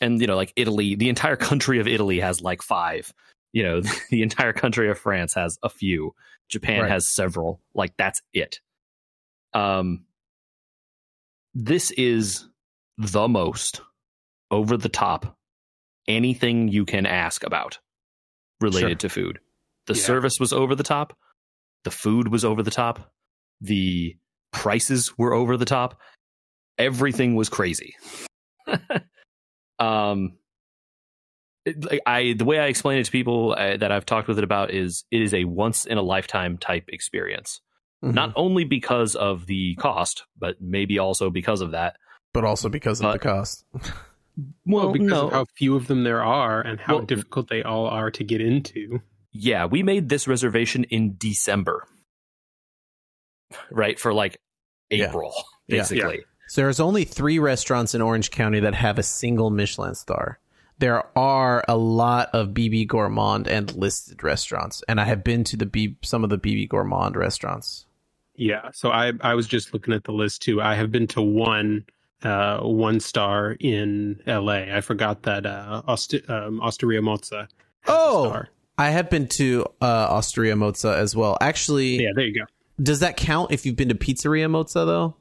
And, 0.00 0.20
you 0.20 0.26
know, 0.26 0.36
like 0.36 0.52
Italy, 0.56 0.94
the 0.94 1.08
entire 1.08 1.36
country 1.36 1.78
of 1.80 1.88
Italy 1.88 2.20
has 2.20 2.40
like 2.42 2.62
five. 2.62 3.12
You 3.52 3.62
know, 3.62 3.80
the 4.10 4.22
entire 4.22 4.52
country 4.52 4.90
of 4.90 4.98
France 4.98 5.32
has 5.34 5.58
a 5.62 5.68
few. 5.70 6.14
Japan 6.50 6.82
Right. 6.82 6.90
has 6.90 7.08
several. 7.08 7.60
Like 7.74 7.96
that's 7.96 8.20
it. 8.34 8.60
Um, 9.54 10.04
this 11.54 11.90
is 11.92 12.46
the 12.98 13.28
most 13.28 13.80
over 14.50 14.76
the 14.76 14.88
top 14.90 15.36
anything 16.06 16.68
you 16.68 16.84
can 16.84 17.06
ask 17.06 17.42
about 17.42 17.78
related 18.60 19.00
to 19.00 19.08
food. 19.08 19.40
The 19.86 19.94
Yeah. 19.94 20.02
service 20.02 20.38
was 20.38 20.52
over 20.52 20.74
the 20.74 20.82
top. 20.84 21.16
The 21.86 21.92
food 21.92 22.26
was 22.26 22.44
over 22.44 22.64
the 22.64 22.70
top. 22.72 23.12
The 23.60 24.16
prices 24.52 25.16
were 25.16 25.32
over 25.32 25.56
the 25.56 25.64
top. 25.64 26.00
Everything 26.78 27.36
was 27.36 27.48
crazy. 27.48 27.94
um, 29.78 30.32
it- 31.64 32.00
I 32.04 32.34
the 32.36 32.44
way 32.44 32.58
I 32.58 32.66
explain 32.66 32.98
it 32.98 33.04
to 33.06 33.12
people 33.12 33.54
uh, 33.56 33.76
that 33.76 33.92
I've 33.92 34.04
talked 34.04 34.26
with 34.26 34.38
it 34.38 34.42
about 34.44 34.72
is 34.72 35.04
it 35.12 35.22
is 35.22 35.32
a 35.32 35.44
once 35.44 35.84
in 35.84 35.96
a 35.96 36.02
lifetime 36.02 36.58
type 36.58 36.86
experience. 36.88 37.60
Mhm. 38.04 38.14
Not 38.14 38.32
only 38.34 38.64
because 38.64 39.14
of 39.14 39.46
the 39.46 39.76
cost, 39.76 40.24
but 40.36 40.56
maybe 40.60 40.98
also 40.98 41.30
because 41.30 41.60
of 41.60 41.70
that. 41.70 41.96
but 42.34 42.44
also 42.44 42.68
because 42.68 43.00
of 43.00 43.12
the 43.12 43.18
cost. 43.20 43.64
Well, 44.66 44.92
because 44.92 45.08
no. 45.08 45.26
of 45.28 45.32
how 45.32 45.44
few 45.56 45.76
of 45.76 45.86
them 45.86 46.04
there 46.04 46.22
are 46.22 46.60
and 46.60 46.78
how 46.78 46.96
Well- 46.96 47.06
difficult 47.06 47.48
they 47.48 47.62
all 47.62 47.86
are 47.86 48.10
to 48.10 48.22
get 48.24 48.42
into. 48.42 49.00
Yeah, 49.38 49.66
we 49.66 49.82
made 49.82 50.08
this 50.08 50.26
reservation 50.28 50.84
in 50.84 51.16
December. 51.18 51.86
Right? 53.70 53.98
For 53.98 54.12
like 54.12 54.38
April, 54.90 55.32
Yeah. 55.68 55.78
basically. 55.78 56.24
So 56.48 56.62
there's 56.62 56.80
only 56.80 57.04
three 57.04 57.38
restaurants 57.38 57.94
in 57.94 58.00
Orange 58.02 58.30
County 58.30 58.60
that 58.60 58.74
have 58.74 58.98
a 58.98 59.02
single 59.02 59.50
Michelin 59.50 59.94
star. 59.94 60.38
There 60.78 61.04
are 61.18 61.64
a 61.66 61.76
lot 61.76 62.28
of 62.34 62.52
Bib 62.54 62.86
Gourmand 62.88 63.48
and 63.48 63.74
listed 63.74 64.22
restaurants, 64.22 64.82
and 64.88 65.00
I 65.00 65.04
have 65.04 65.24
been 65.24 65.42
to 65.44 65.56
the 65.56 65.66
B, 65.66 65.96
some 66.02 66.22
of 66.22 66.30
the 66.30 66.36
Bib 66.38 66.68
Gourmand 66.68 67.16
restaurants. 67.16 67.86
Yeah. 68.36 68.70
So 68.72 68.90
I 68.90 69.12
I 69.22 69.34
was 69.34 69.46
just 69.46 69.72
looking 69.72 69.94
at 69.94 70.04
the 70.04 70.12
list 70.12 70.42
too. 70.42 70.60
I 70.60 70.74
have 70.74 70.92
been 70.92 71.06
to 71.08 71.22
one 71.22 71.86
uh 72.22 72.58
one 72.60 73.00
star 73.00 73.52
in 73.58 74.20
LA. 74.26 74.64
I 74.76 74.80
forgot 74.82 75.22
that 75.22 75.46
uh 75.46 75.82
Ost- 75.88 76.28
um, 76.28 76.60
Osteria 76.60 77.00
Mozza 77.00 77.48
has 77.80 77.88
a 77.88 77.92
Oh! 77.92 78.42
Star. 78.76 78.86
I 78.86 78.90
have 78.90 79.10
been 79.10 79.26
to 79.28 79.66
uh, 79.80 80.08
Osteria 80.10 80.54
Mozza 80.54 80.94
as 80.96 81.14
well. 81.16 81.36
Actually, 81.40 82.02
Yeah, 82.02 82.10
there 82.14 82.24
you 82.26 82.34
go. 82.40 82.46
does 82.82 83.00
that 83.00 83.16
count 83.16 83.52
if 83.52 83.66
you've 83.66 83.76
been 83.76 83.88
to 83.88 83.94
Pizzeria 83.94 84.48
Mozza 84.50 84.86
though? 84.86 85.16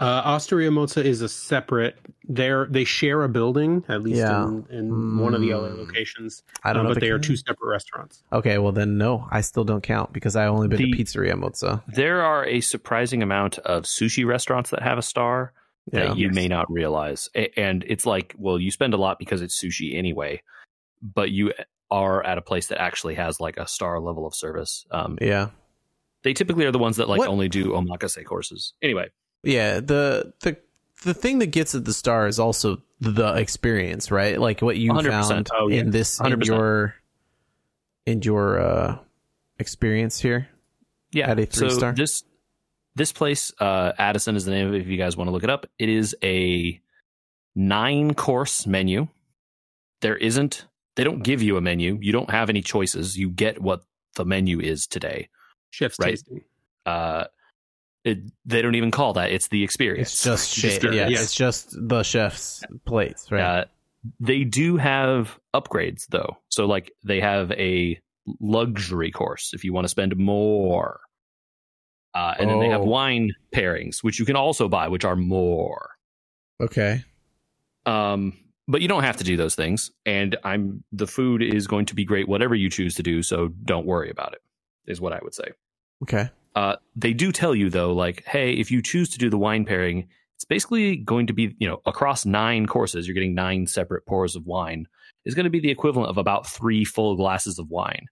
Uh, 0.00 0.22
Osteria 0.24 0.70
Mozza 0.70 1.04
is 1.04 1.20
a 1.20 1.28
separate. 1.28 1.96
They're 2.24 2.66
they 2.68 2.82
share 2.84 3.22
a 3.22 3.28
building 3.28 3.84
at 3.88 4.02
least 4.02 4.18
Yeah. 4.18 4.44
in, 4.48 4.66
in 4.70 5.18
one 5.18 5.32
of 5.34 5.40
the 5.42 5.50
LA 5.54 5.68
Mm. 5.68 5.78
locations. 5.78 6.42
I 6.64 6.72
don't 6.72 6.80
uh, 6.80 6.82
know, 6.84 6.94
but 6.94 6.98
it 6.98 7.00
they 7.06 7.10
are 7.10 7.18
two 7.20 7.36
separate 7.36 7.68
restaurants. 7.68 8.24
Okay, 8.32 8.58
well 8.58 8.72
then 8.72 8.98
no, 8.98 9.28
I 9.30 9.42
still 9.42 9.62
don't 9.64 9.82
count 9.82 10.12
because 10.12 10.34
I 10.34 10.46
only 10.46 10.66
been 10.66 10.78
The- 10.78 10.90
to 10.92 10.96
Pizzeria 11.04 11.34
Mozza. 11.34 11.82
There 11.86 12.22
are 12.22 12.44
a 12.46 12.60
surprising 12.62 13.22
amount 13.22 13.58
of 13.58 13.84
sushi 13.84 14.26
restaurants 14.26 14.70
that 14.70 14.82
have 14.82 14.98
a 14.98 15.02
star 15.02 15.52
Yeah, 15.92 16.08
that 16.08 16.16
you 16.16 16.26
Yes. 16.28 16.34
may 16.34 16.48
not 16.48 16.70
realize. 16.72 17.28
And 17.56 17.84
it's 17.86 18.06
like, 18.06 18.34
well, 18.38 18.58
you 18.58 18.70
spend 18.70 18.94
a 18.94 18.96
lot 18.96 19.18
because 19.18 19.42
it's 19.42 19.60
sushi 19.60 19.96
anyway, 19.96 20.42
but 21.02 21.30
you 21.32 21.52
are 21.92 22.24
at 22.24 22.38
a 22.38 22.42
place 22.42 22.66
that 22.68 22.80
actually 22.80 23.14
has 23.14 23.38
like 23.38 23.56
a 23.58 23.68
star 23.68 24.00
level 24.00 24.26
of 24.26 24.34
service. 24.34 24.84
Um, 24.90 25.16
yeah, 25.20 25.50
they 26.24 26.32
typically 26.34 26.64
are 26.64 26.72
the 26.72 26.78
ones 26.80 26.96
that 26.96 27.08
like 27.08 27.18
What- 27.18 27.28
only 27.28 27.48
do 27.48 27.66
omakase 27.72 28.24
courses. 28.24 28.72
Anyway, 28.82 29.10
yeah. 29.44 29.78
The 29.80 30.32
the 30.40 30.56
the 31.04 31.14
thing 31.14 31.38
that 31.40 31.48
gets 31.48 31.74
at 31.74 31.84
the 31.84 31.92
star 31.92 32.26
is 32.26 32.38
also 32.40 32.82
the 33.00 33.34
experience, 33.34 34.10
right? 34.10 34.40
Like 34.40 34.60
what 34.62 34.76
you 34.76 34.92
100%. 34.92 35.28
found 35.28 35.48
Oh, 35.54 35.68
yeah. 35.68 35.80
in 35.80 35.90
this 35.90 36.18
in 36.20 36.26
100%. 36.26 36.46
your 36.46 36.94
in 38.06 38.22
your 38.22 38.58
uh, 38.60 38.98
experience 39.58 40.18
here. 40.20 40.48
yeah. 41.12 41.30
At 41.30 41.38
a 41.38 41.46
three 41.46 41.68
so 41.70 41.76
star? 41.76 41.92
This 41.92 42.24
this 42.94 43.12
place, 43.12 43.52
uh, 43.58 43.92
Addison 43.98 44.36
is 44.36 44.44
the 44.44 44.50
name 44.50 44.68
of 44.68 44.74
it. 44.74 44.80
If 44.82 44.86
you 44.86 44.96
guys 44.98 45.16
want 45.16 45.28
to 45.28 45.32
look 45.32 45.44
it 45.44 45.50
up, 45.50 45.66
it 45.78 45.88
is 45.88 46.14
a 46.22 46.80
nine 47.54 48.14
course 48.14 48.66
menu. 48.66 49.08
There 50.00 50.16
isn't. 50.16 50.66
They 50.96 51.04
don't 51.04 51.22
give 51.22 51.42
you 51.42 51.56
a 51.56 51.60
menu. 51.60 51.98
You 52.00 52.12
don't 52.12 52.30
have 52.30 52.50
any 52.50 52.60
choices. 52.62 53.16
You 53.16 53.30
get 53.30 53.60
what 53.62 53.82
the 54.16 54.24
menu 54.24 54.60
is 54.60 54.86
today. 54.86 55.28
Chef's 55.70 55.98
Right. 55.98 56.10
tasting. 56.10 56.44
Uh, 56.84 57.24
it, 58.04 58.18
they 58.44 58.60
don't 58.62 58.74
even 58.74 58.90
call 58.90 59.12
that. 59.14 59.30
It's 59.32 59.48
the 59.48 59.62
experience. 59.64 60.12
It's 60.12 60.24
just 60.24 60.56
You 60.62 60.70
shit. 60.70 60.82
Yeah, 60.92 61.08
yeah. 61.08 61.20
it's 61.20 61.34
just 61.34 61.70
the 61.72 62.02
chef's 62.02 62.62
plates, 62.84 63.30
right? 63.30 63.40
Uh, 63.42 63.64
they 64.20 64.42
do 64.44 64.76
have 64.76 65.38
upgrades 65.54 66.06
though. 66.08 66.36
So 66.48 66.66
like 66.66 66.92
they 67.04 67.20
have 67.20 67.52
a 67.52 67.98
luxury 68.40 69.10
course 69.12 69.52
if 69.54 69.64
you 69.64 69.72
want 69.72 69.84
to 69.84 69.88
spend 69.88 70.16
more. 70.16 71.00
Uh, 72.14 72.34
and 72.38 72.50
then 72.50 72.58
they 72.60 72.68
have 72.68 72.82
Oh. 72.82 72.86
wine 72.86 73.30
pairings, 73.54 74.02
which 74.02 74.18
you 74.18 74.26
can 74.26 74.36
also 74.36 74.68
buy, 74.68 74.88
which 74.88 75.04
are 75.04 75.16
more. 75.16 75.90
okay. 76.60 77.02
Um, 77.86 78.36
but 78.72 78.80
you 78.80 78.88
don't 78.88 79.02
have 79.02 79.18
to 79.18 79.24
do 79.24 79.36
those 79.36 79.54
things. 79.54 79.90
And 80.06 80.34
I'm 80.44 80.82
the 80.90 81.06
food 81.06 81.42
is 81.42 81.66
going 81.66 81.84
to 81.86 81.94
be 81.94 82.06
great, 82.06 82.26
whatever 82.26 82.54
you 82.54 82.70
choose 82.70 82.94
to 82.94 83.02
do. 83.02 83.22
So 83.22 83.48
don't 83.48 83.86
worry 83.86 84.10
about 84.10 84.32
it. 84.32 84.40
Is 84.86 84.98
what 84.98 85.12
I 85.12 85.20
would 85.22 85.34
say. 85.34 85.52
Okay. 86.02 86.30
Uh, 86.56 86.76
they 86.96 87.12
do 87.12 87.32
tell 87.32 87.54
you 87.54 87.68
though, 87.68 87.92
like, 87.92 88.24
hey, 88.26 88.54
if 88.54 88.70
you 88.70 88.80
choose 88.80 89.10
to 89.10 89.18
do 89.18 89.28
the 89.28 89.36
wine 89.36 89.66
pairing, 89.66 90.08
it's 90.36 90.44
basically 90.44 90.96
going 90.96 91.26
to 91.26 91.34
be, 91.34 91.54
you 91.58 91.68
know, 91.68 91.82
across 91.84 92.24
nine 92.24 92.66
courses, 92.66 93.06
you're 93.06 93.14
getting 93.14 93.34
nine 93.34 93.66
separate 93.66 94.06
pours 94.06 94.34
of 94.36 94.46
wine. 94.46 94.86
Is 95.24 95.34
going 95.34 95.44
to 95.44 95.50
be 95.50 95.60
the 95.60 95.70
equivalent 95.70 96.10
of 96.10 96.18
about 96.18 96.48
three 96.48 96.84
full 96.84 97.14
glasses 97.14 97.58
of 97.58 97.68
wine. 97.68 98.06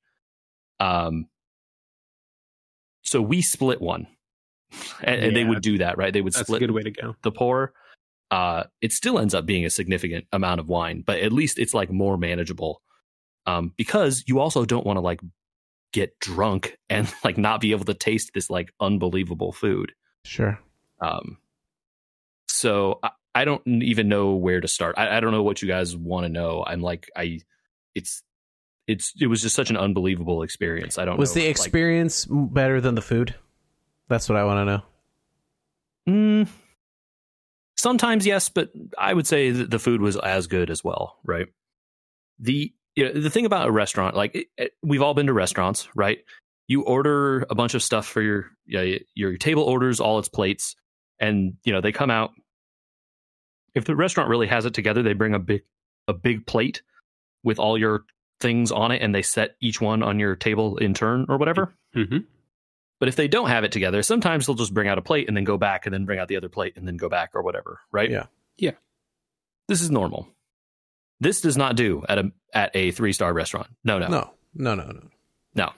Um, 0.78 1.26
so 3.02 3.20
we 3.20 3.42
split 3.42 3.80
one, 3.80 4.06
and, 5.02 5.24
and 5.24 5.36
they 5.36 5.42
would 5.42 5.62
do 5.62 5.78
that, 5.78 5.98
right? 5.98 6.12
They 6.12 6.20
would 6.20 6.34
That's 6.34 6.42
a 6.42 6.44
split 6.44 6.60
good 6.60 6.70
way 6.70 6.82
to 6.82 6.90
go. 6.92 7.16
the 7.22 7.32
pour. 7.32 7.72
Uh, 8.30 8.64
it 8.80 8.92
still 8.92 9.18
ends 9.18 9.34
up 9.34 9.44
being 9.44 9.64
a 9.64 9.70
significant 9.70 10.26
amount 10.32 10.60
of 10.60 10.68
wine, 10.68 11.02
but 11.04 11.18
at 11.18 11.32
least 11.32 11.58
it's 11.58 11.74
like 11.74 11.90
more 11.90 12.16
manageable. 12.16 12.80
Um, 13.46 13.72
because 13.76 14.24
you 14.26 14.38
also 14.38 14.64
don't 14.64 14.86
want 14.86 14.98
to 14.98 15.00
like 15.00 15.20
get 15.92 16.18
drunk 16.20 16.76
and 16.90 17.12
like 17.24 17.38
not 17.38 17.60
be 17.60 17.72
able 17.72 17.84
to 17.86 17.94
taste 17.94 18.32
this 18.34 18.50
like 18.50 18.72
unbelievable 18.80 19.52
food. 19.52 19.92
Sure. 20.24 20.58
Um, 21.00 21.38
so 22.48 23.00
I, 23.02 23.10
I 23.34 23.44
don't 23.44 23.66
even 23.66 24.08
know 24.08 24.34
where 24.34 24.60
to 24.60 24.68
start. 24.68 24.96
I, 24.98 25.16
I 25.16 25.20
don't 25.20 25.32
know 25.32 25.42
what 25.42 25.62
you 25.62 25.68
guys 25.68 25.96
want 25.96 26.24
to 26.24 26.28
know. 26.28 26.64
I'm 26.66 26.82
like, 26.82 27.08
I, 27.16 27.40
it's, 27.94 28.22
it's, 28.86 29.12
it 29.20 29.28
was 29.28 29.42
just 29.42 29.54
such 29.54 29.70
an 29.70 29.76
unbelievable 29.76 30.42
experience. 30.42 30.98
I 30.98 31.04
don't 31.04 31.14
know. 31.14 31.20
Was 31.20 31.34
know, 31.34 31.42
the 31.42 31.48
experience 31.48 32.28
m 32.28 32.48
better 32.48 32.80
than 32.80 32.96
the 32.96 33.02
food? 33.02 33.34
That's 34.08 34.28
what 34.28 34.36
I 34.36 34.44
want 34.44 34.58
to 34.58 34.64
know. 34.64 34.82
Mm, 36.08 36.48
sometimes 37.80 38.26
yes, 38.26 38.48
but 38.48 38.70
I 38.98 39.14
would 39.14 39.26
say 39.26 39.50
the 39.50 39.78
food 39.78 40.00
was 40.00 40.16
as 40.16 40.46
good 40.46 40.70
as 40.70 40.84
well, 40.84 41.18
right? 41.24 41.46
The 42.38 42.72
you 42.96 43.04
know, 43.04 43.20
the 43.20 43.30
thing 43.30 43.46
about 43.46 43.68
a 43.68 43.72
restaurant, 43.72 44.16
like 44.16 44.34
it, 44.34 44.46
it- 44.56 44.72
we've 44.82 45.02
all 45.02 45.14
been 45.14 45.26
to 45.26 45.32
restaurants, 45.32 45.88
right? 45.94 46.18
You 46.68 46.82
order 46.82 47.46
a 47.50 47.54
bunch 47.54 47.74
of 47.74 47.82
stuff 47.82 48.06
for 48.06 48.22
your 48.22 48.50
yeah, 48.66 48.98
your 49.14 49.36
table 49.36 49.62
orders 49.64 49.98
all 50.00 50.18
its 50.18 50.28
plates, 50.28 50.76
and 51.18 51.54
you 51.64 51.72
know 51.72 51.80
they 51.80 51.92
come 51.92 52.10
out. 52.10 52.30
If 53.74 53.84
the 53.84 53.96
restaurant 53.96 54.28
really 54.28 54.48
has 54.48 54.64
it 54.66 54.74
together, 54.74 55.02
they 55.02 55.12
bring 55.12 55.34
a 55.34 55.38
big 55.38 55.62
a 56.08 56.12
big 56.12 56.46
plate 56.46 56.82
with 57.42 57.58
all 57.58 57.78
your 57.78 58.04
things 58.40 58.70
on 58.72 58.90
it, 58.92 59.02
and 59.02 59.14
they 59.14 59.22
set 59.22 59.56
each 59.60 59.80
one 59.80 60.02
on 60.02 60.18
your 60.18 60.36
table 60.36 60.76
in 60.78 60.94
turn 60.94 61.26
or 61.28 61.38
whatever. 61.38 61.74
hmm 61.94 62.18
But 63.00 63.08
if 63.08 63.16
they 63.16 63.26
don't 63.28 63.48
have 63.48 63.64
it 63.64 63.72
together, 63.72 64.02
sometimes 64.02 64.46
they'll 64.46 64.54
just 64.54 64.74
bring 64.74 64.86
out 64.86 64.98
a 64.98 65.02
plate 65.02 65.26
and 65.26 65.36
then 65.36 65.44
go 65.44 65.56
back 65.56 65.86
and 65.86 65.92
then 65.92 66.04
bring 66.04 66.18
out 66.18 66.28
the 66.28 66.36
other 66.36 66.50
plate 66.50 66.74
and 66.76 66.86
then 66.86 66.96
go 66.98 67.08
back 67.08 67.30
or 67.34 67.42
whatever, 67.42 67.80
right? 67.90 68.10
Yeah. 68.10 68.26
Yeah. 68.58 68.72
This 69.68 69.80
is 69.80 69.90
normal. 69.90 70.28
This 71.18 71.40
does 71.40 71.56
not 71.56 71.76
do 71.76 72.04
at 72.08 72.18
a 72.18 72.30
at 72.52 72.70
a 72.74 72.90
three 72.92 73.12
star 73.12 73.32
restaurant. 73.32 73.68
No, 73.84 73.98
no, 73.98 74.08
No, 74.08 74.30
no, 74.54 74.74
no, 74.74 74.84
no. 74.84 75.00
no. 75.54 75.72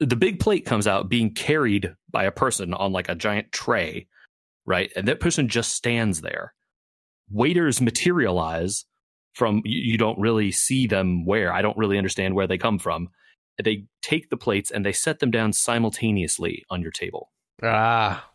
The 0.00 0.16
big 0.16 0.38
plate 0.40 0.64
comes 0.66 0.86
out 0.86 1.08
being 1.08 1.32
carried 1.34 1.94
by 2.10 2.24
a 2.24 2.32
person 2.32 2.74
on 2.74 2.92
like 2.92 3.08
a 3.08 3.14
giant 3.14 3.52
tray, 3.52 4.06
right? 4.66 4.90
And 4.96 5.08
that 5.08 5.20
person 5.20 5.48
just 5.48 5.74
stands 5.74 6.20
there. 6.20 6.54
Waiters 7.30 7.80
materialize 7.80 8.84
from 9.34 9.62
you, 9.64 9.92
you 9.92 9.98
don't 9.98 10.18
really 10.18 10.50
see 10.50 10.86
them 10.86 11.24
where. 11.24 11.52
I 11.52 11.62
don't 11.62 11.76
really 11.78 11.98
understand 11.98 12.34
where 12.34 12.46
they 12.46 12.58
come 12.58 12.78
from. 12.78 13.08
They 13.62 13.84
take 14.02 14.30
the 14.30 14.36
plates 14.36 14.70
and 14.70 14.84
they 14.84 14.92
set 14.92 15.18
them 15.20 15.30
down 15.30 15.52
simultaneously 15.52 16.64
on 16.70 16.82
your 16.82 16.90
table. 16.92 17.30
Ah. 17.62 18.28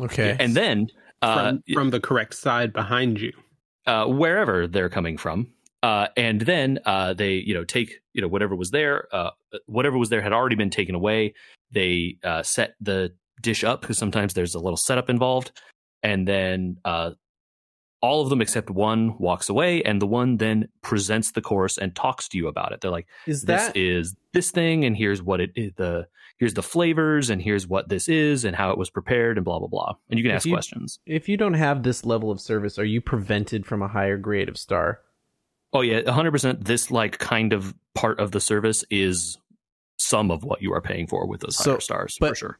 Okay. 0.00 0.36
And 0.40 0.54
then 0.54 0.88
uh, 1.20 1.34
From, 1.50 1.62
from 1.72 1.90
the 1.90 2.00
correct 2.00 2.34
side 2.34 2.72
behind 2.72 3.20
you. 3.20 3.32
uh, 3.86 4.06
wherever 4.06 4.66
they're 4.66 4.88
coming 4.88 5.16
from. 5.18 5.48
Uh, 5.82 6.06
and 6.16 6.42
then 6.42 6.78
uh, 6.86 7.12
they, 7.12 7.34
you 7.34 7.52
know, 7.52 7.64
take 7.64 8.00
you 8.12 8.22
know 8.22 8.28
whatever 8.28 8.54
was 8.54 8.70
there, 8.70 9.08
uh, 9.12 9.30
whatever 9.66 9.98
was 9.98 10.10
there 10.10 10.20
had 10.22 10.32
already 10.32 10.54
been 10.54 10.70
taken 10.70 10.94
away. 10.94 11.34
They 11.72 12.18
uh, 12.22 12.42
set 12.44 12.74
the 12.80 13.12
dish 13.40 13.64
up 13.64 13.80
because 13.80 13.98
sometimes 13.98 14.34
there's 14.34 14.54
a 14.54 14.60
little 14.60 14.76
setup 14.76 15.10
involved, 15.10 15.50
and 16.02 16.26
then 16.28 16.76
uh, 16.84 17.10
all 18.02 18.20
of 18.22 18.28
them 18.30 18.42
except 18.42 18.68
one 18.68 19.16
walks 19.18 19.48
away, 19.48 19.82
and 19.84 20.02
the 20.02 20.06
one 20.06 20.36
then 20.36 20.68
presents 20.82 21.30
the 21.32 21.40
course 21.40 21.78
and 21.78 21.94
talks 21.94 22.28
to 22.28 22.36
you 22.36 22.48
about 22.48 22.72
it. 22.72 22.80
They're 22.80 22.90
like, 22.90 23.06
Is 23.26 23.42
that- 23.44 23.72
"This 23.74 23.82
is 24.10 24.16
this 24.32 24.50
thing, 24.50 24.84
and 24.84 24.96
here's 24.96 25.22
what 25.22 25.40
it 25.40 25.52
is. 25.56 25.72
The 25.76 26.08
here's 26.38 26.54
the 26.54 26.62
flavors, 26.62 27.30
and 27.30 27.40
here's 27.40 27.66
what 27.68 27.88
this 27.88 28.08
is, 28.08 28.44
and 28.44 28.56
how 28.56 28.70
it 28.72 28.78
was 28.78 28.90
prepared, 28.90 29.38
and 29.38 29.44
blah 29.44 29.58
blah 29.60 29.68
blah." 29.68 29.94
And 30.10 30.18
you 30.18 30.24
can 30.24 30.32
If 30.32 30.36
ask 30.38 30.46
you- 30.46 30.52
questions. 30.52 30.98
if 31.06 31.28
you 31.28 31.36
don't 31.36 31.54
have 31.54 31.82
this 31.84 32.04
level 32.04 32.30
of 32.30 32.40
service, 32.40 32.78
are 32.78 32.84
you 32.84 33.00
prevented 33.00 33.64
from 33.66 33.80
a 33.82 33.88
higher 33.88 34.18
grade 34.18 34.48
of 34.48 34.58
star? 34.58 35.00
Oh 35.72 35.80
yeah, 35.80 36.10
hundred 36.10 36.32
percent. 36.32 36.64
This 36.64 36.90
like 36.90 37.18
kind 37.18 37.52
of 37.52 37.74
part 37.94 38.18
of 38.20 38.32
the 38.32 38.40
service 38.40 38.84
is 38.90 39.38
some 39.96 40.30
of 40.32 40.42
what 40.44 40.60
you 40.60 40.72
are 40.72 40.80
paying 40.82 41.06
for 41.06 41.26
with 41.26 41.40
those 41.42 41.56
So- 41.56 41.70
higher 41.72 41.80
stars 41.80 42.16
for 42.16 42.28
but- 42.30 42.36
sure. 42.36 42.58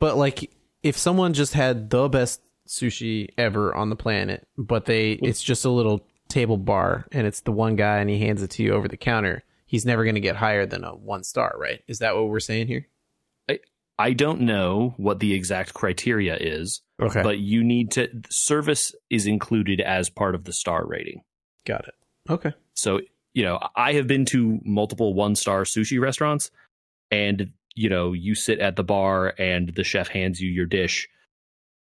But 0.00 0.16
like, 0.16 0.50
if 0.82 0.98
someone 0.98 1.32
just 1.32 1.54
had 1.54 1.88
the 1.90 2.08
best 2.08 2.40
sushi 2.68 3.28
ever 3.38 3.74
on 3.74 3.90
the 3.90 3.96
planet, 3.96 4.46
but 4.56 4.84
they 4.86 5.12
it's 5.12 5.42
just 5.42 5.64
a 5.64 5.70
little 5.70 6.00
table 6.28 6.56
bar 6.56 7.06
and 7.12 7.26
it's 7.26 7.40
the 7.40 7.52
one 7.52 7.76
guy 7.76 7.98
and 7.98 8.08
he 8.10 8.18
hands 8.18 8.42
it 8.42 8.50
to 8.50 8.62
you 8.62 8.72
over 8.72 8.88
the 8.88 8.96
counter, 8.96 9.42
he's 9.66 9.84
never 9.86 10.04
going 10.04 10.14
to 10.14 10.20
get 10.20 10.36
higher 10.36 10.66
than 10.66 10.84
a 10.84 10.94
one 10.94 11.22
star, 11.22 11.54
right? 11.58 11.82
Is 11.86 11.98
that 11.98 12.14
what 12.16 12.28
we're 12.28 12.40
saying 12.40 12.66
here? 12.68 12.86
I 13.48 13.60
I 13.98 14.12
don't 14.12 14.40
know 14.42 14.94
what 14.96 15.20
the 15.20 15.34
exact 15.34 15.74
criteria 15.74 16.36
is, 16.36 16.80
Okay, 17.00 17.22
but 17.22 17.38
you 17.38 17.62
need 17.62 17.90
to 17.92 18.08
service 18.30 18.94
is 19.10 19.26
included 19.26 19.80
as 19.80 20.10
part 20.10 20.34
of 20.34 20.44
the 20.44 20.52
star 20.52 20.84
rating. 20.86 21.22
got 21.64 21.86
it. 21.86 21.94
Okay, 22.28 22.52
So, 22.72 23.00
you 23.34 23.42
know, 23.44 23.60
I 23.76 23.92
have 23.92 24.06
been 24.06 24.24
to 24.26 24.58
multiple 24.64 25.12
one 25.12 25.34
star 25.34 25.64
sushi 25.64 26.00
restaurants 26.00 26.50
and, 27.10 27.52
you 27.74 27.90
know, 27.90 28.12
you 28.14 28.34
sit 28.34 28.60
at 28.60 28.76
the 28.76 28.84
bar 28.84 29.34
and 29.38 29.68
the 29.74 29.84
chef 29.84 30.08
hands 30.08 30.40
you 30.40 30.50
your 30.50 30.64
dish 30.66 31.06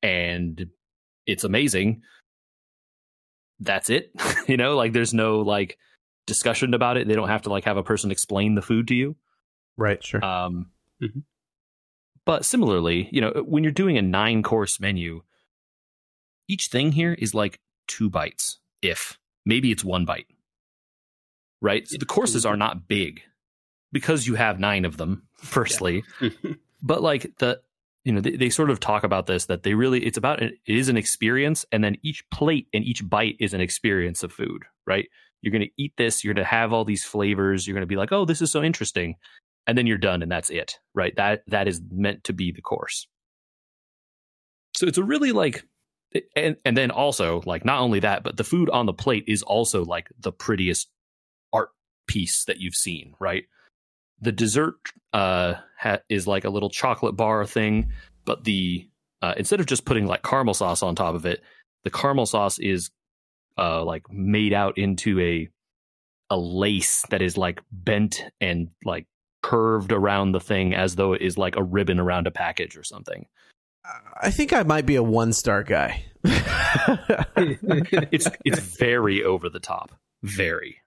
and 0.03 0.67
it's 1.27 1.45
amazing. 1.45 2.03
That's 3.61 3.91
it. 3.91 4.11
you 4.47 4.57
know, 4.57 4.77
like 4.77 4.93
there's 4.93 5.15
no 5.15 5.41
like 5.41 5.79
discussion 6.27 6.75
about 6.75 6.97
it. 6.97 7.09
They 7.09 7.15
don't 7.15 7.29
have 7.29 7.43
to 7.43 7.51
like 7.51 7.65
have 7.65 7.77
a 7.77 7.83
person 7.83 8.11
explain 8.11 8.55
the 8.55 8.63
food 8.63 8.89
to 8.89 8.95
you. 8.95 9.17
right, 9.77 10.03
sure. 10.05 10.25
Um, 10.25 10.71
Mhm. 11.03 11.23
But 12.25 12.45
similarly, 12.45 13.09
you 13.13 13.21
know, 13.21 13.31
when 13.47 13.63
you're 13.63 13.73
doing 13.73 13.97
a 13.97 14.03
nine 14.03 14.43
course 14.43 14.79
menu, 14.81 15.23
each 16.49 16.67
thing 16.67 16.93
here 16.93 17.15
is 17.15 17.35
like 17.35 17.61
two 17.87 18.11
bites, 18.11 18.59
if 18.83 19.19
maybe 19.47 19.71
it's 19.71 19.85
one 19.85 20.05
bite, 20.05 20.27
right? 21.63 21.87
So 21.89 21.97
the 21.99 22.05
courses 22.05 22.45
are 22.45 22.57
not 22.57 22.87
big 22.89 23.23
because 23.93 24.27
you 24.27 24.35
have 24.35 24.59
nine 24.61 24.85
of 24.85 24.97
them, 24.99 25.29
firstly. 25.37 26.03
But 26.83 27.03
like 27.03 27.37
the, 27.39 27.61
you 28.09 28.15
know, 28.15 28.21
they, 28.21 28.37
they 28.37 28.51
sort 28.51 28.71
of 28.71 28.81
talk 28.81 29.05
about 29.05 29.27
this 29.27 29.47
that 29.47 29.63
they 29.63 29.75
really, 29.75 30.05
it's 30.05 30.19
about, 30.19 30.43
it 30.43 30.55
is 30.67 30.89
an 30.89 30.97
experience. 30.97 31.65
And 31.71 31.85
then 31.85 31.97
each 32.03 32.29
plate 32.31 32.67
and 32.73 32.83
each 32.83 33.09
bite 33.09 33.37
is 33.39 33.55
an 33.55 33.61
experience 33.61 34.23
of 34.23 34.33
food, 34.33 34.65
right? 34.87 35.07
You're 35.43 35.53
going 35.53 35.63
to 35.63 35.83
eat 35.83 35.93
this, 35.97 36.25
you're 36.25 36.35
going 36.35 36.45
to 36.45 36.51
have 36.51 36.73
all 36.73 36.85
these 36.85 37.05
flavors, 37.05 37.67
you're 37.67 37.75
going 37.75 37.83
to 37.83 37.87
be 37.87 37.97
like, 37.97 38.11
oh, 38.11 38.25
this 38.25 38.43
is 38.43 38.51
so 38.51 38.63
interesting 38.63 39.15
and 39.69 39.77
then 39.77 39.87
you're 39.87 39.99
done 39.99 40.23
and 40.23 40.33
that's 40.33 40.51
it 40.51 40.79
right 40.95 41.15
that 41.17 41.43
that 41.47 41.69
is 41.69 41.81
meant 41.93 42.25
to 42.25 42.33
be 42.33 42.51
the 42.51 42.63
course 42.63 43.07
so 44.75 44.87
it's 44.87 44.99
a 44.99 45.05
really 45.05 45.31
like 45.31 45.65
and 46.35 46.57
and 46.65 46.77
then 46.77 46.91
also 46.91 47.43
like 47.45 47.65
not 47.65 47.81
only 47.81 48.01
that 48.01 48.25
but 48.25 48.37
the 48.37 48.45
food 48.45 48.69
on 48.71 48.87
the 48.87 48.93
plate 48.93 49.25
is 49.29 49.43
also 49.43 49.85
like 49.85 50.09
the 50.19 50.33
prettiest 50.33 50.89
art 51.53 51.69
piece 52.09 52.45
that 52.47 52.59
you've 52.59 52.75
seen 52.75 53.13
right 53.21 53.45
the 54.21 54.33
dessert 54.33 54.77
uh 55.13 55.55
ha- 55.79 56.01
is 56.09 56.27
like 56.27 56.45
a 56.45 56.51
little 56.51 56.71
chocolate 56.71 57.17
bar 57.17 57.45
thing 57.47 57.91
but 58.25 58.45
the 58.45 58.89
uh, 59.21 59.35
instead 59.37 59.59
of 59.59 59.67
just 59.67 59.85
putting 59.85 60.07
like 60.07 60.23
caramel 60.23 60.55
sauce 60.55 60.83
on 60.83 60.95
top 60.95 61.15
of 61.15 61.27
it 61.27 61.43
the 61.85 61.91
caramel 61.91 62.27
sauce 62.27 62.59
is 62.59 62.91
uh 63.57 63.85
like 63.85 64.05
made 64.11 64.53
out 64.53 64.79
into 64.79 65.19
a 65.21 65.49
a 66.31 66.39
lace 66.39 67.05
that 67.11 67.23
is 67.23 67.37
like 67.37 67.61
bent 67.73 68.23
and 68.41 68.69
like 68.85 69.07
curved 69.43 69.93
around 69.93 70.33
the 70.33 70.41
thing 70.41 70.75
as 70.75 70.97
though 70.97 71.13
it 71.13 71.23
is 71.23 71.39
like 71.39 71.57
a 71.57 71.63
ribbon 71.63 71.99
around 71.99 72.27
a 72.27 72.31
package 72.31 72.77
or 72.77 72.85
something. 72.85 73.27
I 74.21 74.31
think 74.31 74.53
I 74.53 74.63
might 74.65 74.85
be 74.85 74.97
a 74.97 75.03
one 75.03 75.33
star 75.33 75.63
guy. 75.63 76.05
It's 78.11 78.29
it's 78.45 78.59
very 78.59 79.23
over 79.23 79.49
the 79.49 79.61
top, 79.61 79.93
very. 80.23 80.79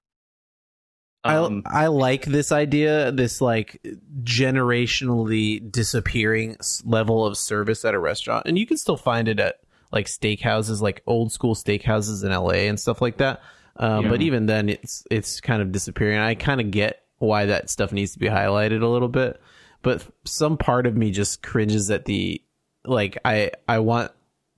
Um, 1.23 1.61
I 1.65 1.83
I 1.83 1.87
like 1.87 2.25
this 2.25 2.51
idea, 2.51 3.11
this 3.11 3.41
like 3.41 3.81
generationally 4.23 5.71
disappearing 5.71 6.57
level 6.83 7.25
of 7.25 7.37
service 7.37 7.85
at 7.85 7.93
a 7.93 7.99
restaurant, 7.99 8.47
and 8.47 8.57
you 8.57 8.65
can 8.65 8.77
still 8.77 8.97
find 8.97 9.27
it 9.27 9.39
at 9.39 9.59
like 9.91 10.07
steakhouses, 10.07 10.81
like 10.81 11.03
old 11.05 11.31
school 11.31 11.53
steakhouses 11.53 12.23
in 12.23 12.31
LA 12.31 12.67
and 12.67 12.79
stuff 12.79 13.01
like 13.01 13.17
that. 13.17 13.41
Um, 13.75 14.05
Yeah. 14.05 14.09
But 14.09 14.21
even 14.21 14.45
then, 14.47 14.69
it's 14.69 15.03
it's 15.11 15.41
kind 15.41 15.61
of 15.61 15.71
disappearing. 15.71 16.17
I 16.17 16.35
kind 16.35 16.59
of 16.59 16.71
get 16.71 17.03
why 17.19 17.45
that 17.45 17.69
stuff 17.69 17.91
needs 17.91 18.13
to 18.13 18.19
be 18.19 18.27
highlighted 18.27 18.81
a 18.81 18.87
little 18.87 19.07
bit, 19.07 19.39
but 19.83 20.03
some 20.25 20.57
part 20.57 20.87
of 20.87 20.97
me 20.97 21.11
just 21.11 21.43
cringes 21.43 21.91
at 21.91 22.05
the 22.05 22.41
like 22.83 23.17
I 23.23 23.51
I 23.67 23.79
want 23.79 24.11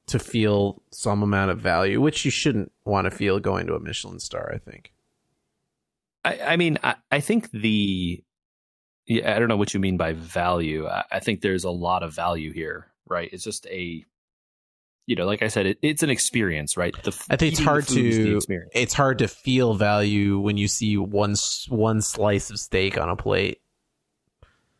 to 0.08 0.20
feel 0.20 0.82
some 0.92 1.24
amount 1.24 1.52
of 1.52 1.60
value, 1.60 2.00
which 2.00 2.24
you 2.24 2.32
shouldn't 2.32 2.72
want 2.86 3.06
to 3.06 3.12
feel 3.12 3.40
going 3.40 3.68
to 3.68 3.76
a 3.76 3.80
Michelin 3.80 4.20
star. 4.20 4.50
I 4.54 4.58
think. 4.60 4.93
I, 6.26 6.40
I 6.40 6.58
mean, 6.58 6.78
I, 6.84 6.96
I 7.12 7.20
think 7.20 7.52
the 7.52 8.24
yeah, 9.06 9.36
I 9.36 9.40
don't 9.40 9.50
know 9.50 9.58
what 9.58 9.74
you 9.74 9.80
mean 9.80 9.98
by 9.98 10.14
value. 10.14 10.88
I, 10.88 11.04
I 11.12 11.20
think 11.20 11.42
there's 11.42 11.66
a 11.66 11.70
lot 11.70 12.04
of 12.04 12.14
value 12.14 12.54
here, 12.54 12.88
right? 13.08 13.30
It's 13.32 13.44
just 13.44 13.66
a 13.68 14.06
you 15.06 15.18
know, 15.18 15.26
like 15.26 15.42
I 15.42 15.50
said, 15.50 15.66
it, 15.66 15.80
it's 15.82 16.02
an 16.02 16.10
experience, 16.10 16.78
right? 16.78 16.96
The, 17.04 17.12
I 17.30 17.36
think 17.36 17.54
it's 17.54 17.62
hard 17.62 17.86
food 17.86 18.06
is 18.06 18.46
the 18.46 18.56
to 18.56 18.62
it's 18.74 18.94
hard 18.94 19.20
to 19.20 19.28
feel 19.28 19.74
value 19.74 20.40
when 20.40 20.58
you 20.58 20.68
see 20.68 20.96
one 20.98 21.36
one 21.68 22.02
slice 22.02 22.50
of 22.50 22.60
steak 22.60 22.98
on 22.98 23.10
a 23.10 23.16
plate. 23.16 23.60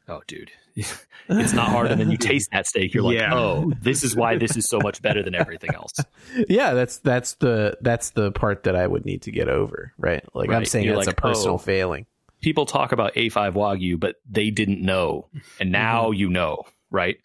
Oh, 0.08 0.22
dude. 0.28 0.52
it's 1.30 1.54
not 1.54 1.70
hard. 1.70 1.92
And 1.92 2.00
then 2.00 2.12
you 2.12 2.18
taste 2.18 2.52
that 2.52 2.68
steak. 2.68 2.94
You're 2.94 3.04
like, 3.04 3.16
Yeah. 3.16 3.34
oh, 3.34 3.72
this 3.82 4.04
is 4.04 4.16
why 4.16 4.38
this 4.38 4.58
is 4.58 4.68
so 4.68 4.80
much 4.80 5.02
better 5.02 5.24
than 5.24 5.36
everything 5.36 5.74
else. 5.74 5.94
yeah, 6.50 6.74
that's 6.74 6.98
that's 6.98 7.36
the 7.36 7.78
that's 7.82 8.12
the 8.12 8.32
part 8.32 8.64
that 8.64 8.76
I 8.76 8.88
would 8.88 9.06
need 9.06 9.24
to 9.24 9.32
get 9.32 9.50
over, 9.50 9.94
right? 9.98 10.24
Like 10.34 10.50
I'm 10.50 10.66
saying 10.66 10.88
that's 10.88 11.08
like, 11.08 11.18
a 11.18 11.22
personal 11.22 11.56
oh. 11.56 11.60
failing. 11.60 12.06
People 12.42 12.66
talk 12.66 12.92
about 12.92 13.14
A5 13.14 13.54
Wagyu, 13.54 14.00
but 14.00 14.16
they 14.30 14.50
didn't 14.50 14.82
know. 14.82 15.30
And 15.60 15.72
now 15.72 16.12
you 16.12 16.30
know, 16.30 16.64
right? 16.92 17.18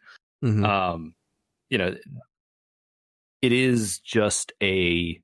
Mhm. 0.44 0.64
Um, 0.64 1.14
you 1.70 1.78
know, 1.78 1.96
it 3.42 3.52
is 3.52 3.98
just 3.98 4.52
a, 4.62 5.20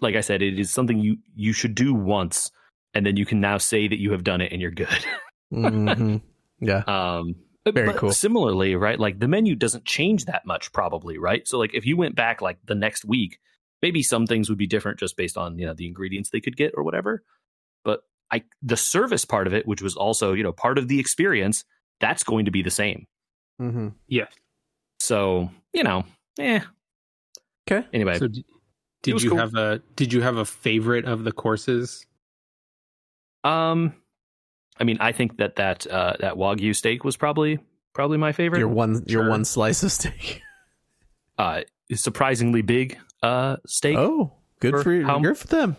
like 0.00 0.16
I 0.16 0.20
said, 0.20 0.42
it 0.42 0.58
is 0.58 0.70
something 0.70 0.98
you, 0.98 1.18
you 1.34 1.52
should 1.52 1.74
do 1.74 1.94
once. 1.94 2.50
And 2.94 3.06
then 3.06 3.16
you 3.16 3.24
can 3.24 3.40
now 3.40 3.58
say 3.58 3.86
that 3.86 4.00
you 4.00 4.12
have 4.12 4.24
done 4.24 4.40
it 4.40 4.52
and 4.52 4.60
you're 4.60 4.70
good. 4.70 4.88
Mhm. 5.52 6.22
Yeah. 6.60 6.82
Um, 6.86 7.34
Very 7.66 7.86
but 7.86 7.96
cool. 7.96 8.12
Similarly, 8.12 8.74
right? 8.76 8.98
Like 8.98 9.18
the 9.18 9.28
menu 9.28 9.54
doesn't 9.54 9.84
change 9.84 10.26
that 10.26 10.46
much, 10.46 10.72
probably, 10.72 11.18
right? 11.18 11.46
So, 11.46 11.58
like, 11.58 11.74
if 11.74 11.86
you 11.86 11.96
went 11.96 12.16
back 12.16 12.40
like 12.42 12.58
the 12.66 12.74
next 12.74 13.04
week, 13.04 13.38
maybe 13.82 14.02
some 14.02 14.26
things 14.26 14.48
would 14.48 14.58
be 14.58 14.66
different 14.66 14.98
just 14.98 15.16
based 15.16 15.36
on 15.38 15.58
you 15.58 15.66
know 15.66 15.74
the 15.74 15.86
ingredients 15.86 16.30
they 16.30 16.40
could 16.40 16.56
get 16.56 16.72
or 16.76 16.82
whatever. 16.82 17.22
But 17.84 18.00
I, 18.30 18.42
the 18.62 18.76
service 18.76 19.24
part 19.24 19.46
of 19.46 19.54
it, 19.54 19.66
which 19.66 19.82
was 19.82 19.96
also 19.96 20.32
you 20.34 20.42
know 20.42 20.52
part 20.52 20.78
of 20.78 20.88
the 20.88 21.00
experience, 21.00 21.64
that's 22.00 22.22
going 22.24 22.44
to 22.44 22.50
be 22.50 22.62
the 22.62 22.70
same. 22.70 23.06
Mhm. 23.60 23.94
Yeah. 24.06 24.26
So 24.98 25.50
you 25.72 25.82
know, 25.82 26.04
yeah. 26.38 26.64
Okay. 27.70 27.86
Anyway, 27.92 28.18
So 28.18 28.26
d- 28.28 28.44
did 29.02 29.22
you 29.22 29.30
cool. 29.30 29.38
have 29.38 29.54
a 29.54 29.80
did 29.96 30.12
you 30.12 30.20
have 30.22 30.36
a 30.36 30.44
favorite 30.44 31.04
of 31.04 31.24
the 31.24 31.32
courses? 31.32 32.04
um, 33.44 33.94
I 34.80 34.84
mean, 34.84 34.96
I 35.00 35.12
think 35.12 35.36
that 35.36 35.56
that 35.56 35.86
uh, 35.86 36.14
that 36.20 36.34
wagyu 36.34 36.74
steak 36.74 37.04
was 37.04 37.16
probably 37.16 37.58
probably 37.92 38.16
my 38.18 38.32
favorite. 38.32 38.58
Your 38.60 38.68
one 38.68 39.04
your 39.06 39.22
Sure. 39.22 39.28
one 39.30 39.44
slice 39.44 39.82
of 39.82 39.92
steak. 39.92 40.40
uh, 41.38 41.62
surprisingly 41.94 42.62
big 42.62 42.98
uh 43.22 43.56
steak. 43.66 43.96
Oh, 43.98 44.32
good 44.60 44.72
For 44.72 44.82
for 44.82 44.92
you. 44.92 45.06
how- 45.06 45.18
Good 45.20 45.36
for 45.38 45.46
them. 45.48 45.76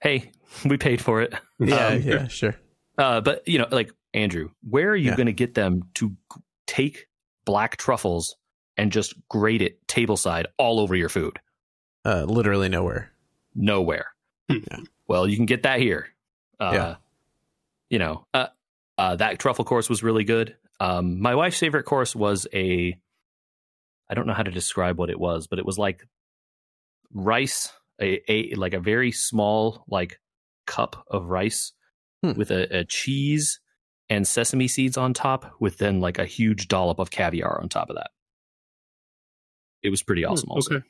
Hey, 0.00 0.30
we 0.64 0.76
paid 0.76 1.00
for 1.00 1.22
it. 1.22 1.34
Yeah, 1.60 1.88
Um, 1.88 2.02
yeah, 2.02 2.28
sure. 2.28 2.54
Uh, 2.96 3.20
but 3.20 3.46
you 3.48 3.58
know, 3.58 3.66
like 3.70 3.90
Andrew, 4.14 4.50
where 4.68 4.90
are 4.90 4.96
you 4.96 5.10
Yeah. 5.10 5.16
going 5.16 5.26
to 5.26 5.32
get 5.32 5.54
them 5.54 5.82
to 5.94 6.16
take 6.68 7.08
black 7.44 7.76
truffles 7.78 8.36
and 8.76 8.92
just 8.92 9.14
grate 9.28 9.60
it 9.60 9.84
tableside 9.88 10.44
all 10.56 10.78
over 10.78 10.94
your 10.94 11.08
food? 11.08 11.40
Uh, 12.04 12.22
literally 12.24 12.68
nowhere. 12.68 13.10
Nowhere. 13.56 14.06
Yeah. 14.48 14.58
Well, 15.08 15.26
you 15.26 15.34
can 15.36 15.46
get 15.46 15.64
that 15.64 15.80
here. 15.80 16.06
Uh, 16.60 16.70
Yeah. 16.72 16.94
You 17.90 17.98
know, 17.98 18.26
uh, 18.34 18.46
uh, 18.98 19.16
that 19.16 19.38
truffle 19.38 19.64
course 19.64 19.88
was 19.88 20.02
really 20.02 20.24
good. 20.24 20.56
Um, 20.80 21.20
my 21.20 21.34
wife's 21.34 21.58
favorite 21.58 21.84
course 21.84 22.14
was 22.14 22.46
a. 22.52 22.96
I 24.10 24.14
don't 24.14 24.26
know 24.26 24.32
how 24.34 24.42
to 24.42 24.50
describe 24.50 24.98
what 24.98 25.10
it 25.10 25.18
was, 25.20 25.46
but 25.46 25.58
it 25.58 25.66
was 25.66 25.78
like 25.78 26.06
rice, 27.12 27.72
a, 28.00 28.20
a 28.30 28.54
like 28.54 28.74
a 28.74 28.80
very 28.80 29.12
small 29.12 29.84
like 29.88 30.20
cup 30.66 31.04
of 31.10 31.26
rice 31.26 31.72
Hmm. 32.24 32.32
with 32.32 32.50
a, 32.50 32.78
a 32.80 32.84
cheese 32.84 33.60
and 34.10 34.26
sesame 34.26 34.66
seeds 34.66 34.96
on 34.96 35.14
top, 35.14 35.52
with 35.60 35.78
then 35.78 36.00
like 36.00 36.18
a 36.18 36.24
huge 36.26 36.66
dollop 36.66 36.98
of 36.98 37.10
caviar 37.10 37.60
on 37.62 37.68
top 37.68 37.90
of 37.90 37.96
that. 37.96 38.10
It 39.84 39.90
was 39.90 40.02
pretty 40.02 40.24
awesome. 40.24 40.50
also. 40.50 40.74
Okay. 40.76 40.84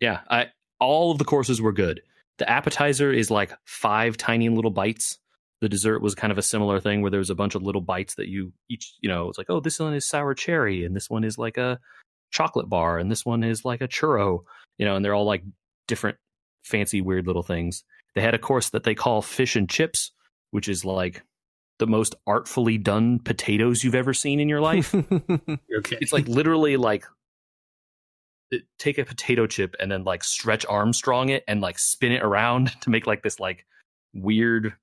Yeah, 0.00 0.20
I 0.28 0.48
all 0.78 1.10
of 1.10 1.18
the 1.18 1.24
courses 1.24 1.62
were 1.62 1.72
good. 1.72 2.02
The 2.38 2.48
appetizer 2.48 3.12
is 3.12 3.30
like 3.30 3.52
five 3.64 4.16
tiny 4.16 4.48
little 4.48 4.70
bites. 4.70 5.18
The 5.60 5.68
dessert 5.68 6.02
was 6.02 6.14
kind 6.14 6.30
of 6.30 6.38
a 6.38 6.42
similar 6.42 6.80
thing 6.80 7.00
where 7.00 7.10
there 7.10 7.18
was 7.18 7.30
a 7.30 7.34
bunch 7.34 7.54
of 7.54 7.62
little 7.62 7.80
bites 7.80 8.16
that 8.16 8.28
you 8.28 8.52
each, 8.68 8.94
you 9.00 9.08
know, 9.08 9.28
it's 9.28 9.38
like, 9.38 9.50
oh, 9.50 9.60
this 9.60 9.78
one 9.78 9.94
is 9.94 10.06
sour 10.06 10.34
cherry, 10.34 10.84
and 10.84 10.94
this 10.94 11.08
one 11.08 11.24
is 11.24 11.38
like 11.38 11.56
a 11.56 11.78
chocolate 12.30 12.68
bar, 12.68 12.98
and 12.98 13.10
this 13.10 13.24
one 13.24 13.44
is 13.44 13.64
like 13.64 13.80
a 13.80 13.88
churro, 13.88 14.40
you 14.78 14.84
know, 14.84 14.96
and 14.96 15.04
they're 15.04 15.14
all 15.14 15.24
like 15.24 15.44
different 15.86 16.18
fancy, 16.64 17.00
weird 17.00 17.26
little 17.26 17.42
things. 17.42 17.84
They 18.14 18.20
had 18.20 18.34
a 18.34 18.38
course 18.38 18.70
that 18.70 18.84
they 18.84 18.94
call 18.94 19.22
fish 19.22 19.56
and 19.56 19.68
chips, 19.68 20.10
which 20.50 20.68
is 20.68 20.84
like 20.84 21.22
the 21.78 21.86
most 21.86 22.14
artfully 22.26 22.78
done 22.78 23.18
potatoes 23.18 23.82
you've 23.82 23.94
ever 23.94 24.14
seen 24.14 24.40
in 24.40 24.48
your 24.48 24.60
life. 24.60 24.94
Okay. 25.78 25.98
it's 26.00 26.12
like 26.12 26.28
literally 26.28 26.76
like 26.76 27.04
take 28.78 28.98
a 28.98 29.04
potato 29.04 29.46
chip 29.46 29.74
and 29.80 29.90
then 29.90 30.04
like 30.04 30.22
stretch 30.24 30.64
Armstrong 30.66 31.28
it 31.28 31.44
and 31.48 31.60
like 31.60 31.78
spin 31.78 32.12
it 32.12 32.22
around 32.22 32.72
to 32.82 32.90
make 32.90 33.06
like 33.06 33.22
this 33.22 33.40
like 33.40 33.66
weird 34.12 34.74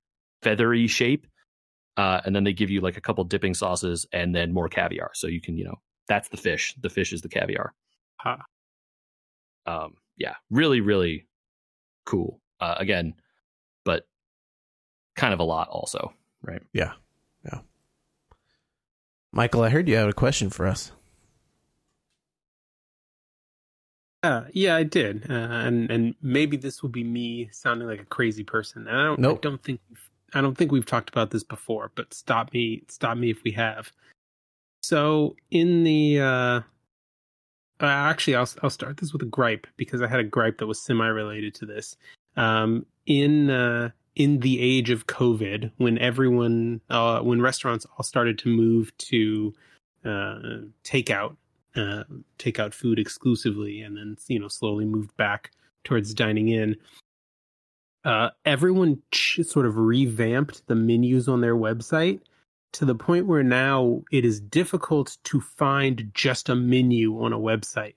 feathery 0.42 0.88
shape. 0.88 1.28
Uh, 1.98 2.22
and 2.26 2.36
then 2.36 2.44
they 2.44 2.54
give 2.54 2.70
you 2.70 2.82
like 2.82 2.98
a 2.98 3.02
couple 3.02 3.24
dipping 3.24 3.54
sauces 3.54 4.06
and 4.14 4.34
then 4.34 4.54
more 4.54 4.70
caviar. 4.70 5.12
So 5.14 5.28
you 5.28 5.42
can, 5.42 5.58
you 5.58 5.66
know, 5.66 5.76
that's 6.08 6.30
the 6.30 6.38
fish. 6.38 6.74
The 6.80 6.90
fish 6.90 7.14
is 7.14 7.22
the 7.22 7.30
caviar. 7.30 7.74
Huh. 8.18 8.38
Um, 9.66 9.96
yeah, 10.18 10.36
really, 10.50 10.82
really 10.82 11.28
cool. 12.06 12.40
Uh, 12.60 12.76
again, 12.78 13.16
but 13.84 14.04
kind 15.16 15.34
of 15.34 15.40
a 15.40 15.44
lot 15.44 15.68
also, 15.70 16.14
right? 16.42 16.62
yeah. 16.74 16.94
Yeah. 17.44 17.60
Michael, 19.32 19.64
I 19.64 19.70
heard 19.70 19.88
you 19.88 19.96
had 19.96 20.10
a 20.10 20.14
question 20.14 20.50
for 20.50 20.68
us. 20.68 20.92
Uh, 24.24 24.44
yeah, 24.54 24.76
I 24.76 24.84
did, 24.84 25.26
uh, 25.32 25.34
and 25.34 25.90
and 25.90 26.16
maybe 26.22 26.56
this 26.56 26.84
will 26.84 26.90
be 26.90 27.04
me 27.04 27.50
sounding 27.52 27.88
like 27.88 28.00
a 28.00 28.06
crazy 28.06 28.44
person. 28.44 28.88
And 28.88 28.96
I 28.96 29.04
don't, 29.06 29.20
Nope. 29.20 29.40
I 29.40 29.50
don't 29.50 29.64
think, 29.64 29.82
I 30.34 30.42
don't 30.42 30.56
think 30.56 30.72
we've 30.72 30.86
talked 30.86 31.10
about 31.10 31.32
this 31.32 31.44
before. 31.44 31.92
But 31.96 32.14
stop 32.14 32.54
me, 32.54 32.84
stop 32.88 33.18
me 33.18 33.32
if 33.32 33.44
we 33.44 33.52
have. 33.52 33.92
So 34.84 35.36
in 35.50 35.84
the, 35.84 36.20
uh, 36.20 36.62
uh, 37.80 37.86
actually, 37.86 38.36
I'll 38.36 38.50
I'll 38.62 38.70
start 38.70 38.98
this 38.98 39.12
with 39.12 39.24
a 39.24 39.26
gripe 39.26 39.66
because 39.76 40.04
I 40.04 40.08
had 40.08 40.20
a 40.20 40.24
gripe 40.24 40.60
that 40.60 40.68
was 40.68 40.80
semi-related 40.80 41.56
to 41.56 41.66
this. 41.66 41.98
Um, 42.38 42.86
in 43.08 43.50
uh, 43.50 43.90
in 44.16 44.40
the 44.42 44.62
age 44.62 44.92
of 44.92 45.08
COVID, 45.08 45.72
when 45.78 45.98
everyone, 45.98 46.82
uh, 46.92 47.22
when 47.22 47.42
restaurants 47.42 47.88
all 47.98 48.04
started 48.04 48.38
to 48.40 48.50
move 48.50 48.96
to 49.00 49.54
uh, 50.06 50.60
takeout 50.84 51.38
uh, 51.76 52.04
take 52.38 52.60
out 52.60 52.74
food 52.74 53.00
exclusively 53.00 53.82
and 53.82 53.98
then 53.98 54.18
you 54.28 54.40
know 54.40 54.48
slowly 54.48 54.86
moved 54.86 55.16
back 55.18 55.52
towards 55.84 56.14
dining 56.14 56.50
in. 56.50 56.76
Uh, 58.04 58.30
everyone 58.46 59.02
ch- 59.12 59.42
sort 59.44 59.66
of 59.66 59.78
revamped 59.78 60.66
the 60.68 60.76
menus 60.76 61.28
on 61.28 61.42
their 61.42 61.56
website 61.56 62.20
to 62.74 62.86
the 62.86 62.96
point 62.96 63.28
where 63.28 63.44
now 63.44 64.02
it 64.12 64.26
is 64.26 64.40
difficult 64.40 65.18
to 65.24 65.40
find 65.40 66.10
just 66.14 66.50
a 66.50 66.56
menu 66.56 67.22
on 67.22 67.34
a 67.34 67.40
website. 67.40 67.96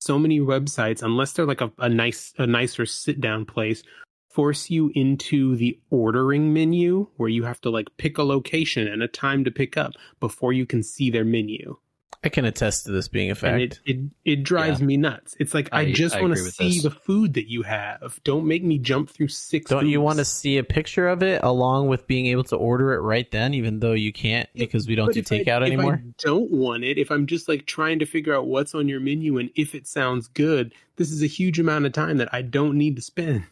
So 0.00 0.18
many 0.18 0.40
websites 0.40 1.02
unless 1.02 1.32
they're 1.32 1.46
like 1.46 1.60
a, 1.60 1.72
a 1.78 1.88
nice 1.88 2.32
a 2.38 2.46
nicer 2.46 2.86
sit 2.86 3.20
down 3.20 3.44
place 3.44 3.82
force 4.30 4.70
you 4.70 4.92
into 4.94 5.56
the 5.56 5.78
ordering 5.90 6.52
menu 6.52 7.08
where 7.16 7.28
you 7.28 7.42
have 7.44 7.60
to 7.60 7.70
like 7.70 7.88
pick 7.96 8.18
a 8.18 8.22
location 8.22 8.86
and 8.86 9.02
a 9.02 9.08
time 9.08 9.44
to 9.44 9.50
pick 9.50 9.76
up 9.76 9.92
before 10.20 10.52
you 10.52 10.66
can 10.66 10.82
see 10.82 11.10
their 11.10 11.24
menu 11.24 11.76
I 12.24 12.30
can 12.30 12.44
attest 12.44 12.86
to 12.86 12.90
this 12.92 13.06
being 13.06 13.30
a 13.30 13.36
fact. 13.36 13.52
and 13.52 13.62
it, 13.62 13.80
it 13.84 14.10
it 14.24 14.42
drives 14.42 14.82
me 14.82 14.96
nuts. 14.96 15.36
It's 15.38 15.54
like 15.54 15.68
I, 15.70 15.82
I- 15.82 15.92
just 15.92 16.20
want 16.20 16.34
to 16.34 16.40
see 16.40 16.74
this. 16.74 16.82
the 16.82 16.90
food 16.90 17.34
that 17.34 17.48
you 17.48 17.62
have. 17.62 18.18
Don't 18.24 18.46
make 18.46 18.64
me 18.64 18.78
jump 18.78 19.08
through 19.10 19.28
six. 19.28 19.70
Don't 19.70 19.86
you 19.88 20.00
want 20.00 20.18
to 20.18 20.24
see 20.24 20.58
a 20.58 20.64
picture 20.64 21.06
of 21.08 21.22
it 21.22 21.40
along 21.44 21.86
with 21.86 22.08
being 22.08 22.26
able 22.26 22.42
to 22.44 22.56
order 22.56 22.92
it 22.94 22.98
right 23.02 23.30
then, 23.30 23.54
even 23.54 23.78
though 23.78 23.92
you 23.92 24.12
can't 24.12 24.48
Yeah, 24.52 24.64
because 24.64 24.88
we 24.88 24.96
don't 24.96 25.06
But 25.06 25.14
do 25.14 25.20
if 25.20 25.30
I- 25.32 25.38
takeout 25.38 25.60
if 25.62 25.68
anymore? 25.68 26.02
I 26.04 26.12
don't 26.18 26.50
want 26.50 26.82
it. 26.82 26.98
If 26.98 27.12
I'm 27.12 27.26
just 27.26 27.48
like 27.48 27.66
trying 27.66 28.00
to 28.00 28.04
figure 28.06 28.34
out 28.34 28.46
what's 28.48 28.74
on 28.74 28.88
your 28.88 28.98
menu 29.00 29.38
and 29.38 29.50
if 29.54 29.76
it 29.76 29.86
sounds 29.86 30.26
good, 30.26 30.74
this 30.96 31.12
is 31.12 31.22
a 31.22 31.26
huge 31.28 31.60
amount 31.60 31.86
of 31.86 31.92
time 31.92 32.16
that 32.16 32.28
I 32.34 32.42
don't 32.42 32.76
need 32.76 32.96
to 32.96 33.02
spend. 33.02 33.44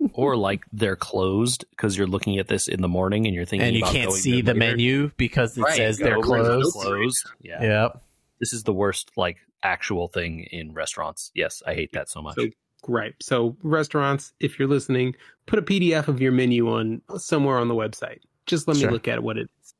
or 0.12 0.36
like 0.36 0.62
they're 0.72 0.96
closed 0.96 1.64
because 1.70 1.96
you're 1.96 2.06
looking 2.06 2.38
at 2.38 2.46
this 2.48 2.66
in 2.68 2.80
the 2.82 2.88
morning 2.88 3.26
and 3.26 3.34
you're 3.34 3.44
thinking 3.44 3.66
And 3.68 3.76
you 3.76 3.82
about 3.82 3.94
can't 3.94 4.08
going 4.08 4.20
see 4.20 4.40
the 4.42 4.54
later. 4.54 4.58
menu 4.58 5.10
because 5.16 5.56
it 5.58 5.62
Right, 5.62 5.76
says 5.76 5.98
they're 5.98 6.16
over 6.18 6.36
and 6.36 6.44
closed. 6.46 6.72
closed. 6.74 7.30
Yeah. 7.42 7.62
Yep. 7.62 8.02
This 8.40 8.52
is 8.52 8.62
the 8.64 8.72
worst 8.72 9.10
like 9.16 9.38
actual 9.62 10.08
thing 10.08 10.46
in 10.50 10.72
restaurants. 10.72 11.30
Yes, 11.34 11.62
I 11.66 11.74
hate 11.74 11.92
that 11.92 12.08
so 12.08 12.22
much. 12.22 12.36
So 12.36 12.46
gripe. 12.82 13.16
So 13.22 13.56
restaurants, 13.62 14.32
if 14.40 14.58
you're 14.58 14.68
listening, 14.68 15.14
put 15.46 15.58
a 15.58 15.62
PDF 15.62 16.08
of 16.08 16.20
your 16.20 16.32
menu 16.32 16.68
on 16.68 17.02
somewhere 17.16 17.58
on 17.58 17.68
the 17.68 17.74
website. 17.74 18.20
Just 18.46 18.68
let 18.68 18.76
me 18.76 18.82
Sure. 18.82 18.92
look 18.92 19.08
at 19.08 19.22
what 19.22 19.36
it 19.36 19.50
is. 19.62 19.74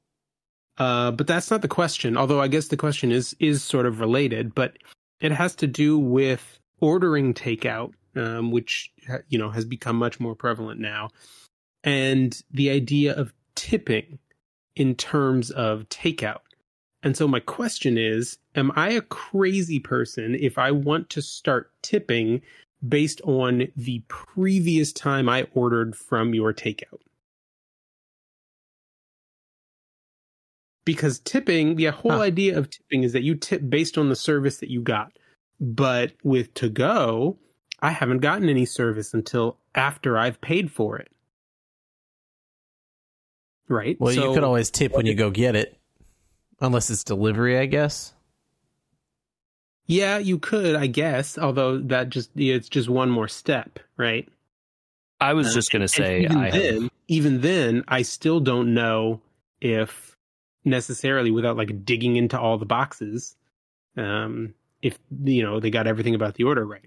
Uh, 0.79 1.11
but 1.11 1.27
that's 1.27 1.51
not 1.51 1.63
the 1.63 1.69
question. 1.69 2.17
Although 2.17 2.41
I 2.41 2.49
guess 2.49 2.69
the 2.69 2.77
question 2.77 3.11
is 3.13 3.35
is 3.41 3.63
sort 3.63 3.87
of 3.87 4.01
related, 4.01 4.55
but 4.55 4.77
it 5.21 5.33
has 5.33 5.55
to 5.57 5.67
do 5.67 5.99
with 5.99 6.59
ordering 6.81 7.35
takeout, 7.35 7.93
um, 8.15 8.51
which 8.53 8.93
you 9.29 9.39
know 9.39 9.51
has 9.51 9.65
become 9.65 9.97
much 9.97 10.21
more 10.21 10.35
prevalent 10.37 10.81
now, 10.81 11.09
and 11.83 12.41
the 12.51 12.71
idea 12.71 13.15
of 13.15 13.33
tipping 13.57 14.19
in 14.77 14.95
terms 14.95 15.51
of 15.51 15.89
takeout. 15.89 16.41
And 17.03 17.17
so 17.17 17.27
my 17.27 17.41
question 17.41 17.99
is, 17.99 18.39
am 18.59 18.73
I 18.77 18.91
a 18.91 19.01
crazy 19.01 19.79
person 19.81 20.35
if 20.35 20.59
I 20.59 20.71
want 20.73 21.09
to 21.11 21.23
start 21.23 21.71
tipping 21.83 22.43
based 22.87 23.21
on 23.23 23.69
the 23.77 24.03
previous 24.09 24.93
time 24.93 25.29
I 25.29 25.47
ordered 25.55 25.97
from 25.97 26.35
your 26.35 26.53
takeout? 26.53 27.01
Because 30.85 31.19
tipping, 31.21 31.77
the 31.77 31.87
whole 31.87 32.13
Huh. 32.13 32.21
idea 32.21 32.57
of 32.59 32.71
tipping 32.71 33.03
is 33.03 33.13
that 33.13 33.23
you 33.23 33.35
tip 33.35 33.63
based 33.69 33.99
on 33.99 34.09
the 34.09 34.17
service 34.17 34.59
that 34.59 34.71
you 34.71 34.81
got. 34.81 35.13
But 35.61 36.13
with 36.23 36.55
to 36.55 36.69
go, 36.69 37.39
I 37.81 37.91
haven't 37.91 38.19
gotten 38.21 38.49
any 38.49 38.65
service 38.65 39.13
until 39.13 39.59
after 39.75 40.17
I've 40.17 40.41
paid 40.41 40.71
for 40.71 40.97
it. 40.99 41.11
Right? 43.69 44.01
Well, 44.01 44.13
you 44.15 44.21
So- 44.23 44.35
could 44.35 44.45
always 44.45 44.71
tip 44.71 44.93
when 44.93 45.05
you 45.05 45.15
go 45.15 45.31
get 45.31 45.55
it, 45.57 45.79
unless 46.61 46.89
it's 46.91 47.05
delivery, 47.05 47.59
I 47.59 47.67
guess. 47.67 48.15
Yeah, 49.89 50.19
you 50.19 50.39
could, 50.39 50.77
I 50.77 50.87
guess. 50.87 51.39
Although 51.39 51.79
that 51.79 52.11
just 52.11 52.31
it's 52.37 52.69
just 52.69 52.89
one 52.89 53.11
more 53.11 53.27
step, 53.27 53.79
right? 53.97 54.29
I 55.21 55.33
was 55.33 55.53
just 55.53 55.73
going 55.73 55.83
to 55.83 55.89
say, 55.89 56.21
even 56.21 56.37
I 56.37 56.51
then, 56.51 56.83
have, 56.83 56.91
even 57.09 57.41
then, 57.41 57.83
I 57.89 58.03
still 58.03 58.39
don't 58.39 58.73
know 58.73 59.21
if 59.61 60.17
necessarily 60.65 61.33
without 61.33 61.57
like 61.57 61.85
digging 61.85 62.15
into 62.17 62.39
all 62.39 62.59
the 62.59 62.67
boxes, 62.67 63.35
um, 63.97 64.55
if 64.83 64.99
you 65.25 65.43
know 65.43 65.59
they 65.59 65.71
got 65.71 65.89
everything 65.89 66.15
about 66.15 66.35
the 66.35 66.45
order 66.45 66.65
right. 66.65 66.83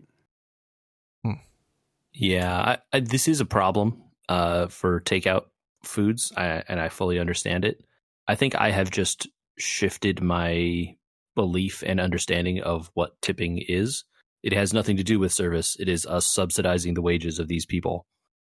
yeah, 2.13 2.77
I, 2.93 2.97
I, 2.97 2.99
this 2.99 3.27
is 3.27 3.41
a 3.41 3.45
problem 3.45 4.01
uh, 4.29 4.67
for 4.67 5.01
takeout 5.01 5.45
foods, 5.83 6.31
I, 6.37 6.63
and 6.67 6.79
I 6.79 6.89
fully 6.89 7.19
understand 7.19 7.65
it. 7.65 7.83
I 8.27 8.35
think 8.35 8.55
I 8.55 8.71
have 8.71 8.91
just 8.91 9.27
shifted 9.57 10.21
my 10.21 10.95
belief 11.35 11.83
and 11.85 11.99
understanding 11.99 12.61
of 12.61 12.89
what 12.93 13.21
tipping 13.21 13.63
is. 13.67 14.03
It 14.43 14.53
has 14.53 14.73
nothing 14.73 14.97
to 14.97 15.03
do 15.03 15.19
with 15.19 15.31
service. 15.31 15.77
It 15.79 15.87
is 15.87 16.05
us 16.05 16.25
subsidizing 16.25 16.93
the 16.93 17.01
wages 17.01 17.39
of 17.39 17.47
these 17.47 17.65
people. 17.65 18.05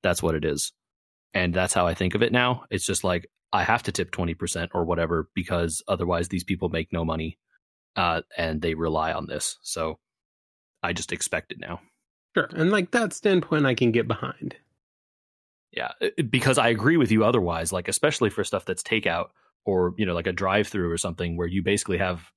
That's 0.03 0.23
what 0.23 0.35
it 0.35 0.45
is. 0.45 0.73
And 1.33 1.55
that's 1.55 1.75
how 1.75 1.87
I 1.87 1.95
think 1.95 2.14
of 2.14 2.22
it 2.22 2.33
now. 2.33 2.64
It's 2.70 2.87
just 2.87 3.05
like 3.05 3.29
I 3.53 3.62
have 3.62 3.83
to 3.85 3.93
tip 3.93 4.11
20% 4.11 4.68
or 4.74 4.85
whatever 4.85 5.29
because 5.35 5.83
otherwise 5.87 6.29
these 6.29 6.45
people 6.45 6.68
make 6.68 6.93
no 6.93 7.05
money 7.05 7.39
uh, 7.95 8.22
and 8.37 8.61
they 8.61 8.74
rely 8.74 9.12
on 9.12 9.27
this. 9.27 9.59
So 9.62 9.99
I 10.83 10.93
just 10.93 11.12
expect 11.12 11.53
it 11.53 11.59
now. 11.61 11.81
Sure, 12.37 12.49
and 12.53 12.70
like 12.70 12.91
that 12.91 13.12
standpoint, 13.12 13.64
I 13.64 13.74
can 13.74 13.93
get 13.93 14.07
behind. 14.07 14.57
Yeah, 15.72 15.93
because 16.31 16.59
I 16.59 16.68
agree 16.68 16.97
with 16.97 17.11
you 17.11 17.24
otherwise, 17.24 17.72
like 17.72 17.89
especially 17.89 18.31
for 18.31 18.45
stuff 18.45 18.64
that's 18.64 18.83
takeout 18.83 19.29
or, 19.64 19.95
you 19.99 20.07
know, 20.07 20.14
like 20.14 20.27
a 20.27 20.33
drive-through 20.33 20.91
or 20.91 20.97
something 20.97 21.37
where 21.37 21.47
you 21.47 21.62
basically 21.62 21.99
have 21.99 22.31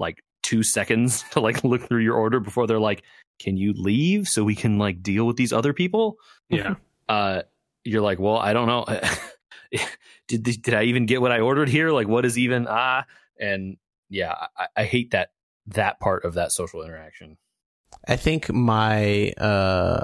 like 0.00 0.24
2 0.42 0.62
seconds 0.64 1.22
to 1.32 1.40
like 1.40 1.62
look 1.62 1.82
through 1.82 2.02
your 2.02 2.16
order 2.16 2.40
before 2.40 2.66
they're 2.66 2.80
like, 2.80 3.04
"Can 3.38 3.56
you 3.56 3.72
leave 3.74 4.26
so 4.26 4.42
we 4.42 4.56
can 4.56 4.78
like 4.78 5.02
deal 5.02 5.26
with 5.26 5.36
these 5.36 5.52
other 5.52 5.72
people?" 5.72 6.16
Yeah, 6.48 6.74
uh, 7.08 7.42
you're 7.84 8.02
like, 8.02 8.18
well, 8.18 8.36
I 8.36 8.52
don't 8.52 8.66
know. 8.66 8.84
did 10.28 10.44
the, 10.44 10.52
did 10.56 10.74
I 10.74 10.84
even 10.84 11.06
get 11.06 11.20
what 11.20 11.32
I 11.32 11.40
ordered 11.40 11.68
here? 11.68 11.90
Like, 11.90 12.08
what 12.08 12.24
is 12.24 12.38
even 12.38 12.66
ah? 12.68 13.04
And 13.38 13.76
yeah, 14.08 14.34
I, 14.56 14.66
I 14.76 14.84
hate 14.84 15.12
that 15.12 15.30
that 15.68 16.00
part 16.00 16.24
of 16.24 16.34
that 16.34 16.52
social 16.52 16.82
interaction. 16.82 17.36
I 18.06 18.16
think 18.16 18.52
my 18.52 19.32
uh, 19.38 20.02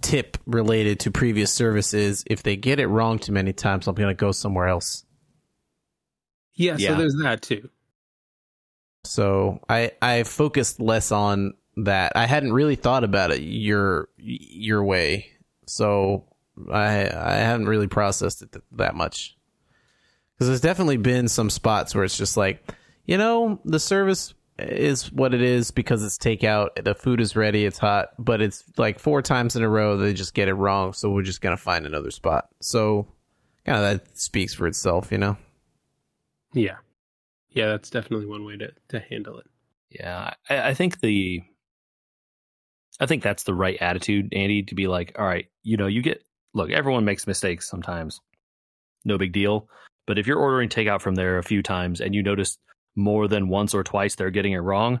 tip 0.00 0.36
related 0.46 1.00
to 1.00 1.10
previous 1.10 1.52
services, 1.52 2.24
if 2.26 2.42
they 2.42 2.56
get 2.56 2.80
it 2.80 2.86
wrong 2.86 3.18
too 3.18 3.32
many 3.32 3.52
times, 3.52 3.86
I'm 3.86 3.94
going 3.94 4.08
to 4.08 4.14
go 4.14 4.32
somewhere 4.32 4.68
else. 4.68 5.04
yeah. 6.54 6.76
Yeah. 6.78 6.90
So 6.90 6.94
there's 6.96 7.16
that 7.22 7.42
too. 7.42 7.68
So 9.08 9.60
I 9.68 9.92
I 10.02 10.22
focused 10.24 10.80
less 10.80 11.12
on 11.12 11.54
that 11.78 12.12
I 12.16 12.26
hadn't 12.26 12.52
really 12.52 12.76
thought 12.76 13.04
about 13.04 13.30
it 13.30 13.40
your 13.40 14.08
your 14.16 14.84
way. 14.84 15.26
So 15.66 16.24
I 16.72 17.10
I 17.14 17.34
haven't 17.36 17.66
really 17.66 17.88
processed 17.88 18.42
it 18.42 18.52
th- 18.52 18.64
that 18.72 18.94
much. 18.94 19.36
Cuz 20.38 20.48
there's 20.48 20.60
definitely 20.60 20.96
been 20.98 21.28
some 21.28 21.50
spots 21.50 21.94
where 21.94 22.04
it's 22.04 22.18
just 22.18 22.36
like, 22.36 22.62
you 23.04 23.18
know, 23.18 23.60
the 23.64 23.80
service 23.80 24.34
is 24.58 25.12
what 25.12 25.34
it 25.34 25.42
is 25.42 25.70
because 25.70 26.02
it's 26.02 26.16
takeout, 26.16 26.82
the 26.82 26.94
food 26.94 27.20
is 27.20 27.36
ready, 27.36 27.66
it's 27.66 27.78
hot, 27.78 28.08
but 28.18 28.40
it's 28.40 28.64
like 28.78 28.98
four 28.98 29.20
times 29.20 29.54
in 29.54 29.62
a 29.62 29.68
row 29.68 29.96
they 29.96 30.14
just 30.14 30.34
get 30.34 30.48
it 30.48 30.54
wrong, 30.54 30.92
so 30.92 31.10
we're 31.10 31.22
just 31.22 31.42
going 31.42 31.54
to 31.56 31.62
find 31.62 31.84
another 31.84 32.10
spot. 32.10 32.48
So 32.60 33.06
kind 33.66 33.84
of 33.84 33.84
that 33.84 34.18
speaks 34.18 34.54
for 34.54 34.66
itself, 34.66 35.12
you 35.12 35.18
know. 35.18 35.36
Yeah, 36.54 36.76
yeah, 37.56 37.66
that's 37.68 37.90
definitely 37.90 38.26
one 38.26 38.44
way 38.44 38.56
to 38.58 38.70
to 38.90 39.00
handle 39.00 39.38
it. 39.38 39.46
Yeah, 39.90 40.34
I, 40.48 40.68
I 40.70 40.74
think 40.74 41.00
the, 41.00 41.42
I 43.00 43.06
think 43.06 43.22
that's 43.22 43.44
the 43.44 43.54
right 43.54 43.76
attitude, 43.80 44.32
Andy, 44.32 44.62
to 44.64 44.74
be 44.74 44.86
like, 44.88 45.14
all 45.18 45.24
right, 45.26 45.46
you 45.62 45.76
know, 45.76 45.86
you 45.86 46.02
get 46.02 46.22
look, 46.54 46.70
everyone 46.70 47.04
makes 47.04 47.26
mistakes 47.26 47.68
sometimes, 47.68 48.20
no 49.04 49.18
big 49.18 49.32
deal. 49.32 49.68
But 50.06 50.18
if 50.18 50.26
you're 50.26 50.38
ordering 50.38 50.68
takeout 50.68 51.00
from 51.02 51.16
there 51.16 51.38
a 51.38 51.42
few 51.42 51.62
times 51.62 52.00
and 52.00 52.14
you 52.14 52.22
notice 52.22 52.58
more 52.94 53.26
than 53.28 53.48
once 53.48 53.74
or 53.74 53.82
twice 53.82 54.14
they're 54.14 54.30
getting 54.30 54.52
it 54.52 54.58
wrong, 54.58 55.00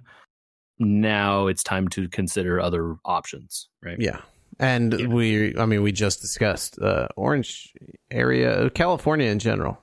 now 0.78 1.46
it's 1.46 1.62
time 1.62 1.88
to 1.88 2.08
consider 2.08 2.60
other 2.60 2.96
options, 3.04 3.68
right? 3.82 3.96
Yeah. 4.00 4.20
And 4.58 4.92
Yeah. 4.98 5.06
we, 5.06 5.56
I 5.56 5.64
mean, 5.66 5.82
we 5.82 5.92
just 5.92 6.20
discussed 6.20 6.78
uh, 6.80 7.08
Orange 7.16 7.72
area, 8.10 8.68
California 8.70 9.30
in 9.30 9.38
general. 9.38 9.78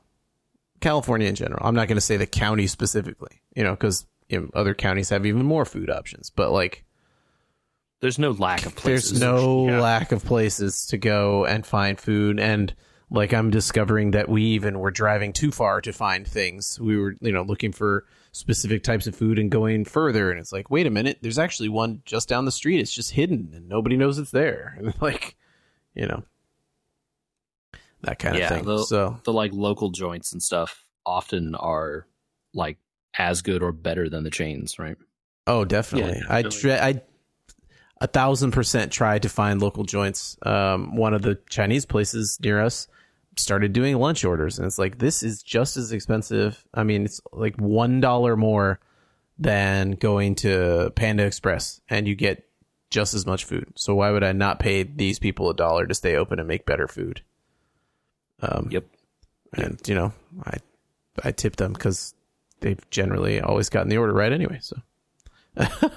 California 0.84 1.28
in 1.28 1.36
general. 1.36 1.66
I'm 1.66 1.74
not 1.76 1.88
going 1.88 1.98
to 1.98 2.02
say 2.02 2.18
the 2.18 2.28
county 2.28 2.68
specifically, 2.68 3.42
you 3.56 3.64
know, 3.64 3.72
because 3.72 4.06
you 4.30 4.40
know, 4.42 4.50
other 4.54 4.74
counties 4.76 5.10
have 5.10 5.26
even 5.26 5.44
more 5.46 5.66
food 5.66 5.90
options. 5.90 6.30
But 6.30 6.52
like, 6.52 6.84
There's 8.00 8.20
no 8.20 8.32
lack 8.32 8.66
of 8.66 8.76
places. 8.76 9.12
there's 9.12 9.22
no 9.22 9.68
Yeah. 9.68 9.82
lack 9.82 10.12
of 10.12 10.24
places 10.24 10.86
to 10.88 10.98
go 10.98 11.46
and 11.46 11.66
find 11.66 12.00
food. 12.00 12.40
And 12.40 12.74
like, 13.10 13.34
I'm 13.34 13.50
discovering 13.50 14.12
that 14.12 14.28
we 14.30 14.44
even 14.44 14.80
were 14.80 14.92
driving 14.92 15.34
too 15.34 15.52
far 15.52 15.82
to 15.82 15.94
find 15.94 16.28
things. 16.28 16.80
We 16.80 16.98
were, 16.98 17.16
you 17.22 17.32
know, 17.32 17.44
looking 17.44 17.72
for 17.72 18.06
specific 18.32 18.84
types 18.84 19.06
of 19.08 19.16
food 19.16 19.38
and 19.40 19.52
going 19.52 19.86
further. 19.86 20.32
And 20.32 20.40
it's 20.40 20.52
like, 20.52 20.72
wait 20.72 20.88
a 20.88 20.90
minute, 20.90 21.20
there's 21.22 21.38
actually 21.40 21.70
one 21.70 22.02
just 22.06 22.28
down 22.28 22.46
the 22.46 22.52
street. 22.52 22.80
It's 22.80 22.94
just 22.94 23.12
hidden 23.12 23.52
and 23.54 23.70
nobody 23.70 23.96
knows 23.98 24.18
it's 24.20 24.32
there. 24.32 24.76
And 24.80 24.94
like, 25.02 25.36
you 25.94 26.08
know, 26.08 26.24
that 28.04 28.20
kind 28.20 28.36
of 28.38 28.50
thing. 28.50 28.66
the- 28.66 28.84
so, 28.84 29.20
the 29.24 29.34
like 29.34 29.52
local 29.54 29.90
joints 29.90 30.32
and 30.34 30.42
stuff 30.42 30.86
often 31.06 31.56
are 31.56 32.08
like 32.54 32.78
as 33.18 33.42
good 33.42 33.62
or 33.64 33.72
better 33.72 34.10
than 34.10 34.24
the 34.24 34.30
chains, 34.32 34.80
right? 34.80 34.98
oh, 35.46 35.66
definitely. 35.66 36.20
Yeah, 36.20 36.26
I, 36.30 36.42
definitely. 36.42 36.60
tre- 36.62 36.80
I, 36.80 37.02
a 38.02 38.08
thousand 38.08 38.52
percent 38.52 38.92
tried 38.92 39.24
to 39.24 39.30
find 39.30 39.62
local 39.62 39.84
joints. 39.84 40.38
Um, 40.44 40.96
one 40.96 41.14
of 41.14 41.22
the 41.22 41.38
Chinese 41.50 41.86
places 41.86 42.38
near 42.42 42.62
us 42.62 42.88
started 43.38 43.74
doing 43.74 43.98
lunch 43.98 44.24
orders, 44.24 44.58
and 44.58 44.66
it's 44.66 44.78
like 44.78 45.00
this 45.00 45.24
is 45.24 45.44
just 45.44 45.76
as 45.78 45.92
expensive. 45.92 46.64
I 46.74 46.84
mean, 46.84 47.06
it's 47.06 47.22
like 47.32 47.56
one 47.58 48.00
dollar 48.02 48.36
more 48.38 48.80
than 49.38 49.92
going 49.92 50.36
to 50.36 50.92
Panda 50.96 51.26
Express, 51.26 51.82
and 51.90 52.08
you 52.08 52.16
get 52.16 52.48
just 52.90 53.14
as 53.14 53.26
much 53.26 53.44
food. 53.46 53.74
So 53.76 53.96
why 53.96 54.12
would 54.12 54.24
I 54.24 54.32
not 54.34 54.60
pay 54.60 54.84
these 54.84 55.18
people 55.20 55.50
a 55.50 55.56
dollar 55.56 55.88
to 55.88 55.96
stay 55.96 56.16
open 56.16 56.40
and 56.40 56.48
make 56.48 56.66
better 56.66 56.88
food? 56.88 57.22
Um, 58.44 58.68
Yep. 58.72 58.86
and 59.54 59.80
you 59.88 59.96
know, 59.96 60.12
I 60.46 60.58
I 61.24 61.32
tip 61.32 61.56
them 61.56 61.74
because 61.74 62.14
they've 62.60 62.80
generally 62.90 63.40
always 63.42 63.70
gotten 63.70 63.90
the 63.90 63.98
order 63.98 64.14
right 64.14 64.32
anyway. 64.32 64.60
So, 64.62 64.78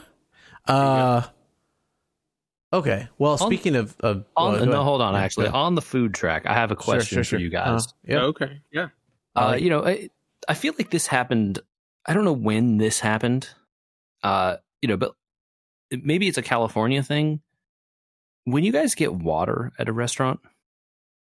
uh, 0.68 1.22
okay. 2.72 3.08
Well, 3.18 3.32
On- 3.32 3.38
speaking 3.38 3.76
of 3.76 3.96
of 4.00 4.24
On, 4.36 4.52
well, 4.52 4.66
no, 4.66 4.82
hold 4.84 5.02
on. 5.02 5.14
Yeah, 5.14 5.20
actually, 5.20 5.48
go 5.48 5.54
on 5.56 5.74
the 5.74 5.82
food 5.82 6.14
track, 6.14 6.46
I 6.46 6.54
have 6.54 6.70
a 6.70 6.76
question 6.76 7.16
sure, 7.16 7.24
sure. 7.24 7.38
for 7.38 7.42
you 7.42 7.50
guys. 7.50 7.86
Uh, 7.86 7.90
yeah. 8.04 8.20
Okay, 8.22 8.60
yeah. 8.72 8.88
Uh, 9.34 9.56
you 9.58 9.68
know, 9.68 9.84
I, 9.84 10.08
I 10.48 10.54
feel 10.54 10.72
like 10.78 10.90
this 10.90 11.06
happened. 11.06 11.58
I 12.06 12.14
don't 12.14 12.24
know 12.24 12.32
when 12.32 12.78
this 12.78 13.00
happened. 13.00 13.50
Uh, 14.22 14.56
you 14.80 14.88
know, 14.88 14.96
but 14.96 15.12
maybe 15.90 16.26
it's 16.28 16.38
a 16.38 16.42
California 16.42 17.02
thing. 17.02 17.40
When 18.44 18.64
you 18.64 18.72
guys 18.72 18.94
get 18.94 19.12
water 19.12 19.72
at 19.78 19.88
a 19.88 19.92
restaurant, 19.92 20.40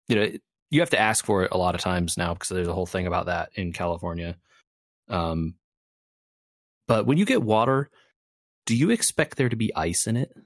you 0.09 0.17
know, 0.17 0.31
you 0.75 0.81
have 0.81 0.91
to 0.91 0.99
ask 1.01 1.25
for 1.25 1.45
it 1.45 1.53
a 1.53 1.57
lot 1.57 1.75
of 1.77 1.81
times 1.81 2.17
now 2.19 2.35
because 2.35 2.49
there's 2.49 2.67
a 2.69 2.75
whole 2.75 2.85
thing 2.87 3.07
about 3.07 3.27
that 3.27 3.51
in 3.55 3.73
California. 3.73 4.37
Um, 5.09 5.55
but 6.89 7.07
when 7.07 7.17
you 7.17 7.25
get 7.25 7.43
water, 7.43 7.91
do 8.67 8.75
you 8.77 8.91
expect 8.91 9.37
there 9.37 9.49
to 9.49 9.55
be 9.57 9.75
ice 9.77 10.07
in 10.09 10.17
it? 10.17 10.37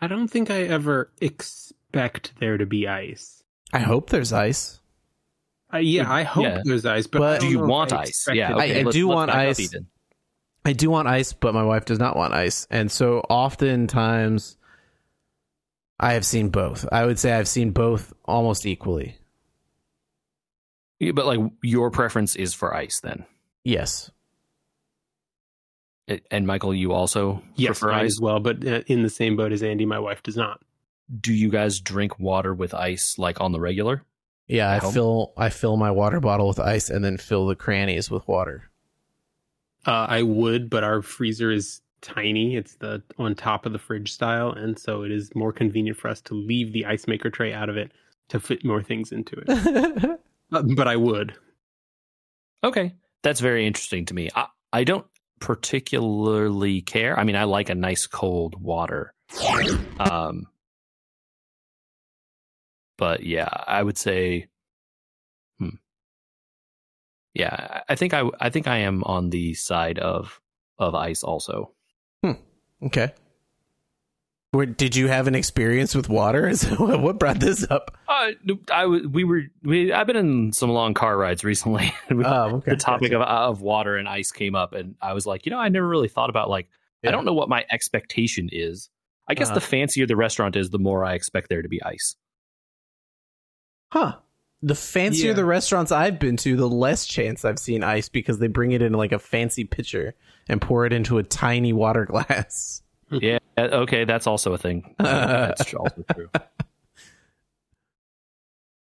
I 0.00 0.06
don't 0.06 0.28
think 0.28 0.50
I 0.50 0.62
ever 0.62 1.10
expect 1.20 2.34
there 2.40 2.56
to 2.56 2.66
be 2.66 2.86
ice. 2.88 3.42
I 3.72 3.80
hope 3.80 4.10
there's 4.10 4.32
ice. 4.32 4.80
Uh, 5.74 5.78
yeah, 5.78 6.10
I 6.10 6.22
hope 6.22 6.44
Yeah. 6.44 6.60
there's 6.64 6.84
ice, 6.86 7.06
but, 7.06 7.18
But- 7.18 7.36
I 7.36 7.38
Do 7.38 7.48
you 7.48 7.60
want 7.64 7.92
I 7.92 8.02
ice? 8.02 8.26
Yeah, 8.32 8.52
it. 8.52 8.58
I- 8.58 8.64
I 8.64 8.82
do 8.82 9.06
let's 9.08 9.16
want 9.16 9.28
back 9.28 9.36
up 9.36 9.50
ice. 9.58 9.74
I 10.64 10.72
do 10.72 10.90
want 10.90 11.08
ice, 11.08 11.32
but 11.32 11.54
my 11.54 11.64
wife 11.64 11.84
does 11.84 11.98
not 11.98 12.14
want 12.16 12.34
ice, 12.34 12.66
and 12.70 12.90
so 12.92 13.20
oftentimes 13.28 14.56
I 16.02 16.14
have 16.14 16.26
seen 16.26 16.48
both. 16.50 16.86
I 16.92 17.06
would 17.06 17.18
say 17.18 17.32
I've 17.32 17.48
seen 17.48 17.70
both 17.70 18.12
almost 18.24 18.66
equally. 18.66 19.16
Yeah, 20.98 21.12
but 21.12 21.26
like 21.26 21.40
your 21.62 21.90
preference 21.90 22.36
is 22.36 22.54
for 22.54 22.74
ice 22.74 23.00
then. 23.00 23.24
Yes. 23.64 24.10
And 26.30 26.46
Michael, 26.46 26.74
you 26.74 26.92
also 26.92 27.42
yes, 27.54 27.78
prefer 27.78 27.92
mine 27.92 28.04
ice. 28.06 28.12
as 28.12 28.20
well, 28.20 28.40
but 28.40 28.66
uh, 28.66 28.82
in 28.88 29.02
the 29.02 29.08
same 29.08 29.36
boat 29.36 29.52
as 29.52 29.62
Andy, 29.62 29.86
my 29.86 30.00
wife 30.00 30.22
does 30.22 30.36
not. 30.36 30.60
Do 31.20 31.32
you 31.32 31.48
guys 31.48 31.78
drink 31.80 32.18
water 32.18 32.52
with 32.52 32.74
ice 32.74 33.14
like 33.18 33.40
on 33.40 33.52
the 33.52 33.60
regular? 33.60 34.02
Yeah, 34.48 34.68
I 34.68 34.76
At 34.76 34.82
home? 34.82 34.92
fill 34.92 35.32
I 35.36 35.50
fill 35.50 35.76
my 35.76 35.92
water 35.92 36.18
bottle 36.20 36.48
with 36.48 36.58
ice 36.58 36.90
and 36.90 37.04
then 37.04 37.16
fill 37.16 37.46
the 37.46 37.54
crannies 37.54 38.10
with 38.10 38.26
water. 38.26 38.70
Uh, 39.86 40.06
I 40.08 40.22
would, 40.22 40.68
but 40.68 40.82
our 40.84 41.00
freezer 41.02 41.50
is 41.52 41.80
tiny. 42.02 42.56
It's 42.56 42.74
the 42.74 43.02
on 43.18 43.34
top 43.34 43.64
of 43.64 43.72
the 43.72 43.78
fridge 43.78 44.12
style, 44.12 44.50
and 44.50 44.78
so 44.78 45.02
it 45.02 45.10
is 45.10 45.34
more 45.34 45.52
convenient 45.52 45.96
for 45.96 46.08
us 46.08 46.20
to 46.22 46.34
leave 46.34 46.72
the 46.72 46.84
ice 46.84 47.06
maker 47.06 47.30
tray 47.30 47.52
out 47.52 47.68
of 47.68 47.76
it 47.76 47.92
to 48.28 48.38
fit 48.40 48.64
more 48.64 48.82
things 48.82 49.12
into 49.12 49.42
it. 49.46 50.20
Uh, 50.52 50.60
but 50.76 50.86
I 50.86 50.96
would. 50.96 51.34
Okay, 52.62 52.94
that's 53.22 53.40
very 53.40 53.66
interesting 53.66 54.04
to 54.04 54.12
me. 54.12 54.28
I, 54.34 54.48
I 54.70 54.84
don't 54.84 55.06
particularly 55.40 56.82
care. 56.82 57.18
I 57.18 57.24
mean, 57.24 57.36
I 57.36 57.44
like 57.44 57.70
a 57.70 57.74
nice 57.74 58.06
cold 58.06 58.60
water. 58.60 59.14
Um, 59.98 60.46
but 62.98 63.24
yeah, 63.24 63.48
I 63.66 63.82
would 63.82 63.98
say, 63.98 64.48
hmm. 65.58 65.76
yeah, 67.34 67.80
I 67.88 67.96
think 67.96 68.14
I 68.14 68.28
I 68.38 68.50
think 68.50 68.68
I 68.68 68.78
am 68.78 69.02
on 69.04 69.30
the 69.30 69.54
side 69.54 69.98
of 69.98 70.40
of 70.78 70.94
ice 70.94 71.22
also. 71.22 71.72
Okay. 72.84 73.12
Where, 74.52 74.66
did 74.66 74.94
you 74.96 75.08
have 75.08 75.28
an 75.28 75.34
experience 75.34 75.94
with 75.94 76.10
water? 76.10 76.46
Is 76.50 76.64
what 76.78 77.18
brought 77.18 77.40
this 77.40 77.66
up? 77.70 77.96
Uh, 78.06 78.32
I 78.70 78.86
we 78.86 79.24
were 79.24 79.42
we 79.62 79.92
I've 79.92 80.06
been 80.06 80.16
in 80.16 80.52
some 80.52 80.68
long 80.70 80.92
car 80.94 81.16
rides 81.16 81.42
recently. 81.42 81.94
Oh, 82.10 82.56
okay. 82.56 82.72
the 82.72 82.76
topic 82.76 83.12
of 83.12 83.22
of 83.22 83.62
water 83.62 83.96
and 83.96 84.06
ice 84.08 84.30
came 84.30 84.54
up, 84.54 84.74
and 84.74 84.94
I 85.00 85.14
was 85.14 85.26
like, 85.26 85.46
you 85.46 85.50
know, 85.50 85.58
I 85.58 85.68
never 85.70 85.88
really 85.88 86.08
thought 86.08 86.28
about 86.28 86.50
like 86.50 86.68
I 87.04 87.10
don't 87.10 87.24
know 87.24 87.32
what 87.32 87.48
my 87.48 87.64
expectation 87.72 88.48
is. 88.52 88.90
I 89.26 89.34
guess 89.34 89.46
Uh-huh. 89.48 89.54
the 89.54 89.60
fancier 89.62 90.06
the 90.06 90.16
restaurant 90.16 90.54
is, 90.56 90.68
the 90.70 90.78
more 90.78 91.04
I 91.04 91.14
expect 91.14 91.48
there 91.48 91.62
to 91.62 91.68
be 91.68 91.82
ice. 91.82 92.16
Huh. 93.90 94.16
The 94.64 94.74
fancier 94.76 95.28
Yeah. 95.28 95.34
the 95.34 95.44
restaurants 95.44 95.90
I've 95.90 96.18
been 96.20 96.36
to, 96.38 96.54
the 96.56 96.68
less 96.68 97.04
chance 97.06 97.44
I've 97.44 97.58
seen 97.58 97.82
ice 97.82 98.08
because 98.08 98.38
they 98.38 98.46
bring 98.46 98.70
it 98.72 98.80
in 98.82 98.92
like 98.92 99.10
a 99.12 99.18
fancy 99.18 99.64
pitcher 99.64 100.14
and 100.48 100.60
pour 100.62 100.86
it 100.86 100.92
into 100.92 101.18
a 101.18 101.22
tiny 101.22 101.72
water 101.72 102.04
glass. 102.10 102.82
yeah, 103.10 103.38
uh, 103.56 103.62
okay, 103.62 104.04
that's 104.04 104.26
also 104.26 104.52
a 104.54 104.58
thing. 104.58 104.94
that's 104.98 105.74
also 105.74 106.04
true. 106.14 106.28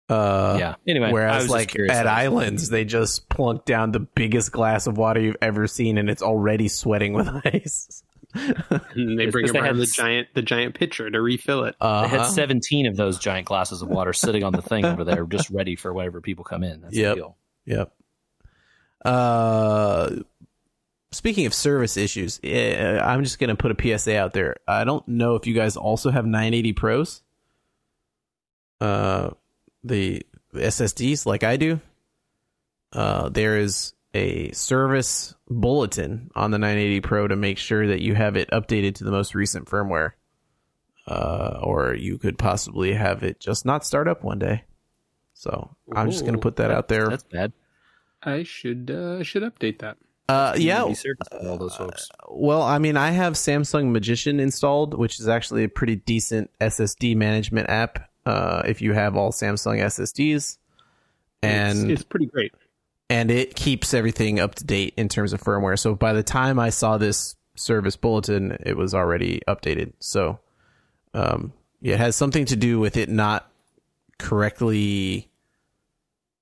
Uh, 0.10 0.58
yeah. 0.60 0.76
Anyway, 0.88 1.12
Whereas, 1.12 1.50
like 1.50 1.78
at 1.78 2.08
Islands, 2.08 2.70
they 2.70 2.84
just 2.84 3.30
plunk 3.30 3.66
down 3.66 3.92
the 3.92 4.00
biggest 4.00 4.52
glass 4.52 4.88
of 4.88 4.98
water 4.98 5.20
you've 5.20 5.38
ever 5.42 5.68
seen, 5.68 5.98
and 6.00 6.10
it's 6.10 6.24
already 6.24 6.68
sweating 6.68 7.14
with 7.14 7.28
ice. 7.46 8.04
And 8.34 9.18
they 9.18 9.26
bring 9.28 9.44
because 9.46 9.52
they 9.54 9.60
around 9.60 9.68
had 9.68 9.76
the 9.78 9.82
s- 9.84 9.96
giant 9.96 10.28
the 10.36 10.42
giant 10.44 10.76
pitcher 10.76 11.10
to 11.10 11.20
refill 11.22 11.64
it. 11.64 11.76
they 11.80 11.86
Uh, 11.86 12.08
had 12.08 12.26
17 12.26 12.86
of 12.86 12.96
those 12.96 13.18
giant 13.18 13.48
glasses 13.48 13.82
of 13.82 13.88
water 13.90 14.14
sitting 14.14 14.44
on 14.44 14.54
the 14.54 14.62
thing 14.62 14.86
over 14.86 15.04
there, 15.04 15.26
just 15.30 15.50
ready 15.50 15.76
for 15.76 15.92
whenever 15.94 16.22
people 16.22 16.44
come 16.44 16.64
in. 16.64 16.82
That's 16.82 16.96
Yep. 16.96 17.10
the 17.12 17.16
deal. 17.16 17.38
Yep. 17.66 17.94
Uh, 19.06 20.10
speaking 21.12 21.46
of 21.46 21.54
service 21.54 21.98
issues, 21.98 22.40
eh, 22.44 23.00
I'm 23.00 23.24
just 23.24 23.40
gonna 23.40 23.56
put 23.56 23.72
a 23.72 23.76
PSA 23.98 24.18
out 24.18 24.34
there. 24.34 24.58
I 24.68 24.84
don't 24.84 25.08
know 25.08 25.36
if 25.36 25.48
you 25.48 25.54
guys 25.54 25.76
also 25.78 26.12
have 26.12 26.26
980 26.26 26.74
Pros. 26.74 27.22
Uh, 28.82 29.32
the 29.84 30.24
SSDs 30.54 31.26
like 31.26 31.44
I 31.44 31.58
do. 31.58 31.80
Uh, 32.94 33.30
there 33.30 33.58
is 33.58 33.94
a 34.14 34.52
service 34.52 35.36
bulletin 35.48 36.32
on 36.36 36.52
the 36.52 36.58
980 36.58 37.02
Pro 37.02 37.28
to 37.28 37.36
make 37.36 37.58
sure 37.58 37.88
that 37.88 38.02
you 38.02 38.16
have 38.16 38.36
it 38.36 38.50
updated 38.52 38.96
to 38.96 39.04
the 39.04 39.12
most 39.12 39.36
recent 39.36 39.68
firmware. 39.68 40.12
Uh, 41.08 41.60
or 41.64 41.96
you 41.96 42.20
could 42.20 42.38
possibly 42.38 42.94
have 42.94 43.24
it 43.24 43.40
just 43.40 43.66
not 43.66 43.84
start 43.84 44.08
up 44.08 44.24
one 44.24 44.38
day. 44.38 44.64
So 45.34 45.76
I'm 45.96 46.12
just 46.12 46.22
going 46.22 46.34
to 46.34 46.40
put 46.40 46.58
that 46.58 46.70
out 46.70 46.88
there. 46.88 47.08
That's 47.08 47.24
bad. 47.24 47.54
I 48.22 48.44
should 48.44 48.92
uh, 48.92 49.24
should 49.24 49.42
update 49.44 49.80
that. 49.80 49.98
Uh, 50.28 50.54
yeah. 50.58 50.82
Community 50.82 51.10
all 51.48 51.58
those 51.58 51.76
folks. 51.76 52.10
Well, 52.30 52.62
I 52.62 52.78
mean, 52.78 52.98
I 52.98 53.10
have 53.12 53.34
Samsung 53.34 53.92
Magician 53.92 54.40
installed, 54.40 54.94
which 54.94 55.20
is 55.20 55.28
actually 55.28 55.64
a 55.64 55.70
pretty 55.70 55.96
decent 55.96 56.52
SSD 56.62 57.16
management 57.16 57.70
app. 57.70 58.12
Uh, 58.26 58.62
if 58.68 58.82
you 58.82 58.94
have 58.94 59.16
all 59.16 59.32
Samsung 59.32 59.80
SSDs, 59.80 60.58
and 61.42 61.90
it's, 61.90 62.02
it's 62.02 62.04
pretty 62.04 62.28
great. 62.28 62.54
And 63.10 63.32
it 63.32 63.56
keeps 63.56 63.94
everything 63.94 64.40
up 64.40 64.56
to 64.56 64.64
date 64.64 64.94
in 64.96 65.10
terms 65.10 65.34
of 65.34 65.42
firmware. 65.42 65.80
So 65.80 65.96
by 65.96 66.14
the 66.14 66.24
time 66.24 66.60
I 66.60 66.70
saw 66.70 66.98
this 66.98 67.36
service 67.56 67.96
bulletin, 67.96 68.58
it 68.66 68.78
was 68.78 68.94
already 68.94 69.42
updated. 69.48 69.94
So 70.00 70.40
um, 71.14 71.54
it 71.82 71.98
has 71.98 72.16
something 72.16 72.46
to 72.46 72.56
do 72.56 72.80
with 72.80 72.98
it 72.98 73.10
not 73.10 73.50
correctly 74.18 75.30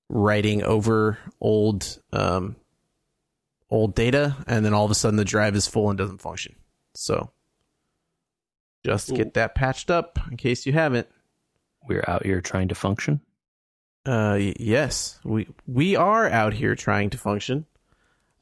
writing 0.10 0.64
over 0.64 1.18
old 1.40 2.00
um, 2.12 2.56
old 3.70 3.96
data, 3.96 4.36
and 4.48 4.66
then 4.66 4.74
all 4.74 4.86
of 4.86 4.92
a 4.92 4.96
sudden 4.96 5.18
the 5.18 5.26
drive 5.26 5.56
is 5.56 5.68
full 5.68 5.90
and 5.90 5.98
doesn't 5.98 6.22
function. 6.22 6.56
So 6.94 7.32
just 8.86 9.14
get 9.14 9.34
that 9.34 9.56
patched 9.56 9.92
up 9.92 10.20
in 10.30 10.38
case 10.38 10.66
you 10.66 10.74
haven't. 10.74 11.08
We're 11.88 12.06
out 12.08 12.26
here 12.26 12.42
trying 12.42 12.70
to 12.70 12.76
function. 12.76 13.22
Uh, 14.08 14.36
y- 14.40 14.54
yes, 14.58 15.20
we 15.26 15.48
we 15.68 15.96
are 15.98 16.30
out 16.30 16.54
here 16.54 16.76
trying 16.76 17.10
to 17.10 17.18
function, 17.18 17.66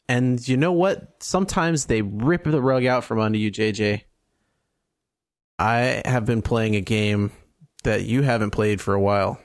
and 0.07 0.47
you 0.47 0.57
know 0.57 0.71
what? 0.71 1.15
Sometimes 1.23 1.85
they 1.85 2.01
rip 2.03 2.43
the 2.43 2.61
rug 2.61 2.85
out 2.85 3.03
from 3.03 3.19
under 3.19 3.37
you, 3.39 3.51
JJ. 3.51 4.03
I 5.57 6.03
have 6.05 6.25
been 6.25 6.41
playing 6.43 6.75
a 6.75 6.81
game 6.81 7.31
that 7.83 8.03
you 8.03 8.21
haven't 8.21 8.51
played 8.51 8.79
for 8.79 8.93
a 8.93 8.99
while. 9.01 9.39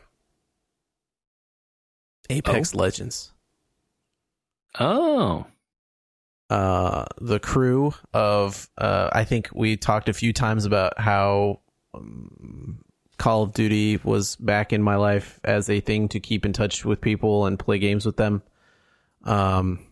Apex 2.29 2.75
Legends. 2.75 3.33
Oh, 4.79 5.47
Uh, 6.49 7.05
the 7.21 7.39
crew 7.41 7.95
of 8.13 8.69
uh, 8.77 9.09
I 9.13 9.25
think 9.25 9.49
we 9.55 9.77
talked 9.77 10.09
a 10.09 10.13
few 10.13 10.33
times 10.33 10.65
about 10.65 10.99
how 10.99 11.61
um, 11.95 12.85
Call 13.21 13.43
of 13.43 13.53
Duty 13.53 13.99
was 14.03 14.35
back 14.37 14.73
in 14.73 14.83
my 14.83 14.97
life 14.97 15.41
as 15.45 15.69
a 15.69 15.81
thing 15.81 16.09
to 16.09 16.21
keep 16.21 16.47
in 16.47 16.55
touch 16.55 16.87
with 16.87 17.03
people 17.03 17.45
and 17.45 17.59
play 17.59 17.79
games 17.79 18.07
with 18.07 18.17
them. 18.17 18.43
Um, 19.25 19.87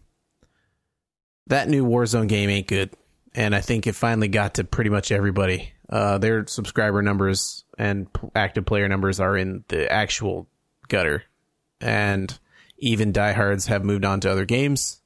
that 1.47 1.69
new 1.69 1.85
Warzone 1.85 2.27
game 2.29 2.49
ain't 2.49 2.67
good, 2.67 2.89
and 3.35 3.55
I 3.55 3.61
think 3.61 3.87
it 3.87 3.95
finally 3.95 4.29
got 4.29 4.55
to 4.55 4.65
pretty 4.65 4.89
much 4.89 5.13
everybody. 5.13 5.75
Uh, 5.91 6.17
their 6.17 6.47
subscriber 6.47 7.03
numbers 7.03 7.65
and 7.77 8.07
active 8.35 8.65
player 8.65 8.89
numbers 8.89 9.21
are 9.21 9.37
in 9.37 9.63
the 9.69 9.93
actual 9.93 10.49
gutter, 10.89 11.23
and 11.83 12.39
even 12.79 13.13
diehards 13.13 13.67
have 13.67 13.85
moved 13.85 14.07
on 14.07 14.21
to 14.21 14.33
other 14.33 14.47
games. 14.47 15.03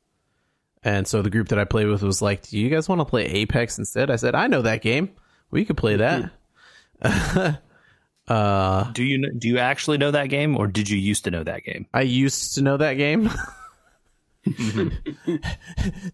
And 0.85 1.09
so 1.09 1.23
the 1.23 1.31
group 1.31 1.49
that 1.49 1.59
I 1.59 1.65
played 1.65 1.89
with 1.89 2.05
was 2.05 2.23
like, 2.23 2.47
"Do 2.49 2.57
you 2.57 2.71
guys 2.71 2.89
want 2.89 3.01
to 3.01 3.05
play 3.05 3.25
Apex 3.25 3.79
instead?" 3.79 4.13
I 4.13 4.17
said, 4.17 4.37
"I 4.37 4.47
know 4.47 4.63
that 4.63 4.81
game. 4.81 5.11
We 5.51 5.65
could 5.65 5.77
play 5.77 5.97
that." 5.97 7.59
uh, 8.29 8.91
do 8.93 9.03
you 9.05 9.33
do 9.33 9.49
you 9.49 9.59
actually 9.59 9.99
know 9.99 10.11
that 10.11 10.29
game, 10.29 10.57
or 10.57 10.67
did 10.67 10.89
you 10.89 10.99
used 10.99 11.25
to 11.25 11.31
know 11.31 11.43
that 11.43 11.65
game? 11.65 11.87
I 11.93 12.03
used 12.03 12.55
to 12.55 12.63
know 12.63 12.77
that 12.77 12.95
game. 12.95 13.31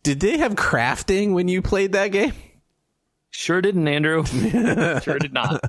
Did 0.02 0.20
they 0.20 0.36
have 0.36 0.54
crafting 0.54 1.32
when 1.32 1.48
you 1.48 1.62
played 1.62 1.92
that 1.92 2.08
game? 2.08 2.34
Sure 3.30 3.62
didn't, 3.62 3.88
Andrew. 3.88 4.24
sure 5.02 5.18
did 5.18 5.32
not. 5.32 5.62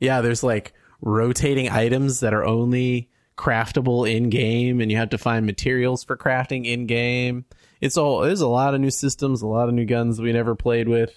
Yeah, 0.00 0.20
there's 0.20 0.42
like 0.42 0.74
rotating 1.00 1.70
items 1.70 2.20
that 2.20 2.34
are 2.34 2.44
only 2.44 3.08
craftable 3.36 4.10
in 4.10 4.30
game, 4.30 4.80
and 4.80 4.90
you 4.90 4.96
have 4.98 5.10
to 5.10 5.18
find 5.18 5.46
materials 5.46 6.04
for 6.04 6.16
crafting 6.16 6.66
in 6.66 6.86
game. 6.86 7.44
It's 7.80 7.96
all 7.96 8.20
there's 8.20 8.40
a 8.40 8.48
lot 8.48 8.74
of 8.74 8.80
new 8.80 8.90
systems, 8.90 9.42
a 9.42 9.46
lot 9.46 9.68
of 9.68 9.74
new 9.74 9.84
guns 9.84 10.20
we 10.20 10.32
never 10.32 10.54
played 10.54 10.88
with. 10.88 11.12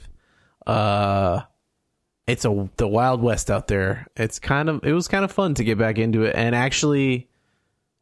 Uh, 0.65 1.41
it's 2.27 2.45
a 2.45 2.69
the 2.77 2.87
wild 2.87 3.21
west 3.21 3.51
out 3.51 3.67
there. 3.67 4.07
It's 4.15 4.39
kind 4.39 4.69
of 4.69 4.83
it 4.83 4.93
was 4.93 5.07
kind 5.07 5.23
of 5.25 5.31
fun 5.31 5.53
to 5.55 5.63
get 5.63 5.77
back 5.77 5.97
into 5.97 6.23
it 6.23 6.35
and 6.35 6.55
actually 6.55 7.27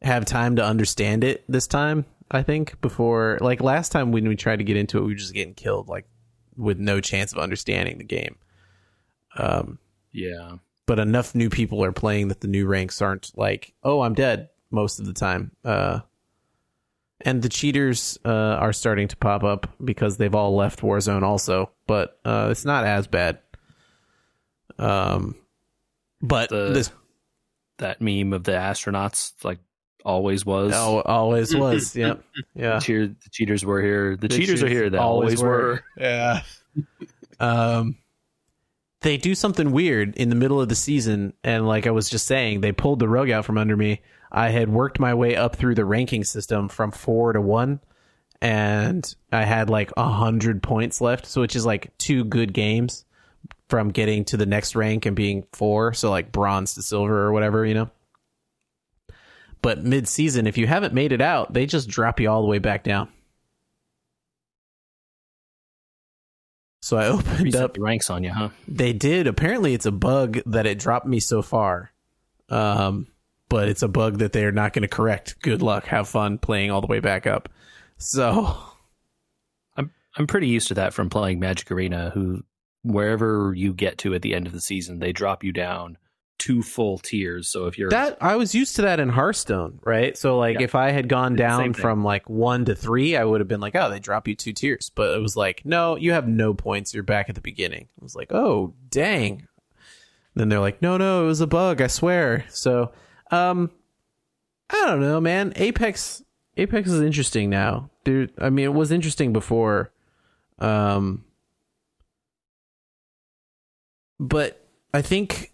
have 0.02 0.24
time 0.24 0.56
to 0.56 0.64
understand 0.64 1.24
it 1.24 1.44
this 1.48 1.66
time. 1.66 2.04
I 2.30 2.42
think 2.42 2.80
before 2.80 3.38
like 3.40 3.60
last 3.60 3.92
time 3.92 4.12
when 4.12 4.26
we 4.28 4.36
tried 4.36 4.56
to 4.58 4.64
get 4.64 4.76
into 4.76 4.98
it, 4.98 5.02
we 5.02 5.08
were 5.08 5.14
just 5.14 5.34
getting 5.34 5.54
killed 5.54 5.88
like 5.88 6.06
with 6.56 6.78
no 6.78 7.00
chance 7.00 7.32
of 7.32 7.38
understanding 7.38 7.98
the 7.98 8.04
game. 8.04 8.36
Um, 9.36 9.78
Yeah. 10.12 10.56
but 10.86 10.98
enough 10.98 11.34
new 11.34 11.50
people 11.50 11.82
are 11.84 11.92
playing 11.92 12.28
that 12.28 12.40
the 12.40 12.48
new 12.48 12.66
ranks 12.66 13.02
aren't 13.02 13.30
like, 13.36 13.72
oh, 13.82 14.00
I'm 14.02 14.14
dead 14.14 14.48
most 14.70 15.00
of 15.00 15.06
the 15.06 15.12
time. 15.12 15.50
Uh, 15.64 16.00
and 17.20 17.42
the 17.42 17.48
cheaters 17.48 18.18
uh, 18.24 18.28
are 18.28 18.72
starting 18.72 19.08
to 19.08 19.16
pop 19.16 19.42
up 19.44 19.66
because 19.84 20.16
they've 20.16 20.34
all 20.34 20.54
left 20.54 20.80
Warzone 20.80 21.22
also, 21.22 21.70
but 21.86 22.18
uh, 22.24 22.48
it's 22.50 22.64
not 22.64 22.84
as 22.84 23.06
bad. 23.06 23.38
Um, 24.78 25.36
but 26.20 26.48
The- 26.50 26.70
this 26.72 26.90
That 27.78 28.00
meme 28.00 28.32
of 28.32 28.44
the 28.44 28.52
astronauts, 28.52 29.32
like 29.44 29.58
always 30.04 30.44
was. 30.46 30.72
oh, 30.74 31.00
always 31.00 31.54
was, 31.56 31.96
yeah, 31.96 32.14
yeah. 32.54 32.78
Cheer, 32.78 33.08
the 33.08 33.30
cheaters 33.30 33.64
were 33.64 33.80
here. 33.82 34.16
The, 34.16 34.28
The 34.28 34.36
cheaters 34.36 34.62
are 34.62 34.68
here. 34.68 34.90
They 34.90 34.98
always, 34.98 35.42
were. 35.42 35.82
Yeah. 35.96 36.42
um, 37.40 37.96
they 39.00 39.16
do 39.16 39.34
something 39.34 39.72
weird 39.72 40.16
in 40.16 40.28
the 40.30 40.34
middle 40.36 40.60
of 40.60 40.68
the 40.68 40.74
season, 40.74 41.32
and 41.42 41.66
like 41.66 41.86
I 41.86 41.90
was 41.90 42.08
just 42.08 42.26
saying, 42.26 42.60
they 42.60 42.72
pulled 42.72 43.00
the 43.00 43.08
rug 43.08 43.30
out 43.30 43.44
from 43.44 43.58
under 43.58 43.76
me. 43.76 44.00
I 44.32 44.48
had 44.50 44.68
worked 44.68 44.98
my 44.98 45.14
way 45.14 45.36
up 45.36 45.56
through 45.56 45.74
the 45.74 45.84
ranking 45.84 46.24
system 46.24 46.68
from 46.68 46.90
four 46.90 47.32
to 47.32 47.40
one, 47.40 47.80
and 48.40 49.14
I 49.32 49.44
had 49.44 49.68
like 49.68 49.92
a 49.96 50.08
hundred 50.08 50.62
points 50.62 51.00
left, 51.00 51.26
so 51.26 51.40
which 51.40 51.54
is 51.56 51.66
like 51.66 51.96
two 51.98 52.24
good 52.24 52.52
games 52.54 53.04
from 53.68 53.90
getting 53.90 54.24
to 54.26 54.36
the 54.36 54.46
next 54.46 54.76
rank 54.76 55.06
and 55.06 55.16
being 55.16 55.46
four, 55.52 55.94
so 55.94 56.10
like 56.10 56.32
bronze 56.32 56.74
to 56.74 56.82
silver 56.82 57.22
or 57.22 57.32
whatever, 57.32 57.64
you 57.64 57.74
know. 57.74 57.90
But 59.62 59.82
mid 59.82 60.06
season, 60.06 60.46
if 60.46 60.58
you 60.58 60.66
haven't 60.66 60.92
made 60.92 61.12
it 61.12 61.22
out, 61.22 61.52
they 61.52 61.64
just 61.64 61.88
drop 61.88 62.20
you 62.20 62.30
all 62.30 62.42
the 62.42 62.48
way 62.48 62.58
back 62.58 62.84
down. 62.84 63.08
So 66.82 66.98
I 66.98 67.06
opened 67.08 67.40
Reset 67.40 67.62
up 67.62 67.74
the 67.74 67.80
ranks 67.80 68.10
on 68.10 68.22
you, 68.24 68.30
huh? 68.30 68.50
they 68.68 68.92
did. 68.92 69.26
Apparently, 69.26 69.72
it's 69.72 69.86
a 69.86 69.92
bug 69.92 70.40
that 70.44 70.66
it 70.66 70.78
dropped 70.78 71.06
me 71.06 71.18
so 71.18 71.40
far. 71.40 71.92
Um, 72.50 73.06
but 73.48 73.68
it's 73.68 73.82
a 73.82 73.88
bug 73.88 74.18
that 74.18 74.34
they're 74.34 74.52
not 74.52 74.74
going 74.74 74.82
to 74.82 74.88
correct. 74.88 75.40
Good 75.40 75.62
luck. 75.62 75.86
Have 75.86 76.08
fun 76.10 76.36
playing 76.36 76.70
all 76.70 76.82
the 76.82 76.86
way 76.86 77.00
back 77.00 77.26
up. 77.26 77.48
So, 77.96 78.58
I'm 79.78 79.90
I'm 80.14 80.26
pretty 80.26 80.48
used 80.48 80.68
to 80.68 80.74
that 80.74 80.92
from 80.92 81.08
playing 81.08 81.40
Magic 81.40 81.70
Arena. 81.70 82.10
Who 82.10 82.42
wherever 82.84 83.52
you 83.56 83.72
get 83.74 83.98
to 83.98 84.14
at 84.14 84.22
the 84.22 84.34
end 84.34 84.46
of 84.46 84.52
the 84.52 84.60
season, 84.60 85.00
they 85.00 85.12
drop 85.12 85.42
you 85.42 85.50
down 85.52 85.98
two 86.38 86.62
full 86.62 86.98
tiers. 86.98 87.48
So 87.48 87.66
if 87.66 87.78
you're 87.78 87.88
that 87.90 88.18
I 88.20 88.36
was 88.36 88.54
used 88.54 88.76
to 88.76 88.82
that 88.82 89.00
in 89.00 89.08
Hearthstone, 89.08 89.78
right? 89.84 90.16
So, 90.18 90.36
like, 90.38 90.58
Yeah. 90.58 90.64
if 90.64 90.74
I 90.74 90.90
had 90.90 91.08
gone 91.08 91.34
down 91.36 91.72
from 91.72 92.04
like 92.04 92.28
one 92.28 92.64
to 92.66 92.74
three, 92.74 93.16
I 93.16 93.24
would 93.24 93.40
have 93.40 93.48
been 93.48 93.60
like, 93.60 93.74
oh, 93.74 93.88
they 93.88 93.98
drop 94.00 94.28
you 94.28 94.34
two 94.34 94.52
tiers. 94.52 94.90
But 94.94 95.16
it 95.16 95.20
was 95.22 95.36
like, 95.36 95.62
no, 95.64 95.96
you 95.96 96.12
have 96.12 96.28
no 96.28 96.52
points. 96.52 96.92
You're 96.92 97.02
back 97.02 97.28
at 97.28 97.34
the 97.34 97.40
beginning. 97.40 97.88
I 98.00 98.04
was 98.04 98.14
like, 98.14 98.32
oh, 98.32 98.74
dang. 98.90 99.46
Then 100.34 100.48
they're 100.48 100.60
like, 100.60 100.82
no, 100.82 100.96
no, 100.96 101.24
it 101.24 101.26
was 101.26 101.40
a 101.40 101.46
bug. 101.46 101.80
I 101.80 101.86
swear. 101.86 102.44
So, 102.50 102.92
um, 103.30 103.70
I 104.68 104.84
don't 104.86 105.00
know, 105.00 105.20
man. 105.20 105.52
Apex, 105.56 106.22
Apex 106.56 106.90
is 106.90 107.00
interesting 107.00 107.48
now. 107.48 107.90
Dude, 108.02 108.32
I 108.38 108.50
mean, 108.50 108.64
it 108.64 108.74
was 108.74 108.90
interesting 108.90 109.32
before. 109.32 109.92
Um, 110.58 111.24
but 114.28 114.66
I 114.92 115.02
think 115.02 115.52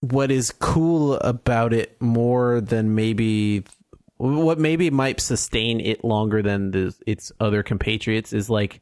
what 0.00 0.30
is 0.30 0.50
cool 0.50 1.14
about 1.16 1.72
it 1.72 2.00
more 2.00 2.60
than 2.60 2.94
maybe 2.94 3.64
what 4.16 4.58
maybe 4.58 4.90
might 4.90 5.20
sustain 5.20 5.80
it 5.80 6.04
longer 6.04 6.42
than 6.42 6.70
the, 6.70 6.94
its 7.06 7.32
other 7.40 7.62
compatriots 7.62 8.32
is 8.32 8.50
like 8.50 8.80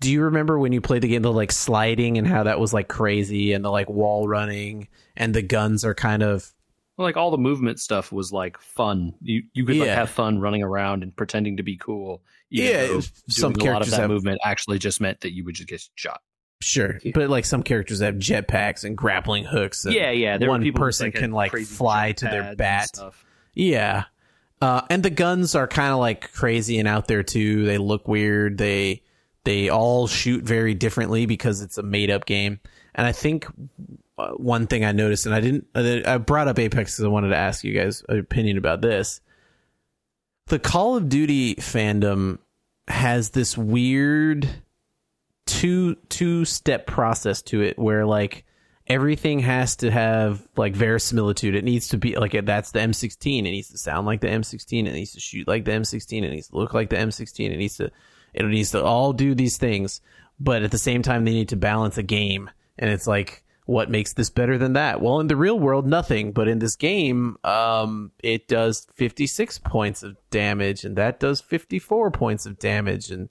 do 0.00 0.10
you 0.10 0.22
remember 0.22 0.58
when 0.58 0.72
you 0.72 0.80
played 0.80 1.02
the 1.02 1.08
game 1.08 1.22
the 1.22 1.32
like 1.32 1.52
sliding 1.52 2.16
and 2.16 2.26
how 2.26 2.42
that 2.42 2.58
was 2.58 2.72
like 2.72 2.88
crazy 2.88 3.52
and 3.52 3.64
the 3.64 3.70
like 3.70 3.88
wall 3.88 4.26
running 4.26 4.88
and 5.16 5.34
the 5.34 5.42
guns 5.42 5.84
are 5.84 5.94
kind 5.94 6.22
of 6.22 6.52
well, 7.00 7.06
like 7.06 7.16
all 7.16 7.30
the 7.30 7.38
movement 7.38 7.80
stuff 7.80 8.12
was 8.12 8.30
like 8.30 8.60
fun. 8.60 9.14
You 9.22 9.44
you 9.54 9.64
could 9.64 9.78
like 9.78 9.88
have 9.88 10.10
fun 10.10 10.38
running 10.38 10.62
around 10.62 11.02
and 11.02 11.16
pretending 11.16 11.56
to 11.56 11.62
be 11.62 11.78
cool. 11.78 12.20
Yeah, 12.50 13.00
some 13.26 13.54
a 13.54 13.64
lot 13.64 13.80
of 13.80 13.88
that 13.90 14.00
have- 14.00 14.10
movement 14.10 14.38
actually 14.44 14.78
just 14.78 15.00
meant 15.00 15.22
that 15.22 15.32
you 15.32 15.42
would 15.44 15.54
just 15.54 15.66
get 15.66 15.82
shot. 15.94 16.20
Sure 16.60 17.00
but 17.14 17.30
like 17.30 17.44
some 17.44 17.62
characters 17.62 18.00
have 18.00 18.16
jetpacks 18.16 18.84
and 18.84 18.96
grappling 18.96 19.44
hooks 19.44 19.84
and 19.84 19.94
Yeah, 19.94 20.10
yeah. 20.10 20.36
One 20.46 20.72
person 20.72 21.06
like, 21.06 21.14
can 21.14 21.32
like 21.32 21.52
fly 21.52 22.12
to 22.12 22.24
their 22.26 22.42
and 22.42 22.56
bat. 22.56 22.90
Yeah. 23.54 24.04
Uh, 24.60 24.82
and 24.90 25.02
the 25.02 25.10
guns 25.10 25.54
are 25.54 25.66
kind 25.66 25.92
of 25.92 25.98
like 25.98 26.32
crazy 26.32 26.78
and 26.78 26.86
out 26.86 27.08
there 27.08 27.22
too. 27.22 27.64
They 27.64 27.78
look 27.78 28.06
weird. 28.06 28.58
They 28.58 29.02
they 29.44 29.70
all 29.70 30.06
shoot 30.06 30.44
very 30.44 30.74
differently 30.74 31.26
because 31.26 31.62
it's 31.62 31.78
a 31.78 31.82
made 31.82 32.10
up 32.10 32.26
game. 32.26 32.60
And 32.94 33.06
I 33.06 33.12
think 33.12 33.46
uh, 34.18 34.32
one 34.32 34.66
thing 34.66 34.84
I 34.84 34.92
noticed, 34.92 35.26
and 35.26 35.34
I 35.34 35.40
didn't, 35.40 35.66
uh, 35.74 36.00
I 36.04 36.18
brought 36.18 36.48
up 36.48 36.58
Apex 36.58 36.94
because 36.94 37.04
I 37.04 37.08
wanted 37.08 37.30
to 37.30 37.36
ask 37.36 37.64
you 37.64 37.72
guys' 37.72 38.02
opinion 38.08 38.58
about 38.58 38.82
this. 38.82 39.20
The 40.48 40.58
Call 40.58 40.96
of 40.96 41.08
Duty 41.08 41.54
fandom 41.54 42.38
has 42.88 43.30
this 43.30 43.56
weird 43.56 44.48
two 45.50 45.96
two 46.08 46.44
step 46.44 46.86
process 46.86 47.42
to 47.42 47.62
it 47.62 47.78
where 47.78 48.06
like 48.06 48.44
everything 48.86 49.40
has 49.40 49.76
to 49.76 49.90
have 49.90 50.46
like 50.56 50.74
verisimilitude. 50.74 51.54
It 51.54 51.64
needs 51.64 51.88
to 51.88 51.98
be 51.98 52.16
like 52.16 52.32
that's 52.44 52.72
the 52.72 52.80
M16. 52.80 53.38
It 53.38 53.42
needs 53.42 53.70
to 53.70 53.78
sound 53.78 54.06
like 54.06 54.20
the 54.20 54.28
M16. 54.28 54.86
It 54.86 54.92
needs 54.92 55.12
to 55.12 55.20
shoot 55.20 55.48
like 55.48 55.64
the 55.64 55.72
M16. 55.72 56.22
It 56.22 56.30
needs 56.30 56.48
to 56.48 56.56
look 56.56 56.74
like 56.74 56.90
the 56.90 56.96
M16. 56.96 57.50
It 57.50 57.56
needs 57.56 57.76
to 57.76 57.90
it 58.32 58.44
needs 58.44 58.70
to 58.70 58.84
all 58.84 59.12
do 59.12 59.34
these 59.34 59.58
things, 59.58 60.00
but 60.38 60.62
at 60.62 60.70
the 60.70 60.78
same 60.78 61.02
time 61.02 61.24
they 61.24 61.32
need 61.32 61.48
to 61.48 61.56
balance 61.56 61.98
a 61.98 62.02
game. 62.02 62.50
And 62.78 62.90
it's 62.90 63.06
like 63.06 63.44
what 63.66 63.88
makes 63.88 64.14
this 64.14 64.30
better 64.30 64.58
than 64.58 64.72
that? 64.72 65.00
Well, 65.00 65.20
in 65.20 65.28
the 65.28 65.36
real 65.36 65.56
world, 65.56 65.86
nothing. 65.86 66.32
But 66.32 66.48
in 66.48 66.58
this 66.58 66.74
game, 66.74 67.36
um, 67.44 68.10
it 68.20 68.48
does 68.48 68.88
56 68.96 69.58
points 69.58 70.02
of 70.02 70.16
damage, 70.30 70.82
and 70.82 70.96
that 70.96 71.20
does 71.20 71.40
54 71.40 72.10
points 72.10 72.46
of 72.46 72.58
damage, 72.58 73.12
and 73.12 73.28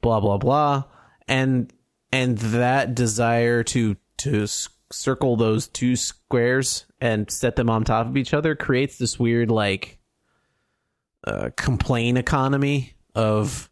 blah 0.00 0.20
blah 0.20 0.38
blah. 0.38 0.84
And 1.28 1.72
and 2.12 2.38
that 2.38 2.94
desire 2.94 3.62
to 3.64 3.96
to 4.18 4.46
circle 4.90 5.36
those 5.36 5.68
two 5.68 5.96
squares 5.96 6.86
and 7.00 7.30
set 7.30 7.56
them 7.56 7.68
on 7.68 7.84
top 7.84 8.06
of 8.06 8.16
each 8.16 8.32
other 8.32 8.54
creates 8.54 8.98
this 8.98 9.18
weird 9.18 9.50
like 9.50 9.98
uh, 11.26 11.50
complain 11.56 12.16
economy 12.16 12.94
of 13.14 13.70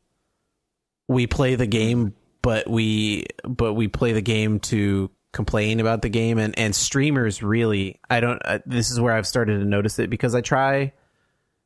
we 1.06 1.26
play 1.26 1.54
the 1.54 1.66
game 1.66 2.14
but 2.42 2.68
we 2.68 3.26
but 3.44 3.74
we 3.74 3.88
play 3.88 4.12
the 4.12 4.20
game 4.20 4.58
to 4.58 5.10
complain 5.32 5.80
about 5.80 6.02
the 6.02 6.08
game. 6.08 6.38
And 6.38 6.58
and 6.58 6.74
streamers 6.74 7.42
really 7.42 8.00
I 8.10 8.20
don't 8.20 8.42
uh, 8.44 8.58
this 8.66 8.90
is 8.90 9.00
where 9.00 9.14
I've 9.14 9.26
started 9.26 9.58
to 9.58 9.64
notice 9.64 9.98
it 9.98 10.10
because 10.10 10.34
I 10.34 10.40
try 10.40 10.92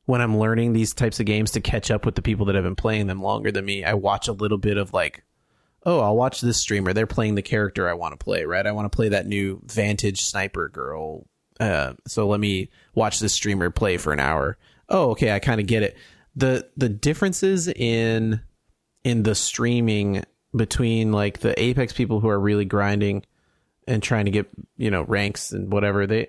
when 0.04 0.20
I'm 0.20 0.38
learning 0.38 0.72
these 0.72 0.94
types 0.94 1.18
of 1.18 1.26
games 1.26 1.52
to 1.52 1.60
catch 1.60 1.90
up 1.90 2.06
with 2.06 2.14
the 2.14 2.22
people 2.22 2.46
that 2.46 2.54
have 2.54 2.64
been 2.64 2.76
playing 2.76 3.08
them 3.08 3.20
longer 3.20 3.50
than 3.50 3.64
me. 3.64 3.84
I 3.84 3.94
watch 3.94 4.28
a 4.28 4.32
little 4.32 4.58
bit 4.58 4.76
of 4.76 4.92
like 4.92 5.24
oh 5.86 6.00
I'll 6.00 6.16
watch 6.16 6.42
this 6.42 6.60
streamer. 6.60 6.92
They're 6.92 7.06
playing 7.06 7.36
the 7.36 7.42
character 7.42 7.88
I 7.88 7.94
want 7.94 8.12
to 8.12 8.22
play 8.22 8.44
right? 8.44 8.66
I 8.66 8.72
want 8.72 8.90
to 8.90 8.94
play 8.94 9.08
that 9.10 9.26
new 9.26 9.62
Vantage 9.64 10.20
sniper 10.20 10.68
girl. 10.68 11.26
Uh, 11.58 11.94
so 12.06 12.26
let 12.26 12.40
me 12.40 12.68
watch 12.94 13.20
this 13.20 13.32
streamer 13.32 13.70
play 13.70 13.96
for 13.96 14.12
an 14.12 14.20
hour. 14.20 14.58
Oh 14.90 15.12
okay 15.12 15.32
I 15.32 15.38
kind 15.38 15.60
of 15.60 15.66
get 15.66 15.82
it. 15.82 15.96
The 16.34 16.68
the 16.76 16.90
differences 16.90 17.68
in 17.68 18.42
in 19.04 19.22
the 19.22 19.34
streaming 19.34 20.24
between 20.54 21.12
like 21.12 21.38
the 21.38 21.58
Apex 21.60 21.92
people 21.92 22.20
who 22.20 22.28
are 22.28 22.40
really 22.40 22.64
grinding 22.64 23.24
and 23.86 24.02
trying 24.02 24.24
to 24.26 24.30
get 24.30 24.50
you 24.76 24.90
know 24.90 25.02
ranks 25.04 25.52
and 25.52 25.72
whatever 25.72 26.06
they 26.06 26.28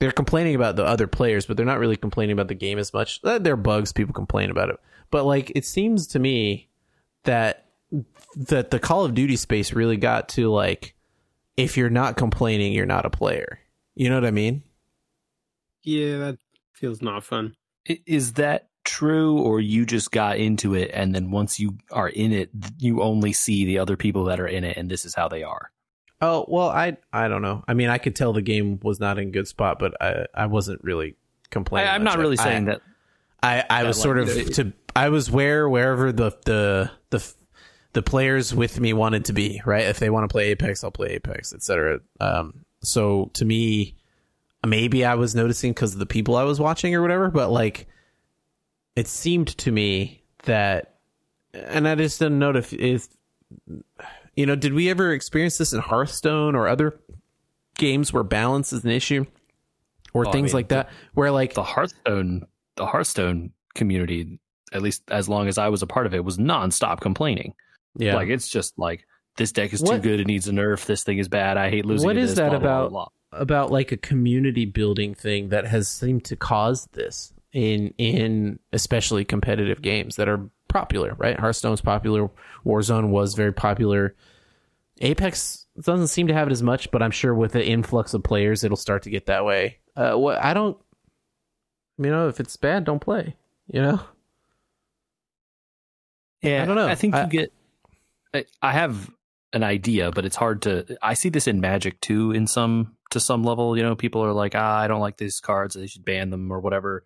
they're 0.00 0.10
complaining 0.10 0.56
about 0.56 0.74
the 0.74 0.84
other 0.84 1.06
players 1.06 1.46
but 1.46 1.56
they're 1.56 1.66
not 1.66 1.78
really 1.78 1.96
complaining 1.96 2.32
about 2.32 2.48
the 2.48 2.54
game 2.54 2.78
as 2.78 2.92
much. 2.92 3.20
Uh, 3.22 3.38
there 3.38 3.52
are 3.52 3.56
bugs 3.56 3.92
people 3.92 4.14
complain 4.14 4.50
about 4.50 4.70
it. 4.70 4.76
But 5.10 5.24
like 5.24 5.52
it 5.54 5.66
seems 5.66 6.06
to 6.08 6.18
me 6.18 6.70
that 7.24 7.61
that 8.36 8.70
the 8.70 8.78
call 8.78 9.04
of 9.04 9.14
duty 9.14 9.36
space 9.36 9.72
really 9.72 9.96
got 9.96 10.28
to 10.28 10.50
like 10.50 10.94
if 11.56 11.76
you're 11.76 11.90
not 11.90 12.16
complaining 12.16 12.72
you're 12.72 12.86
not 12.86 13.04
a 13.04 13.10
player 13.10 13.58
you 13.94 14.08
know 14.08 14.14
what 14.14 14.24
i 14.24 14.30
mean 14.30 14.62
yeah 15.82 16.18
that 16.18 16.38
feels 16.72 17.02
not 17.02 17.22
fun 17.22 17.54
is 18.06 18.34
that 18.34 18.68
true 18.84 19.38
or 19.38 19.60
you 19.60 19.86
just 19.86 20.10
got 20.10 20.38
into 20.38 20.74
it 20.74 20.90
and 20.92 21.14
then 21.14 21.30
once 21.30 21.60
you 21.60 21.76
are 21.92 22.08
in 22.08 22.32
it 22.32 22.50
you 22.78 23.02
only 23.02 23.32
see 23.32 23.64
the 23.64 23.78
other 23.78 23.96
people 23.96 24.24
that 24.24 24.40
are 24.40 24.46
in 24.46 24.64
it 24.64 24.76
and 24.76 24.90
this 24.90 25.04
is 25.04 25.14
how 25.14 25.28
they 25.28 25.42
are 25.42 25.70
Oh 26.22 26.44
well, 26.46 26.68
I 26.68 26.96
I 27.12 27.26
don't 27.26 27.42
know. 27.42 27.64
I 27.66 27.74
mean, 27.74 27.88
I 27.88 27.98
could 27.98 28.14
tell 28.14 28.32
the 28.32 28.42
game 28.42 28.78
was 28.80 29.00
not 29.00 29.18
in 29.18 29.32
good 29.32 29.48
spot, 29.48 29.80
but 29.80 30.00
I 30.00 30.26
I 30.32 30.46
wasn't 30.46 30.82
really 30.84 31.16
complaining. 31.50 31.90
I, 31.90 31.96
am 31.96 32.04
not 32.04 32.18
really 32.18 32.38
I, 32.38 32.44
saying 32.44 32.66
that. 32.66 32.80
I 33.42 33.64
I 33.68 33.82
was 33.82 33.98
like, 33.98 34.02
sort 34.04 34.18
of 34.18 34.28
to 34.54 34.72
I 34.94 35.08
was 35.08 35.32
where 35.32 35.68
wherever 35.68 36.12
the 36.12 36.30
the 36.44 36.92
the 37.10 37.34
the 37.92 38.02
players 38.02 38.54
with 38.54 38.80
me 38.80 38.92
wanted 38.92 39.26
to 39.26 39.32
be. 39.32 39.60
Right, 39.64 39.86
if 39.86 39.98
they 39.98 40.10
want 40.10 40.24
to 40.24 40.32
play 40.32 40.50
Apex, 40.50 40.82
I'll 40.84 40.90
play 40.90 41.10
Apex, 41.10 41.52
etc. 41.52 42.00
Um, 42.20 42.64
so 42.82 43.30
to 43.34 43.44
me, 43.44 43.96
maybe 44.66 45.04
I 45.04 45.14
was 45.14 45.34
noticing 45.34 45.72
because 45.72 45.92
of 45.92 45.98
the 45.98 46.06
people 46.06 46.36
I 46.36 46.44
was 46.44 46.60
watching 46.60 46.94
or 46.94 47.02
whatever, 47.02 47.30
but 47.30 47.50
like, 47.50 47.86
it 48.96 49.08
seemed 49.08 49.56
to 49.58 49.72
me 49.72 50.22
that, 50.44 50.96
and 51.52 51.86
I 51.86 51.94
just 51.94 52.18
didn't 52.18 52.38
know 52.38 52.50
if 52.50 52.72
if 52.72 53.08
you 54.36 54.46
know, 54.46 54.56
did 54.56 54.72
we 54.72 54.88
ever 54.88 55.12
experience 55.12 55.58
this 55.58 55.72
in 55.72 55.80
Hearthstone 55.80 56.54
or 56.54 56.68
other 56.68 56.98
games 57.76 58.12
where 58.12 58.22
balance 58.22 58.72
is 58.72 58.84
an 58.84 58.90
issue 58.90 59.26
or 60.14 60.24
things 60.26 60.52
I 60.52 60.54
mean, 60.54 60.54
like 60.54 60.68
that? 60.68 60.90
Where 61.14 61.30
like 61.30 61.54
the 61.54 61.62
Hearthstone, 61.62 62.46
the 62.76 62.86
Hearthstone 62.86 63.52
community, 63.74 64.38
at 64.72 64.82
least 64.82 65.02
as 65.10 65.28
long 65.28 65.48
as 65.48 65.58
I 65.58 65.68
was 65.68 65.82
a 65.82 65.86
part 65.86 66.06
of 66.06 66.14
it, 66.14 66.24
was 66.24 66.38
nonstop 66.38 67.00
complaining. 67.00 67.54
Yeah, 67.96 68.14
like 68.14 68.28
it's 68.28 68.48
just 68.48 68.78
like 68.78 69.06
this 69.36 69.52
deck 69.52 69.72
is 69.72 69.82
what, 69.82 69.96
too 69.96 70.00
good; 70.00 70.20
it 70.20 70.26
needs 70.26 70.48
a 70.48 70.52
nerf. 70.52 70.86
This 70.86 71.04
thing 71.04 71.18
is 71.18 71.28
bad. 71.28 71.56
I 71.56 71.70
hate 71.70 71.84
losing. 71.84 72.06
What 72.06 72.16
is 72.16 72.30
this, 72.30 72.38
that 72.38 72.50
blah, 72.50 72.58
about? 72.58 72.90
Blah, 72.90 73.08
blah, 73.32 73.40
about 73.40 73.70
like 73.70 73.92
a 73.92 73.96
community 73.96 74.64
building 74.64 75.14
thing 75.14 75.48
that 75.48 75.66
has 75.66 75.88
seemed 75.88 76.24
to 76.26 76.36
cause 76.36 76.86
this 76.92 77.32
in 77.52 77.94
in 77.98 78.58
especially 78.72 79.24
competitive 79.24 79.82
games 79.82 80.16
that 80.16 80.28
are 80.28 80.48
popular, 80.68 81.14
right? 81.18 81.38
Hearthstone's 81.38 81.80
popular. 81.80 82.30
Warzone 82.64 83.10
was 83.10 83.34
very 83.34 83.52
popular. 83.52 84.14
Apex 85.00 85.66
doesn't 85.80 86.08
seem 86.08 86.28
to 86.28 86.34
have 86.34 86.48
it 86.48 86.52
as 86.52 86.62
much, 86.62 86.90
but 86.90 87.02
I'm 87.02 87.10
sure 87.10 87.34
with 87.34 87.52
the 87.52 87.64
influx 87.64 88.14
of 88.14 88.22
players, 88.22 88.64
it'll 88.64 88.76
start 88.76 89.02
to 89.02 89.10
get 89.10 89.26
that 89.26 89.44
way. 89.44 89.78
Uh, 89.96 90.14
what 90.14 90.42
I 90.42 90.54
don't, 90.54 90.78
you 91.98 92.10
know, 92.10 92.28
if 92.28 92.40
it's 92.40 92.56
bad, 92.56 92.84
don't 92.84 93.00
play. 93.00 93.36
You 93.68 93.82
know. 93.82 94.00
Yeah, 96.42 96.62
I 96.62 96.66
don't 96.66 96.76
know. 96.76 96.88
I 96.88 96.94
think 96.94 97.14
I, 97.14 97.24
you 97.24 97.30
get. 97.30 97.52
I 98.34 98.72
have 98.72 99.10
an 99.52 99.62
idea, 99.62 100.10
but 100.10 100.24
it's 100.24 100.36
hard 100.36 100.62
to. 100.62 100.96
I 101.02 101.14
see 101.14 101.28
this 101.28 101.46
in 101.46 101.60
Magic 101.60 102.00
too, 102.00 102.32
in 102.32 102.46
some 102.46 102.96
to 103.10 103.20
some 103.20 103.44
level. 103.44 103.76
You 103.76 103.82
know, 103.82 103.94
people 103.94 104.24
are 104.24 104.32
like, 104.32 104.54
ah, 104.54 104.78
I 104.78 104.88
don't 104.88 105.00
like 105.00 105.18
these 105.18 105.40
cards; 105.40 105.74
they 105.74 105.86
should 105.86 106.04
ban 106.04 106.30
them 106.30 106.50
or 106.50 106.60
whatever. 106.60 107.04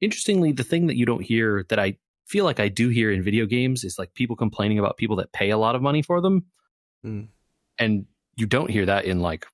Interestingly, 0.00 0.52
the 0.52 0.64
thing 0.64 0.86
that 0.88 0.96
you 0.96 1.06
don't 1.06 1.22
hear 1.22 1.64
that 1.68 1.78
I 1.78 1.98
feel 2.26 2.44
like 2.44 2.60
I 2.60 2.68
do 2.68 2.88
hear 2.88 3.10
in 3.10 3.22
video 3.22 3.46
games 3.46 3.84
is 3.84 3.98
like 3.98 4.14
people 4.14 4.36
complaining 4.36 4.78
about 4.78 4.96
people 4.96 5.16
that 5.16 5.32
pay 5.32 5.50
a 5.50 5.58
lot 5.58 5.74
of 5.74 5.82
money 5.82 6.02
for 6.02 6.20
them. 6.20 6.46
Mm. 7.04 7.28
And 7.78 8.06
you 8.36 8.46
don't 8.46 8.70
hear 8.70 8.86
that 8.86 9.04
in 9.04 9.20
like 9.20 9.46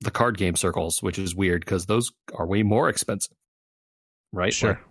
the 0.00 0.10
card 0.10 0.36
game 0.36 0.56
circles, 0.56 1.02
which 1.02 1.18
is 1.18 1.34
weird 1.34 1.64
because 1.64 1.86
those 1.86 2.10
are 2.34 2.46
way 2.46 2.62
more 2.62 2.88
expensive. 2.88 3.36
Right? 4.32 4.52
Sure. 4.52 4.70
Like, 4.70 4.84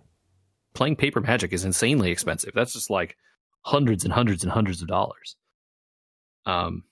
playing 0.74 0.96
paper 0.96 1.20
magic 1.20 1.52
is 1.52 1.64
insanely 1.64 2.10
expensive. 2.10 2.52
That's 2.54 2.72
just 2.72 2.90
like 2.90 3.16
hundreds 3.62 4.04
and 4.04 4.12
hundreds 4.12 4.42
and 4.42 4.52
hundreds 4.52 4.82
of 4.82 4.88
dollars. 4.88 5.36
Um 6.46 6.84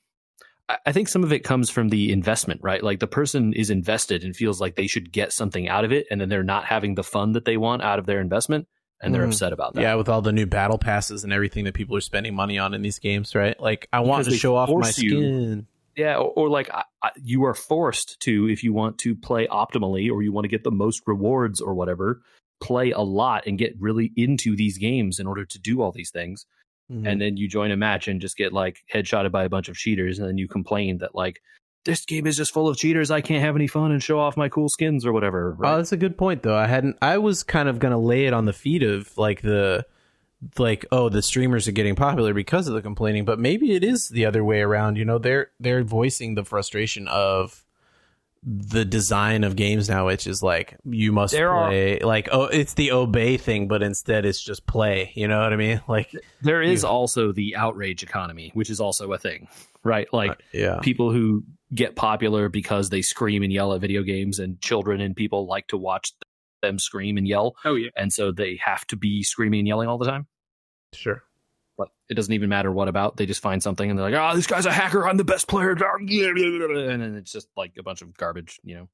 I 0.84 0.92
think 0.92 1.08
some 1.08 1.24
of 1.24 1.32
it 1.32 1.44
comes 1.44 1.70
from 1.70 1.88
the 1.88 2.12
investment, 2.12 2.60
right? 2.62 2.82
Like 2.82 3.00
the 3.00 3.06
person 3.06 3.54
is 3.54 3.70
invested 3.70 4.22
and 4.22 4.36
feels 4.36 4.60
like 4.60 4.76
they 4.76 4.86
should 4.86 5.10
get 5.12 5.32
something 5.32 5.66
out 5.66 5.86
of 5.86 5.92
it, 5.92 6.06
and 6.10 6.20
then 6.20 6.28
they're 6.28 6.42
not 6.42 6.66
having 6.66 6.94
the 6.94 7.02
fun 7.02 7.32
that 7.32 7.46
they 7.46 7.56
want 7.56 7.82
out 7.82 7.98
of 7.98 8.04
their 8.04 8.20
investment 8.20 8.68
and 9.00 9.14
they're 9.14 9.24
mm. 9.24 9.28
upset 9.28 9.52
about 9.52 9.74
that. 9.74 9.82
Yeah, 9.82 9.94
with 9.94 10.08
all 10.08 10.22
the 10.22 10.32
new 10.32 10.46
battle 10.46 10.78
passes 10.78 11.24
and 11.24 11.32
everything 11.32 11.64
that 11.64 11.74
people 11.74 11.96
are 11.96 12.00
spending 12.00 12.34
money 12.34 12.58
on 12.58 12.74
in 12.74 12.82
these 12.82 12.98
games, 12.98 13.34
right? 13.34 13.58
Like, 13.60 13.88
I 13.92 14.00
want 14.00 14.24
to 14.26 14.36
show 14.36 14.56
off 14.56 14.68
my 14.70 14.90
skin. 14.90 15.08
You, 15.08 15.66
yeah, 16.04 16.16
or, 16.16 16.30
or 16.30 16.48
like 16.48 16.70
I, 16.70 16.84
I, 17.02 17.10
you 17.22 17.44
are 17.44 17.54
forced 17.54 18.20
to, 18.20 18.48
if 18.48 18.62
you 18.62 18.72
want 18.72 18.98
to 18.98 19.14
play 19.14 19.46
optimally 19.46 20.10
or 20.10 20.22
you 20.22 20.32
want 20.32 20.44
to 20.44 20.48
get 20.48 20.64
the 20.64 20.70
most 20.70 21.02
rewards 21.06 21.60
or 21.60 21.74
whatever, 21.74 22.22
play 22.60 22.90
a 22.90 23.00
lot 23.00 23.46
and 23.46 23.58
get 23.58 23.74
really 23.78 24.12
into 24.16 24.56
these 24.56 24.78
games 24.78 25.18
in 25.18 25.26
order 25.26 25.44
to 25.44 25.58
do 25.58 25.80
all 25.80 25.92
these 25.92 26.10
things. 26.10 26.46
Mm-hmm. 26.90 27.06
And 27.06 27.20
then 27.20 27.36
you 27.36 27.48
join 27.48 27.70
a 27.70 27.76
match 27.76 28.08
and 28.08 28.20
just 28.20 28.36
get 28.36 28.52
like 28.52 28.82
headshotted 28.92 29.30
by 29.30 29.44
a 29.44 29.48
bunch 29.48 29.68
of 29.68 29.76
cheaters, 29.76 30.18
and 30.18 30.28
then 30.28 30.38
you 30.38 30.48
complain 30.48 30.98
that 30.98 31.14
like 31.14 31.42
this 31.84 32.04
game 32.04 32.26
is 32.26 32.36
just 32.36 32.52
full 32.52 32.68
of 32.68 32.76
cheaters. 32.76 33.10
I 33.10 33.20
can't 33.20 33.42
have 33.42 33.56
any 33.56 33.66
fun 33.66 33.92
and 33.92 34.02
show 34.02 34.18
off 34.18 34.36
my 34.36 34.48
cool 34.48 34.68
skins 34.68 35.06
or 35.06 35.12
whatever. 35.12 35.52
Right? 35.52 35.72
Oh, 35.72 35.76
that's 35.76 35.92
a 35.92 35.96
good 35.96 36.16
point 36.16 36.42
though. 36.42 36.56
I 36.56 36.66
hadn't. 36.66 36.96
I 37.02 37.18
was 37.18 37.42
kind 37.42 37.68
of 37.68 37.78
gonna 37.78 37.98
lay 37.98 38.26
it 38.26 38.32
on 38.32 38.46
the 38.46 38.52
feet 38.52 38.82
of 38.82 39.16
like 39.18 39.42
the 39.42 39.86
like 40.56 40.86
oh 40.92 41.08
the 41.08 41.22
streamers 41.22 41.66
are 41.66 41.72
getting 41.72 41.96
popular 41.96 42.32
because 42.32 42.68
of 42.68 42.74
the 42.74 42.82
complaining, 42.82 43.24
but 43.24 43.38
maybe 43.38 43.74
it 43.74 43.84
is 43.84 44.08
the 44.08 44.26
other 44.26 44.44
way 44.44 44.60
around. 44.60 44.96
You 44.96 45.04
know, 45.04 45.18
they're 45.18 45.50
they're 45.60 45.84
voicing 45.84 46.34
the 46.34 46.44
frustration 46.44 47.08
of 47.08 47.64
the 48.42 48.84
design 48.84 49.44
of 49.44 49.56
games 49.56 49.88
now, 49.88 50.06
which 50.06 50.26
is 50.26 50.42
like 50.42 50.76
you 50.84 51.12
must 51.12 51.32
there 51.32 51.50
play 51.50 52.00
are, 52.00 52.06
like 52.06 52.28
oh 52.30 52.44
it's 52.44 52.74
the 52.74 52.92
obey 52.92 53.36
thing, 53.36 53.68
but 53.68 53.82
instead 53.82 54.24
it's 54.24 54.40
just 54.40 54.66
play. 54.66 55.12
You 55.14 55.28
know 55.28 55.40
what 55.40 55.52
I 55.52 55.56
mean? 55.56 55.80
Like 55.88 56.14
there 56.42 56.62
is 56.62 56.82
you, 56.82 56.88
also 56.88 57.32
the 57.32 57.56
outrage 57.56 58.02
economy, 58.02 58.50
which 58.54 58.68
is 58.68 58.78
also 58.78 59.10
a 59.12 59.18
thing, 59.18 59.48
right? 59.82 60.06
Like 60.12 60.32
uh, 60.32 60.34
yeah. 60.52 60.78
people 60.80 61.10
who 61.10 61.44
get 61.74 61.96
popular 61.96 62.48
because 62.48 62.90
they 62.90 63.02
scream 63.02 63.42
and 63.42 63.52
yell 63.52 63.72
at 63.72 63.80
video 63.80 64.02
games, 64.02 64.38
and 64.38 64.60
children 64.60 65.00
and 65.00 65.16
people 65.16 65.46
like 65.46 65.66
to 65.68 65.78
watch 65.78 66.12
them 66.62 66.78
scream 66.78 67.16
and 67.16 67.26
yell, 67.26 67.56
Oh 67.64 67.74
yeah. 67.74 67.90
and 67.96 68.12
so 68.12 68.32
they 68.32 68.58
have 68.62 68.86
to 68.88 68.96
be 68.96 69.22
screaming 69.22 69.60
and 69.60 69.68
yelling 69.68 69.88
all 69.88 69.98
the 69.98 70.06
time. 70.06 70.26
Sure. 70.92 71.22
But 71.78 71.88
it 72.10 72.14
doesn't 72.14 72.32
even 72.34 72.48
matter 72.50 72.70
what 72.72 72.88
about. 72.88 73.16
They 73.16 73.24
just 73.24 73.40
find 73.40 73.62
something 73.62 73.88
and 73.88 73.96
they're 73.98 74.10
like, 74.10 74.20
"Oh, 74.20 74.36
this 74.36 74.46
guy's 74.48 74.66
a 74.66 74.72
hacker. 74.72 75.08
I'm 75.08 75.16
the 75.16 75.24
best 75.24 75.46
player." 75.48 75.70
And 76.00 77.00
then 77.02 77.14
it's 77.16 77.32
just 77.32 77.48
like 77.56 77.72
a 77.78 77.82
bunch 77.82 78.02
of 78.02 78.14
garbage, 78.16 78.58
you 78.64 78.74
know. 78.74 78.88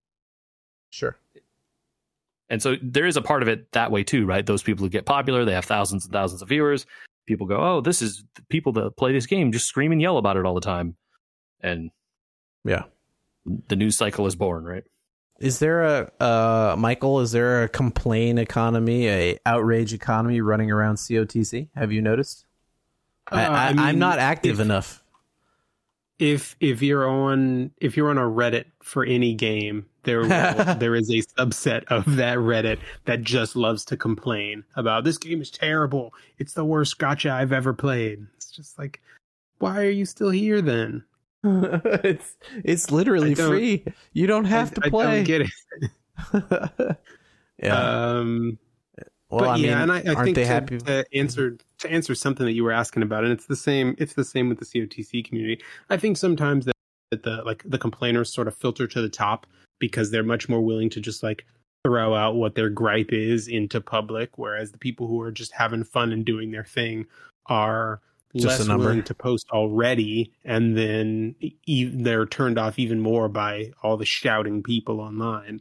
Sure. 0.90 1.16
And 2.50 2.62
so 2.62 2.76
there 2.82 3.06
is 3.06 3.16
a 3.16 3.22
part 3.22 3.42
of 3.42 3.48
it 3.48 3.72
that 3.72 3.90
way 3.90 4.04
too, 4.04 4.26
right? 4.26 4.44
Those 4.44 4.62
people 4.62 4.84
who 4.84 4.90
get 4.90 5.06
popular, 5.06 5.44
they 5.46 5.54
have 5.54 5.64
thousands 5.64 6.04
and 6.04 6.12
thousands 6.12 6.42
of 6.42 6.48
viewers. 6.50 6.84
People 7.26 7.46
go, 7.46 7.56
"Oh, 7.56 7.80
this 7.80 8.02
is 8.02 8.22
the 8.34 8.42
people 8.50 8.72
that 8.72 8.96
play 8.98 9.12
this 9.12 9.24
game 9.26 9.50
just 9.50 9.66
scream 9.66 9.90
and 9.92 10.00
yell 10.02 10.18
about 10.18 10.36
it 10.36 10.44
all 10.44 10.54
the 10.54 10.60
time," 10.60 10.96
and 11.60 11.90
Yeah. 12.64 12.84
the 13.68 13.76
news 13.76 13.96
cycle 13.96 14.26
is 14.26 14.36
born, 14.36 14.64
right? 14.64 14.84
Is 15.40 15.58
there 15.58 15.82
a 15.82 16.12
uh, 16.22 16.76
Michael? 16.78 17.20
Is 17.20 17.32
there 17.32 17.62
a 17.64 17.68
complain 17.68 18.36
economy, 18.38 19.08
a 19.08 19.38
outrage 19.46 19.92
economy 19.94 20.40
running 20.42 20.70
around 20.70 20.96
COTC? 20.96 21.70
Have 21.74 21.92
you 21.92 22.02
noticed? 22.02 22.44
I, 23.30 23.44
Uh, 23.44 23.50
I, 23.50 23.66
I 23.68 23.72
mean, 23.92 23.98
not 23.98 24.18
active 24.18 24.60
if- 24.60 24.64
enough. 24.64 25.00
If 26.20 26.54
if 26.60 26.80
you're 26.80 27.08
on 27.08 27.72
if 27.80 27.96
you're 27.96 28.08
on 28.08 28.18
a 28.18 28.22
Reddit 28.22 28.66
for 28.80 29.04
any 29.04 29.34
game, 29.34 29.84
there 30.04 30.20
will, 30.22 30.28
there 30.76 30.94
is 30.94 31.10
a 31.10 31.22
subset 31.36 31.82
of 31.88 32.14
that 32.16 32.38
Reddit 32.38 32.78
that 33.06 33.22
just 33.22 33.56
loves 33.56 33.84
to 33.86 33.96
complain 33.96 34.62
about 34.76 35.02
this 35.02 35.18
game 35.18 35.42
is 35.42 35.50
terrible. 35.50 36.14
It's 36.38 36.52
the 36.54 36.64
worst 36.64 36.98
gacha 37.00 37.32
I've 37.32 37.50
ever 37.52 37.72
played. 37.74 38.24
It's 38.36 38.48
just 38.52 38.78
like, 38.78 39.02
why 39.58 39.80
are 39.84 39.90
you 39.90 40.04
still 40.04 40.30
here 40.30 40.62
then? 40.62 41.02
it's 41.42 42.36
it's 42.64 42.92
literally 42.92 43.34
free. 43.34 43.84
You 44.12 44.28
don't 44.28 44.44
have 44.44 44.70
I, 44.70 44.74
to 44.74 44.80
I 44.86 44.90
play. 44.90 45.04
don't 45.16 45.24
get 45.24 45.40
it. 45.42 45.50
yeah. 47.62 47.76
Um, 48.18 48.56
well, 49.30 49.40
but 49.40 49.48
I 49.48 49.54
mean, 49.56 49.64
yeah, 49.64 49.82
and 49.82 49.90
I, 49.90 49.96
I 49.96 50.14
aren't 50.14 50.24
think 50.26 50.36
they 50.36 50.42
to, 50.42 50.46
happy? 50.46 50.78
to 50.78 51.04
answer 51.12 51.58
to 51.84 51.90
answer 51.92 52.14
something 52.14 52.44
that 52.46 52.52
you 52.52 52.64
were 52.64 52.72
asking 52.72 53.02
about, 53.02 53.24
and 53.24 53.32
it's 53.32 53.46
the 53.46 53.56
same. 53.56 53.94
It's 53.98 54.14
the 54.14 54.24
same 54.24 54.48
with 54.48 54.58
the 54.58 54.64
COTC 54.66 55.24
community. 55.24 55.62
I 55.90 55.96
think 55.96 56.16
sometimes 56.16 56.64
that, 56.66 56.74
that 57.10 57.22
the 57.22 57.42
like 57.44 57.62
the 57.66 57.78
complainers 57.78 58.32
sort 58.32 58.48
of 58.48 58.56
filter 58.56 58.86
to 58.86 59.00
the 59.00 59.08
top 59.08 59.46
because 59.80 60.10
they're 60.10 60.22
much 60.22 60.48
more 60.48 60.60
willing 60.60 60.90
to 60.90 61.00
just 61.00 61.22
like 61.22 61.44
throw 61.86 62.14
out 62.14 62.36
what 62.36 62.54
their 62.54 62.70
gripe 62.70 63.12
is 63.12 63.46
into 63.48 63.80
public, 63.80 64.38
whereas 64.38 64.72
the 64.72 64.78
people 64.78 65.06
who 65.06 65.20
are 65.20 65.30
just 65.32 65.52
having 65.52 65.84
fun 65.84 66.12
and 66.12 66.24
doing 66.24 66.50
their 66.50 66.64
thing 66.64 67.06
are 67.46 68.00
Just 68.34 68.60
less 68.60 68.66
number. 68.68 68.84
willing 68.86 69.02
to 69.02 69.14
post 69.14 69.46
already, 69.50 70.32
and 70.44 70.76
then 70.78 71.34
e- 71.66 71.84
they're 71.84 72.24
turned 72.26 72.58
off 72.58 72.78
even 72.78 73.00
more 73.00 73.28
by 73.28 73.72
all 73.82 73.96
the 73.98 74.06
shouting 74.06 74.62
people 74.62 74.98
online. 75.00 75.60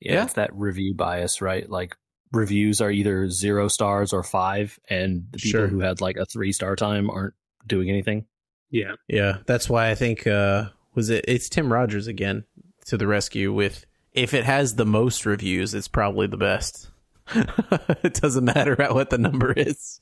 Yeah, 0.00 0.12
Yeah. 0.14 0.24
it's 0.24 0.34
that 0.34 0.54
review 0.54 0.94
bias, 0.94 1.40
right? 1.40 1.68
Like 1.68 1.96
reviews 2.32 2.80
are 2.80 2.90
either 2.90 3.28
zero 3.30 3.68
stars 3.68 4.12
or 4.12 4.22
five, 4.22 4.78
and 4.90 5.26
the 5.30 5.38
people 5.38 5.60
Sure. 5.60 5.66
who 5.68 5.80
had 5.80 6.00
like 6.00 6.16
a 6.16 6.26
three 6.26 6.52
star 6.52 6.76
time 6.76 7.10
aren't 7.10 7.34
doing 7.66 7.88
anything. 7.88 8.26
Yeah. 8.70 8.94
Yeah, 9.08 9.38
that's 9.46 9.68
why 9.70 9.90
I 9.90 9.94
think 9.94 10.26
uh 10.26 10.70
was 10.94 11.10
it 11.10 11.24
it's 11.28 11.48
Tim 11.48 11.72
Rogers 11.72 12.06
again 12.06 12.44
to 12.86 12.96
the 12.96 13.06
rescue 13.06 13.52
with 13.52 13.86
if 14.12 14.32
it 14.34 14.44
has 14.44 14.74
the 14.76 14.86
most 14.86 15.26
reviews, 15.26 15.74
it's 15.74 15.88
probably 15.88 16.26
the 16.26 16.36
best. 16.36 16.88
it 17.34 18.14
doesn't 18.14 18.44
matter 18.44 18.74
what 18.90 19.10
the 19.10 19.18
number 19.18 19.52
is. 19.52 20.00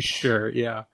Sure. 0.00 0.48
Yeah. 0.50 0.84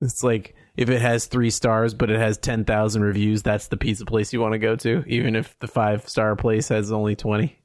It's 0.00 0.22
like 0.24 0.54
if 0.76 0.88
it 0.90 1.00
has 1.00 1.26
three 1.26 1.50
stars 1.50 1.94
but 1.94 2.10
it 2.10 2.18
has 2.18 2.38
ten 2.38 2.64
thousand 2.64 3.02
reviews, 3.02 3.42
that's 3.42 3.68
the 3.68 3.76
pizza 3.76 4.04
place 4.04 4.32
you 4.32 4.40
want 4.40 4.52
to 4.52 4.58
go 4.58 4.76
to, 4.76 5.04
even 5.06 5.36
if 5.36 5.58
the 5.58 5.68
five 5.68 6.08
star 6.08 6.34
place 6.36 6.68
has 6.68 6.92
only 6.92 7.14
twenty. 7.16 7.58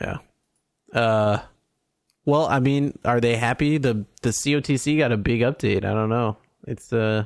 Yeah. 0.00 0.18
Uh 0.92 1.38
well, 2.24 2.46
I 2.46 2.58
mean, 2.58 2.98
are 3.04 3.20
they 3.20 3.36
happy? 3.36 3.78
The 3.78 4.04
the 4.22 4.30
COTC 4.30 4.98
got 4.98 5.12
a 5.12 5.16
big 5.16 5.40
update. 5.40 5.84
I 5.84 5.94
don't 5.94 6.08
know. 6.08 6.36
It's 6.66 6.92
uh 6.92 7.24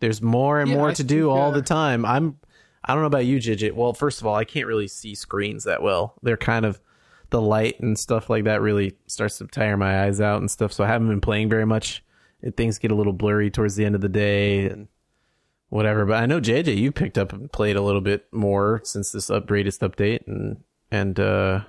there's 0.00 0.22
more 0.22 0.60
and 0.60 0.70
Yeah, 0.70 0.76
more 0.76 0.90
I 0.90 0.94
to 0.94 1.04
do 1.04 1.22
think, 1.26 1.32
all 1.32 1.52
the 1.52 1.62
time. 1.62 2.04
I'm 2.04 2.38
I 2.84 2.92
don't 2.94 3.02
know 3.02 3.08
about 3.08 3.26
you, 3.26 3.38
Jidget. 3.38 3.72
Well, 3.72 3.92
first 3.92 4.20
of 4.20 4.26
all, 4.26 4.34
I 4.34 4.44
can't 4.44 4.66
really 4.66 4.88
see 4.88 5.14
screens 5.14 5.64
that 5.64 5.82
well. 5.82 6.14
They're 6.22 6.36
kind 6.36 6.64
of 6.64 6.80
the 7.30 7.40
light 7.40 7.78
and 7.80 7.98
stuff 7.98 8.30
like 8.30 8.44
that 8.44 8.62
really 8.62 8.96
starts 9.06 9.38
to 9.38 9.46
tire 9.46 9.76
my 9.76 10.04
eyes 10.04 10.20
out 10.20 10.40
and 10.40 10.50
stuff. 10.50 10.72
So 10.72 10.84
I 10.84 10.86
haven't 10.86 11.08
been 11.08 11.20
playing 11.20 11.50
very 11.50 11.66
much. 11.66 12.02
And 12.40 12.56
things 12.56 12.78
get 12.78 12.92
a 12.92 12.94
little 12.94 13.12
blurry 13.12 13.50
towards 13.50 13.74
the 13.74 13.84
end 13.84 13.96
of 13.96 14.00
the 14.00 14.08
day 14.08 14.66
and 14.66 14.86
whatever. 15.70 16.06
But 16.06 16.22
I 16.22 16.26
know 16.26 16.40
JJ, 16.40 16.76
you 16.76 16.92
picked 16.92 17.18
up 17.18 17.32
and 17.32 17.50
played 17.50 17.74
a 17.74 17.82
little 17.82 18.00
bit 18.00 18.26
more 18.32 18.80
since 18.84 19.10
this 19.10 19.28
up 19.28 19.50
latest 19.50 19.80
update, 19.80 20.26
and 20.28 20.62
and 20.90 21.18
uh, 21.18 21.64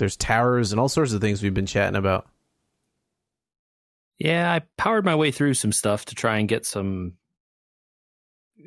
there's 0.00 0.16
towers 0.16 0.72
and 0.72 0.80
all 0.80 0.88
sorts 0.88 1.12
of 1.12 1.20
things 1.20 1.42
we've 1.42 1.54
been 1.54 1.66
chatting 1.66 1.94
about. 1.94 2.26
Yeah, 4.18 4.50
I 4.52 4.62
powered 4.76 5.04
my 5.04 5.14
way 5.14 5.30
through 5.30 5.54
some 5.54 5.72
stuff 5.72 6.06
to 6.06 6.14
try 6.14 6.38
and 6.38 6.48
get 6.48 6.66
some 6.66 7.14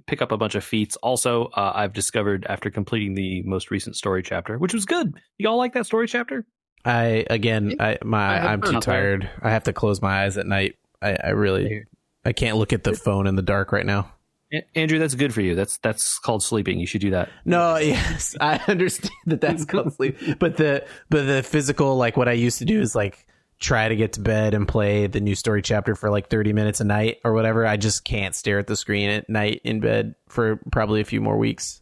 pick 0.08 0.22
up 0.22 0.32
a 0.32 0.38
bunch 0.38 0.56
of 0.56 0.64
feats. 0.64 0.96
Also, 0.98 1.46
uh, 1.48 1.72
I've 1.76 1.94
discovered 1.94 2.46
after 2.50 2.70
completing 2.70 3.14
the 3.16 3.42
most 3.44 3.70
recent 3.72 3.96
story 3.96 4.24
chapter, 4.24 4.58
which 4.58 4.74
was 4.74 4.86
good. 4.86 5.20
You 5.38 5.50
all 5.50 5.58
like 5.58 5.74
that 5.74 5.86
story 5.86 6.08
chapter? 6.08 6.46
I 6.86 7.26
again, 7.30 7.76
I 7.80 7.98
my 8.04 8.40
I 8.40 8.54
I'm 8.54 8.62
too 8.62 8.74
Not 8.74 8.86
bad. 8.86 8.92
tired. 8.92 9.30
I 9.42 9.52
have 9.52 9.64
to 9.64 9.74
close 9.74 10.02
my 10.02 10.24
eyes 10.24 10.38
at 10.38 10.46
night. 10.48 10.76
I, 11.02 11.18
I 11.24 11.30
really 11.30 11.86
I 12.26 12.34
can't 12.34 12.58
look 12.58 12.74
at 12.74 12.84
the 12.84 12.94
phone 12.94 13.28
in 13.28 13.36
the 13.36 13.42
dark 13.42 13.72
right 13.72 13.86
now. 13.86 14.12
A- 14.54 14.66
Andrew, 14.76 15.00
that's 15.00 15.16
good 15.16 15.34
for 15.34 15.42
you. 15.42 15.56
That's 15.56 15.78
that's 15.80 16.20
called 16.20 16.44
sleeping. 16.44 16.80
You 16.80 16.86
should 16.86 17.02
do 17.02 17.12
that. 17.12 17.30
No, 17.46 17.78
yes, 17.78 18.36
I 18.42 18.60
understand 18.68 19.14
that 19.26 19.42
that's 19.42 19.66
called 19.66 19.94
sleep, 19.96 20.18
but 20.40 20.58
the 20.58 20.86
but 21.10 21.26
the 21.26 21.44
physical, 21.44 21.98
like 21.98 22.16
what 22.18 22.28
I 22.28 22.34
used 22.34 22.60
to 22.60 22.66
do 22.66 22.80
is 22.80 22.96
like 22.96 23.26
try 23.60 23.88
to 23.88 23.96
get 23.96 24.14
to 24.14 24.20
bed 24.22 24.54
and 24.54 24.68
play 24.68 25.08
the 25.08 25.22
new 25.22 25.36
story 25.36 25.62
chapter 25.62 25.96
for 25.96 26.10
like 26.10 26.30
thirty 26.30 26.54
minutes 26.54 26.80
a 26.80 26.84
night 26.84 27.18
or 27.24 27.34
whatever. 27.34 27.66
I 27.66 27.78
just 27.78 28.04
can't 28.04 28.36
stare 28.36 28.60
at 28.60 28.68
the 28.68 28.76
screen 28.76 29.10
at 29.10 29.30
night 29.30 29.62
in 29.64 29.80
bed 29.80 30.16
for 30.28 30.60
probably 30.72 31.02
a 31.02 31.06
few 31.06 31.22
more 31.22 31.38
weeks. 31.38 31.82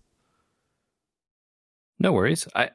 No 2.00 2.14
worries. 2.14 2.48
I 2.56 2.72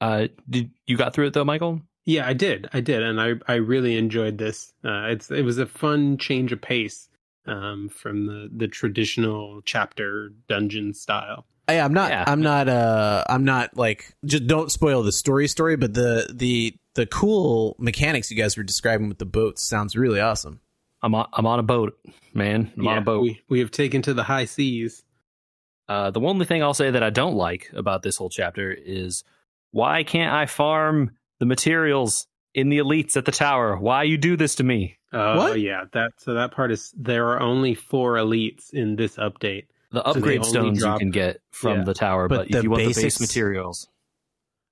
uh 0.00 0.28
did 0.48 0.70
you 0.86 0.96
got 0.96 1.14
through 1.14 1.26
it 1.26 1.32
though, 1.34 1.44
Michael? 1.44 1.80
Yeah, 2.06 2.26
I 2.26 2.34
did. 2.34 2.68
I 2.74 2.80
did, 2.80 3.02
and 3.02 3.20
I 3.20 3.34
I 3.48 3.54
really 3.54 3.96
enjoyed 3.96 4.36
this. 4.38 4.72
Uh, 4.84 5.06
it's 5.08 5.30
it 5.30 5.42
was 5.42 5.58
a 5.58 5.66
fun 5.66 6.18
change 6.18 6.52
of 6.52 6.60
pace 6.60 7.08
um, 7.46 7.88
from 7.88 8.26
the 8.26 8.50
the 8.54 8.68
traditional 8.68 9.60
chapter 9.64 10.32
dungeon 10.48 10.94
style. 10.94 11.46
Hey, 11.66 11.80
I'm 11.80 11.94
not. 11.94 12.10
Yeah. 12.10 12.24
I'm 12.26 12.42
not. 12.42 12.68
Uh, 12.68 13.24
I'm 13.28 13.44
not 13.44 13.76
like. 13.76 14.14
Just 14.24 14.46
don't 14.46 14.70
spoil 14.70 15.02
the 15.02 15.12
story. 15.12 15.48
Story, 15.48 15.76
but 15.76 15.94
the 15.94 16.30
the 16.32 16.76
the 16.94 17.06
cool 17.06 17.76
mechanics 17.78 18.30
you 18.30 18.36
guys 18.36 18.56
were 18.56 18.62
describing 18.62 19.08
with 19.08 19.18
the 19.18 19.26
boats 19.26 19.62
sounds 19.68 19.96
really 19.96 20.20
awesome. 20.20 20.60
I'm 21.02 21.14
on, 21.14 21.28
I'm 21.32 21.46
on 21.46 21.58
a 21.58 21.62
boat, 21.62 21.98
man. 22.32 22.72
I'm 22.78 22.88
on 22.88 22.98
a 22.98 23.02
boat. 23.02 23.22
We 23.22 23.42
we 23.48 23.58
have 23.60 23.70
taken 23.70 24.02
to 24.02 24.14
the 24.14 24.22
high 24.22 24.46
seas. 24.46 25.04
Uh, 25.86 26.10
the 26.10 26.20
only 26.20 26.46
thing 26.46 26.62
I'll 26.62 26.72
say 26.72 26.90
that 26.90 27.02
I 27.02 27.10
don't 27.10 27.34
like 27.34 27.70
about 27.74 28.02
this 28.02 28.16
whole 28.16 28.30
chapter 28.30 28.72
is 28.72 29.22
why 29.70 30.02
can't 30.02 30.32
I 30.32 30.46
farm 30.46 31.10
the 31.40 31.46
materials 31.46 32.26
in 32.54 32.68
the 32.68 32.78
elites 32.78 33.16
at 33.16 33.26
the 33.26 33.32
tower? 33.32 33.76
Why 33.76 34.04
you 34.04 34.16
do 34.16 34.36
this 34.36 34.54
to 34.56 34.64
me? 34.64 34.96
Oh 35.14 35.36
What? 35.36 35.60
yeah, 35.60 35.84
that 35.92 36.12
so 36.18 36.34
that 36.34 36.50
part 36.52 36.72
is 36.72 36.92
there 36.96 37.28
are 37.28 37.40
only 37.40 37.74
four 37.74 38.14
elites 38.14 38.72
in 38.72 38.96
this 38.96 39.16
update. 39.16 39.66
The 39.92 40.02
upgrade 40.02 40.38
only 40.40 40.48
stones 40.50 40.78
drop- 40.80 40.94
you 41.00 41.06
can 41.06 41.10
get 41.12 41.40
from 41.52 41.78
Yeah. 41.78 41.84
the 41.84 41.94
tower, 41.94 42.26
But 42.28 42.36
but, 42.36 42.48
the 42.50 42.58
if 42.58 42.64
you 42.64 42.70
want 42.70 42.82
the 42.92 43.00
base 43.02 43.20
materials, 43.20 43.88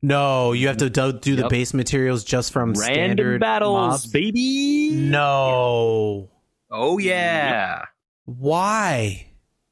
No, 0.02 0.50
you 0.52 0.66
have 0.66 0.78
to 0.78 0.90
do, 0.90 1.12
do 1.12 1.36
the 1.36 1.46
base 1.48 1.72
materials 1.72 2.24
just 2.24 2.52
from 2.52 2.70
random 2.72 2.82
standard 2.94 3.40
battles, 3.40 3.76
mobs? 4.04 4.06
baby. 4.08 4.90
No, 4.92 6.28
Oh 6.70 6.98
yeah, 6.98 7.84
why? 8.24 9.28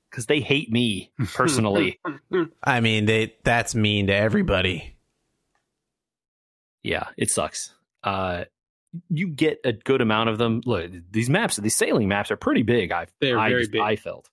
because 0.09 0.27
they 0.27 0.41
hate 0.41 0.71
me 0.71 1.11
personally. 1.35 1.99
I 2.65 2.81
mean, 2.81 3.07
they 3.07 3.35
that's 3.45 3.75
mean 3.75 4.07
to 4.09 4.15
everybody. 4.15 4.97
yeah, 6.83 7.09
it 7.17 7.31
sucks. 7.31 7.75
Uh, 8.03 8.45
you 9.09 9.29
get 9.29 9.61
a 9.65 9.73
good 9.73 10.01
amount 10.01 10.29
of 10.31 10.39
them. 10.39 10.61
Look, 10.67 10.91
these 11.11 11.31
maps, 11.31 11.57
these 11.57 11.77
sailing 11.77 12.09
maps 12.09 12.31
are 12.31 12.37
pretty 12.37 12.63
big. 12.63 12.91
I 12.93 13.07
They're 13.21 13.39
I, 13.39 13.49
very 13.51 13.63
just- 13.63 13.73
big. 13.73 13.81
I 13.81 13.97
felt. 13.97 14.29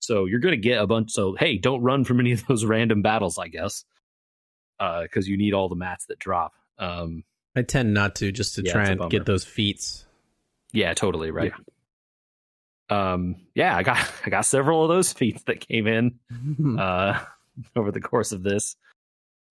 So 0.00 0.24
you're 0.24 0.40
going 0.40 0.52
to 0.54 0.60
get 0.60 0.82
a 0.82 0.86
bunch. 0.88 1.12
So 1.12 1.34
hey, 1.38 1.58
don't 1.58 1.80
run 1.82 2.04
from 2.04 2.18
any 2.18 2.32
of 2.32 2.44
those 2.48 2.64
random 2.64 3.02
battles, 3.02 3.38
I 3.38 3.46
guess, 3.48 3.84
because 4.78 5.28
you 5.28 5.36
need 5.36 5.54
all 5.54 5.68
the 5.68 5.76
mats 5.76 6.06
that 6.06 6.18
drop. 6.18 6.54
Um, 6.78 7.22
I 7.54 7.62
tend 7.62 7.94
not 7.94 8.16
to 8.16 8.32
just 8.32 8.56
to 8.56 8.62
Yeah, 8.64 8.72
try 8.72 8.86
and 8.86 9.08
get 9.10 9.26
those 9.26 9.44
feats. 9.44 10.04
yeah, 10.72 10.92
totally 10.94 11.30
right. 11.30 11.52
Um, 12.90 13.36
yeah, 13.54 13.76
I 13.76 13.82
got 13.82 13.98
I 14.26 14.30
got 14.30 14.44
several 14.44 14.82
of 14.82 14.88
those 14.88 15.12
feats 15.12 15.42
that 15.44 15.60
came 15.60 15.86
in 15.86 16.18
uh, 16.78 17.20
over 17.76 17.92
the 17.92 18.00
course 18.00 18.32
of 18.32 18.42
this. 18.42 18.76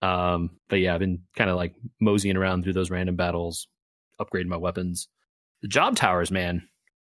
Um, 0.01 0.51
but 0.67 0.79
yeah, 0.79 0.93
I've 0.93 0.99
been 0.99 1.21
kind 1.35 1.49
of 1.49 1.55
like 1.57 1.75
moseying 1.99 2.35
around 2.37 2.63
through 2.63 2.73
those 2.73 2.89
random 2.89 3.15
battles, 3.15 3.67
upgrading 4.25 4.47
my 4.47 4.57
weapons. 4.57 5.07
The 5.61 5.67
job 5.67 5.95
towers, 5.95 6.31
man. 6.31 6.67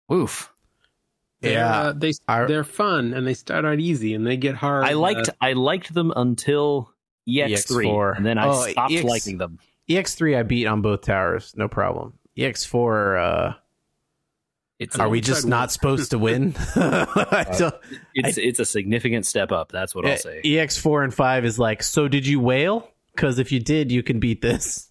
Woof. 0.09 0.51
They're, 1.41 1.53
Yeah, 1.53 1.79
uh, 1.79 1.93
they 1.93 2.13
I- 2.27 2.45
they're 2.45 2.63
fun 2.63 3.13
and 3.13 3.25
they 3.27 3.33
start 3.33 3.65
out 3.65 3.79
easy 3.79 4.13
and 4.13 4.25
they 4.25 4.37
get 4.37 4.55
hard. 4.55 4.85
I 4.85 4.93
liked 4.93 5.29
uh, 5.29 5.33
I 5.41 5.53
liked 5.53 5.93
them 5.93 6.13
until 6.15 6.89
EX3, 7.27 7.85
EX4. 7.87 8.17
and 8.17 8.25
then 8.25 8.37
I 8.37 8.47
Oh, 8.47 8.65
stopped 8.67 8.93
EX 8.93 9.03
liking 9.03 9.37
them. 9.37 9.59
EX3 9.89 10.37
I 10.37 10.43
beat 10.43 10.65
on 10.67 10.81
both 10.81 11.01
towers, 11.01 11.53
no 11.57 11.67
problem. 11.67 12.13
EX4, 12.37 13.19
uh, 13.21 13.53
It's 14.79 14.97
are 14.97 15.09
we 15.09 15.19
just 15.21 15.43
one. 15.43 15.49
not 15.49 15.71
supposed 15.71 16.11
to 16.11 16.17
win? 16.19 16.55
I 16.75 17.55
don't- 17.57 17.75
it's 18.15 18.37
it's 18.37 18.59
a 18.59 18.65
significant 18.65 19.25
step 19.25 19.51
up. 19.51 19.71
That's 19.71 19.93
what 19.93 20.05
I'll 20.05 20.17
say. 20.17 20.41
EX4 20.43 21.03
and 21.05 21.13
5 21.13 21.45
is 21.45 21.59
like, 21.59 21.83
so 21.83 22.07
did 22.07 22.25
you 22.25 22.39
whale? 22.39 22.89
Because 23.15 23.37
if 23.39 23.51
you 23.51 23.59
did, 23.59 23.91
you 23.91 24.01
can 24.01 24.19
beat 24.19 24.41
this. 24.41 24.89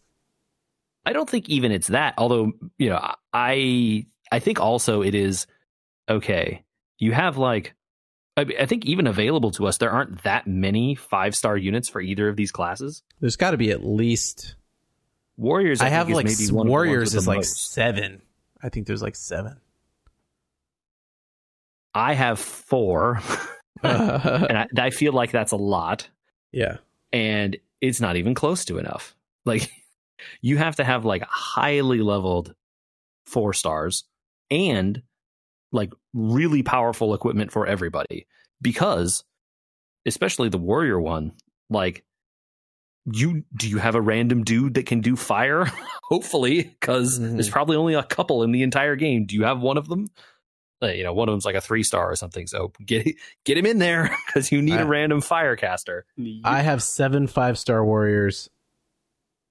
I 1.05 1.12
don't 1.12 1.28
think 1.28 1.48
even 1.48 1.72
it's 1.72 1.88
that. 1.88 2.14
Although 2.18 2.53
you 2.78 2.90
know, 2.90 3.14
I 3.32 4.07
I 4.30 4.38
think 4.38 4.61
also 4.61 5.03
it 5.03 5.14
is 5.14 5.46
okay. 6.09 6.64
You 6.98 7.12
have 7.12 7.36
like, 7.36 7.74
I, 8.36 8.46
I 8.61 8.66
think 8.66 8.86
even 8.86 9.07
available 9.07 9.50
to 9.53 9.66
us, 9.66 9.78
there 9.78 9.90
aren't 9.90 10.22
that 10.22 10.46
many 10.46 10.94
five 10.94 11.34
star 11.34 11.57
units 11.57 11.88
for 11.88 12.00
either 12.00 12.28
of 12.28 12.36
these 12.36 12.53
classes. 12.53 13.03
There's 13.20 13.36
got 13.36 13.50
to 13.53 13.57
be 13.57 13.70
at 13.70 13.84
least. 13.84 14.57
Warriors, 15.36 15.80
I, 15.80 15.86
I, 15.86 15.88
have 15.88 16.09
like 16.11 16.26
maybe 16.26 16.36
one 16.36 16.42
of 16.44 16.48
the 16.48 16.55
ones 16.55 16.68
Warriors 16.68 17.14
is 17.14 17.26
like 17.26 17.38
most. 17.38 17.72
seven. 17.72 18.22
I 18.62 18.68
think 18.68 18.86
there's 18.86 19.03
like 19.03 19.16
seven. 19.16 19.57
I 21.94 22.14
have 22.14 22.38
four, 22.38 23.20
and 23.82 24.59
I, 24.59 24.66
I 24.78 24.90
feel 24.90 25.12
like 25.12 25.30
that's 25.30 25.53
a 25.53 25.57
lot. 25.57 26.09
yeah. 26.53 26.78
and 27.12 27.57
it's 27.80 28.00
not 28.00 28.16
even 28.16 28.34
close 28.34 28.64
to 28.66 28.78
enough. 28.78 29.14
Like 29.44 29.70
you 30.41 30.57
have 30.59 30.77
to 30.77 30.85
have 30.85 31.05
like 31.05 31.23
highly 31.29 32.01
leveled 32.01 32.55
four 33.27 33.53
stars 33.53 34.05
and 34.51 35.03
like 35.73 35.93
really 36.12 36.62
powerful 36.62 37.14
equipment 37.14 37.51
for 37.53 37.66
everybody 37.66 38.27
because 38.61 39.25
especially 40.07 40.49
the 40.49 40.59
warrior 40.59 41.01
one 41.01 41.33
like 41.70 42.05
you 43.12 43.45
do 43.57 43.68
you 43.68 43.79
have 43.79 43.95
a 43.95 44.01
random 44.01 44.45
dude 44.45 44.75
that 44.75 44.87
can 44.87 45.01
do 45.01 45.16
fire? 45.16 45.64
Hopefully 46.05 46.62
because 46.62 47.18
Mhm. 47.18 47.33
there's 47.33 47.51
probably 47.51 47.77
only 47.77 47.95
a 47.95 48.03
couple 48.03 48.43
in 48.45 48.53
the 48.53 48.62
entire 48.62 48.95
game. 48.97 49.27
Do 49.27 49.35
you 49.35 49.45
have 49.45 49.61
one 49.61 49.77
of 49.77 49.89
them? 49.89 50.07
Uh, 50.83 50.89
you 50.89 51.03
know 51.05 51.12
one 51.12 51.29
of 51.29 51.33
them's 51.33 51.45
like 51.45 51.55
a 51.55 51.61
three 51.61 51.83
star 51.85 52.11
or 52.11 52.16
something 52.16 52.47
so 52.47 52.73
get 52.85 53.07
get 53.45 53.57
him 53.57 53.66
in 53.66 53.79
there 53.79 54.16
because 54.27 54.51
you 54.53 54.61
need 54.62 54.75
I- 54.75 54.83
a 54.83 54.87
random 54.87 55.20
fire 55.20 55.57
caster. 55.57 56.05
I 56.45 56.61
have 56.62 56.83
seven 56.83 57.27
five 57.27 57.59
star 57.59 57.85
warriors, 57.85 58.51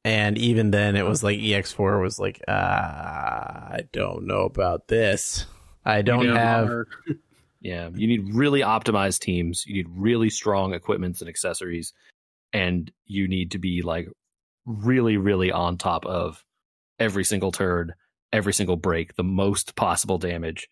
and 0.04 0.38
even 0.38 0.72
then, 0.72 0.96
it 0.96 1.06
was 1.06 1.24
like 1.24 1.40
EX4 1.40 2.02
was 2.02 2.20
like, 2.20 2.42
ah, 2.48 3.68
I 3.70 3.82
don't 3.92 4.26
know 4.26 4.42
about 4.42 4.88
this. 4.88 5.46
I 5.86 6.02
don't 6.02 6.36
have. 6.36 6.70
Yeah, 7.64 7.92
you 7.94 8.08
need 8.08 8.34
really 8.34 8.62
optimized 8.62 9.20
teams. 9.20 9.66
You 9.68 9.76
need 9.76 9.88
really 9.92 10.32
strong 10.32 10.74
equipments 10.74 11.22
and 11.22 11.30
accessories, 11.30 11.94
and 12.52 12.92
you 13.06 13.28
need 13.28 13.52
to 13.52 13.60
be 13.60 13.84
like 13.84 14.10
really, 14.66 15.18
really 15.18 15.52
on 15.52 15.78
top 15.78 16.04
of 16.08 16.44
every 16.98 17.24
single 17.24 17.52
turn, 17.52 17.94
every 18.34 18.52
single 18.54 18.78
break, 18.78 19.16
the 19.16 19.24
most 19.24 19.76
possible 19.76 20.18
damage. 20.18 20.70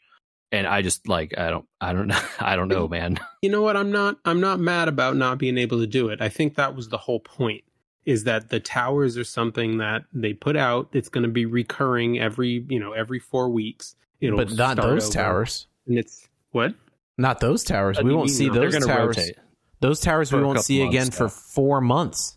And 0.52 0.66
I 0.66 0.82
just 0.82 1.08
like 1.08 1.38
I 1.38 1.52
don't 1.52 1.68
I 1.80 1.94
don't 1.94 2.08
know 2.08 2.20
I 2.40 2.56
don't 2.56 2.70
know, 2.70 2.88
man. 2.88 3.20
you 3.44 3.52
know 3.52 3.62
what 3.62 3.78
i'm 3.78 3.92
not 3.92 4.18
i'm 4.26 4.42
not 4.42 4.60
mad 4.60 4.88
about 4.88 5.16
not 5.16 5.38
being 5.38 5.60
able 5.60 5.80
to 5.80 5.88
do 5.88 6.10
it 6.10 6.22
i 6.22 6.28
think 6.28 6.56
that 6.56 6.76
was 6.76 6.90
the 6.90 6.98
whole 6.98 7.20
point 7.20 7.64
is 8.06 8.24
that 8.24 8.50
the 8.50 8.60
towers 8.60 9.18
are 9.18 9.24
something 9.24 9.78
that 9.78 10.04
they 10.14 10.34
put 10.34 10.56
out 10.56 10.90
it's 10.94 11.10
going 11.10 11.24
to 11.24 11.30
be 11.30 11.46
recurring 11.46 12.20
every 12.20 12.66
you 12.70 12.80
know 12.80 12.94
every 12.94 13.20
four 13.20 13.50
weeks 13.50 13.96
It'll 14.22 14.38
but 14.38 14.52
not 14.54 14.78
those 14.78 15.06
over. 15.06 15.14
towers. 15.14 15.68
and 15.88 15.98
it's 15.98 16.28
what 16.52 16.74
Not 17.18 17.40
those 17.40 17.64
towers. 17.64 17.98
What 17.98 18.06
we 18.06 18.14
won't 18.14 18.28
mean, 18.28 18.36
see 18.36 18.48
no? 18.48 18.54
Those 18.54 18.86
towers. 18.86 19.18
rotate. 19.18 19.36
Those 19.82 20.00
towers 20.02 20.32
we 20.34 20.42
won't 20.44 20.60
see 20.62 20.82
again 20.82 21.12
for 21.12 21.30
four 21.30 21.80
months. 21.82 22.36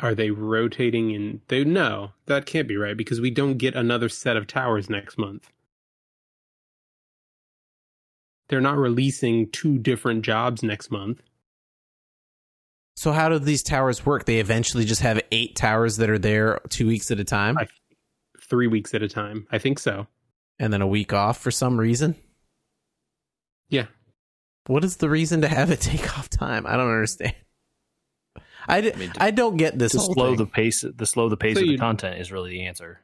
are 0.00 0.14
they 0.14 0.30
rotating 0.30 1.10
in 1.10 1.40
they 1.48 1.64
no 1.64 2.12
that 2.26 2.46
can't 2.46 2.68
be 2.68 2.76
right 2.76 2.96
because 2.96 3.20
we 3.20 3.30
don't 3.30 3.58
get 3.58 3.74
another 3.74 4.08
set 4.08 4.36
of 4.36 4.46
towers 4.46 4.88
next 4.88 5.18
month 5.18 5.50
they're 8.48 8.60
not 8.60 8.76
releasing 8.78 9.50
two 9.50 9.76
different 9.78 10.22
jobs 10.22 10.62
next 10.62 10.90
month 10.90 11.20
So 12.98 13.12
how 13.12 13.28
do 13.28 13.38
these 13.38 13.62
towers 13.62 14.04
work? 14.04 14.24
They 14.24 14.40
eventually 14.40 14.84
just 14.84 15.02
have 15.02 15.20
eight 15.30 15.54
towers 15.54 15.98
that 15.98 16.10
are 16.10 16.18
there 16.18 16.58
two 16.68 16.88
weeks 16.88 17.12
at 17.12 17.20
a 17.20 17.24
time, 17.24 17.56
I- 17.56 17.68
three 18.50 18.66
weeks 18.66 18.92
at 18.94 19.02
a 19.02 19.08
time 19.08 19.46
i 19.50 19.58
think 19.58 19.78
so 19.78 20.06
and 20.58 20.72
then 20.72 20.80
a 20.82 20.86
week 20.86 21.12
off 21.12 21.38
for 21.38 21.50
some 21.52 21.78
reason. 21.78 22.16
yeah 23.68 23.86
What 24.66 24.82
is 24.84 24.96
the 24.96 25.08
reason 25.08 25.42
to 25.42 25.48
have 25.48 25.70
it 25.70 25.80
take 25.92 26.18
off 26.18 26.28
time? 26.28 26.66
I 26.66 26.72
don't 26.76 26.90
understand. 26.90 27.34
I, 28.66 28.80
d- 28.80 28.92
I 28.92 28.96
mean, 28.96 29.12
I 29.18 29.30
don't 29.30 29.56
get 29.58 29.78
this 29.78 29.92
To 29.92 29.98
whole 29.98 30.14
slow 30.14 30.28
thing. 30.30 30.36
the 30.38 30.46
pace, 30.46 30.82
the 30.84 31.06
slow 31.06 31.28
the 31.28 31.36
pace 31.36 31.56
So 31.56 31.62
of 31.62 31.68
the 31.68 31.78
content 31.78 32.20
is 32.20 32.32
really 32.32 32.50
the 32.50 32.66
answer. 32.66 33.00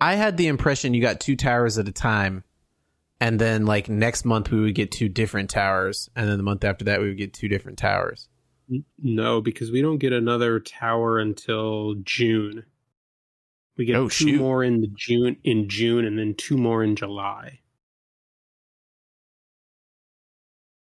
I 0.00 0.14
had 0.16 0.36
the 0.36 0.48
impression 0.48 0.94
you 0.94 1.00
got 1.00 1.20
two 1.20 1.36
towers 1.36 1.78
at 1.78 1.86
a 1.88 1.92
time, 1.92 2.42
and 3.20 3.38
then 3.40 3.64
like 3.66 3.88
next 3.88 4.24
month 4.24 4.50
we 4.50 4.60
would 4.60 4.74
get 4.74 4.90
two 4.92 5.08
different 5.08 5.50
towers, 5.50 6.08
and 6.16 6.28
then 6.28 6.36
the 6.36 6.42
month 6.42 6.64
after 6.64 6.84
that 6.86 7.00
we 7.00 7.08
would 7.08 7.16
get 7.18 7.32
two 7.32 7.48
different 7.48 7.78
towers. 7.78 8.28
No 8.98 9.40
because 9.40 9.70
we 9.70 9.80
don't 9.80 9.98
get 9.98 10.12
another 10.12 10.58
tower 10.58 11.18
until 11.20 11.94
june 12.02 12.64
we 13.78 13.84
get 13.84 13.94
Oh, 13.94 14.08
two 14.08 14.10
shoot. 14.30 14.38
more 14.40 14.64
in 14.64 14.80
the 14.80 14.88
june 14.96 15.36
in 15.44 15.68
june 15.68 16.04
and 16.04 16.18
then 16.18 16.34
two 16.34 16.56
more 16.56 16.82
in 16.82 16.96
july 16.96 17.60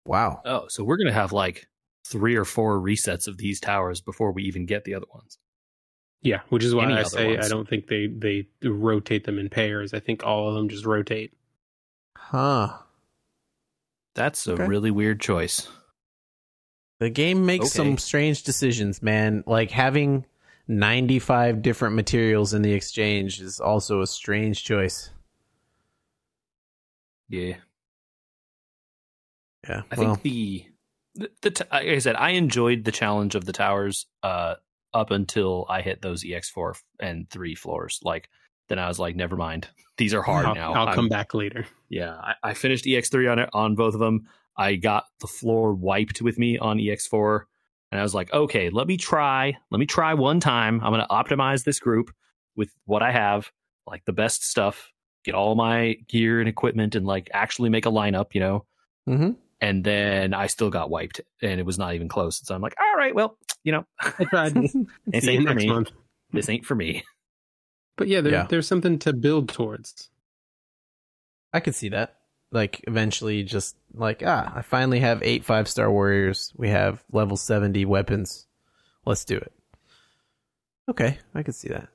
Wow. 0.05 0.41
Oh, 0.45 0.65
so 0.69 0.84
we're 0.84 0.97
gonna 0.97 1.11
have 1.11 1.32
like 1.34 1.67
three 2.07 2.36
or 2.36 2.45
four 2.45 2.80
resets 2.80 3.28
of 3.28 3.38
these 3.38 3.59
towers 3.59 3.99
before 4.01 4.32
we 4.32 4.43
even 4.43 4.65
get 4.65 4.84
the 4.86 4.93
other 4.93 5.07
ones. 5.13 5.38
yeah 6.21 6.41
which 6.49 6.63
is 6.63 6.73
why 6.76 6.86
Any 6.86 6.93
i 6.93 7.03
say 7.03 7.36
ones. 7.36 7.45
i 7.45 7.49
don't 7.49 7.67
think 7.67 7.88
they 7.88 8.07
they 8.07 8.47
rotate 8.63 9.26
them 9.26 9.38
in 9.39 9.49
pairs 9.49 9.93
i 9.93 9.99
think 9.99 10.23
all 10.23 10.47
of 10.47 10.55
them 10.55 10.69
just 10.69 10.86
rotate 10.86 11.34
Huh. 12.30 12.78
That's 14.15 14.47
a 14.47 14.55
really 14.55 14.91
weird 14.91 15.19
choice. 15.21 15.67
The 16.99 17.09
game 17.09 17.45
makes 17.45 17.65
Okay. 17.65 17.76
some 17.78 17.97
strange 17.97 18.43
decisions, 18.43 19.01
man. 19.03 19.43
Like 19.45 19.69
having 19.71 20.26
95 20.67 21.61
different 21.61 21.95
materials 21.95 22.53
in 22.53 22.61
the 22.61 22.73
exchange 22.73 23.41
is 23.41 23.59
also 23.59 24.01
a 24.01 24.07
strange 24.07 24.63
choice. 24.63 25.11
Yeah. 27.30 27.57
Yeah. 29.67 29.82
I 29.91 29.95
well, 29.99 30.15
think 30.15 30.21
the 30.23 30.65
the, 31.15 31.32
the 31.41 31.51
t- 31.51 31.63
like 31.71 31.88
I 31.88 31.99
said, 31.99 32.15
I 32.15 32.32
enjoyed 32.32 32.84
the 32.84 32.91
challenge 32.91 33.36
of 33.36 33.45
the 33.45 33.53
towers 33.53 34.05
uh, 34.23 34.55
up 34.93 35.11
until 35.11 35.65
I 35.69 35.82
hit 35.82 36.01
those 36.01 36.23
EX4 36.23 36.82
and 36.99 37.30
three 37.30 37.55
floors. 37.55 37.99
Like 38.03 38.30
then 38.67 38.80
I 38.80 38.88
was 38.88 38.99
like, 38.99 39.15
never 39.15 39.36
mind, 39.36 39.67
these 39.97 40.13
are 40.13 40.21
hard 40.21 40.45
I'll, 40.45 40.55
now. 40.55 40.73
I'll 40.73 40.87
I'm- 40.87 40.95
come 40.95 41.09
back 41.09 41.33
later 41.33 41.65
Yeah, 41.89 42.15
I, 42.15 42.35
I 42.43 42.53
finished 42.53 42.85
EX3 42.85 43.31
on 43.31 43.39
it 43.39 43.49
on 43.53 43.75
both 43.75 43.93
of 43.93 43.99
them. 43.99 44.27
I 44.57 44.75
got 44.75 45.05
the 45.19 45.27
floor 45.27 45.73
wiped 45.73 46.21
with 46.21 46.37
me 46.37 46.57
on 46.57 46.77
EX4, 46.77 47.41
and 47.91 47.99
I 47.99 48.03
was 48.03 48.15
like, 48.15 48.31
okay, 48.33 48.69
let 48.69 48.87
me 48.87 48.97
try. 48.97 49.55
Let 49.69 49.79
me 49.79 49.85
try 49.85 50.13
one 50.13 50.39
time. 50.39 50.81
I'm 50.81 50.93
going 50.93 51.05
to 51.05 51.13
optimize 51.13 51.63
this 51.65 51.79
group 51.79 52.11
with 52.55 52.69
what 52.85 53.03
I 53.03 53.11
have, 53.11 53.51
like 53.85 54.05
the 54.05 54.13
best 54.13 54.45
stuff. 54.45 54.91
Get 55.25 55.35
all 55.35 55.55
my 55.55 55.95
gear 56.07 56.39
and 56.39 56.47
equipment, 56.47 56.95
and 56.95 57.05
like 57.05 57.29
actually 57.33 57.69
make 57.69 57.85
a 57.85 57.89
lineup. 57.91 58.27
You 58.33 58.39
know, 58.39 58.65
mhm. 59.09 59.35
and 59.59 59.83
then 59.83 60.33
I 60.33 60.47
still 60.47 60.69
got 60.69 60.89
wiped, 60.89 61.19
and 61.41 61.59
it 61.59 61.65
was 61.65 61.77
not 61.77 61.95
even 61.95 62.07
close. 62.07 62.39
So 62.45 62.55
I'm 62.55 62.61
like, 62.61 62.75
all 62.79 62.97
right, 62.97 63.13
well, 63.13 63.37
you 63.63 63.71
know, 63.71 63.85
i 63.99 64.23
tried 64.25 64.53
this 65.07 65.27
ain't 65.27 65.47
for 65.47 65.53
me. 65.53 65.67
month 65.67 65.91
This 66.31 66.47
ain't 66.49 66.65
for 66.65 66.75
me. 66.75 67.03
But 67.97 68.07
yeah, 68.07 68.21
there, 68.21 68.31
Yeah. 68.31 68.47
there's 68.49 68.67
something 68.67 68.99
to 68.99 69.13
build 69.13 69.49
towards 69.49 70.09
I 71.53 71.59
could 71.61 71.75
see 71.75 71.89
that. 71.89 72.15
Like 72.51 72.83
eventually 72.87 73.43
just 73.43 73.75
like, 73.93 74.21
ah, 74.25 74.51
I 74.55 74.61
finally 74.61 74.99
have 74.99 75.23
eight 75.23 75.45
five 75.45 75.67
star 75.69 75.89
warriors. 75.91 76.53
We 76.57 76.69
have 76.69 77.03
level 77.11 77.37
70 77.37 77.85
weapons. 77.85 78.45
Let's 79.05 79.23
do 79.25 79.37
it. 79.37 79.51
Okay, 80.89 81.17
I 81.33 81.43
could 81.43 81.55
see 81.55 81.69
that. 81.69 81.87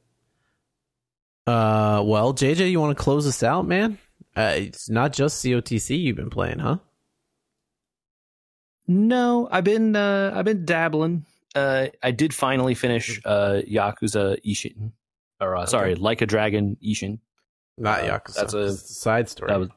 Uh, 1.46 2.02
well, 2.04 2.32
JJ, 2.34 2.70
you 2.70 2.80
want 2.80 2.96
to 2.96 3.02
close 3.02 3.26
us 3.26 3.42
out, 3.42 3.66
man? 3.66 3.98
Uh, 4.36 4.54
it's 4.56 4.88
not 4.88 5.12
just 5.12 5.44
COTC 5.44 5.98
you've 5.98 6.16
been 6.16 6.30
playing, 6.30 6.58
huh? 6.58 6.78
No, 8.86 9.48
I've 9.50 9.64
been 9.64 9.94
uh, 9.94 10.32
I've 10.34 10.44
been 10.44 10.64
dabbling. 10.64 11.24
Uh, 11.54 11.88
I 12.02 12.10
did 12.12 12.34
finally 12.34 12.74
finish 12.74 13.20
uh, 13.24 13.60
Yakuza 13.68 14.38
Ishin, 14.44 14.92
or 15.40 15.56
uh, 15.56 15.66
sorry, 15.66 15.94
Like 15.94 16.20
a 16.22 16.26
Dragon 16.26 16.76
Ishin. 16.84 17.18
Not 17.78 18.00
Uh, 18.00 18.18
Yakuza. 18.18 18.34
that's 18.34 18.54
a- 18.54 18.76
side 18.76 19.28
story. 19.28 19.50
That 19.50 19.60
was, 19.60 19.68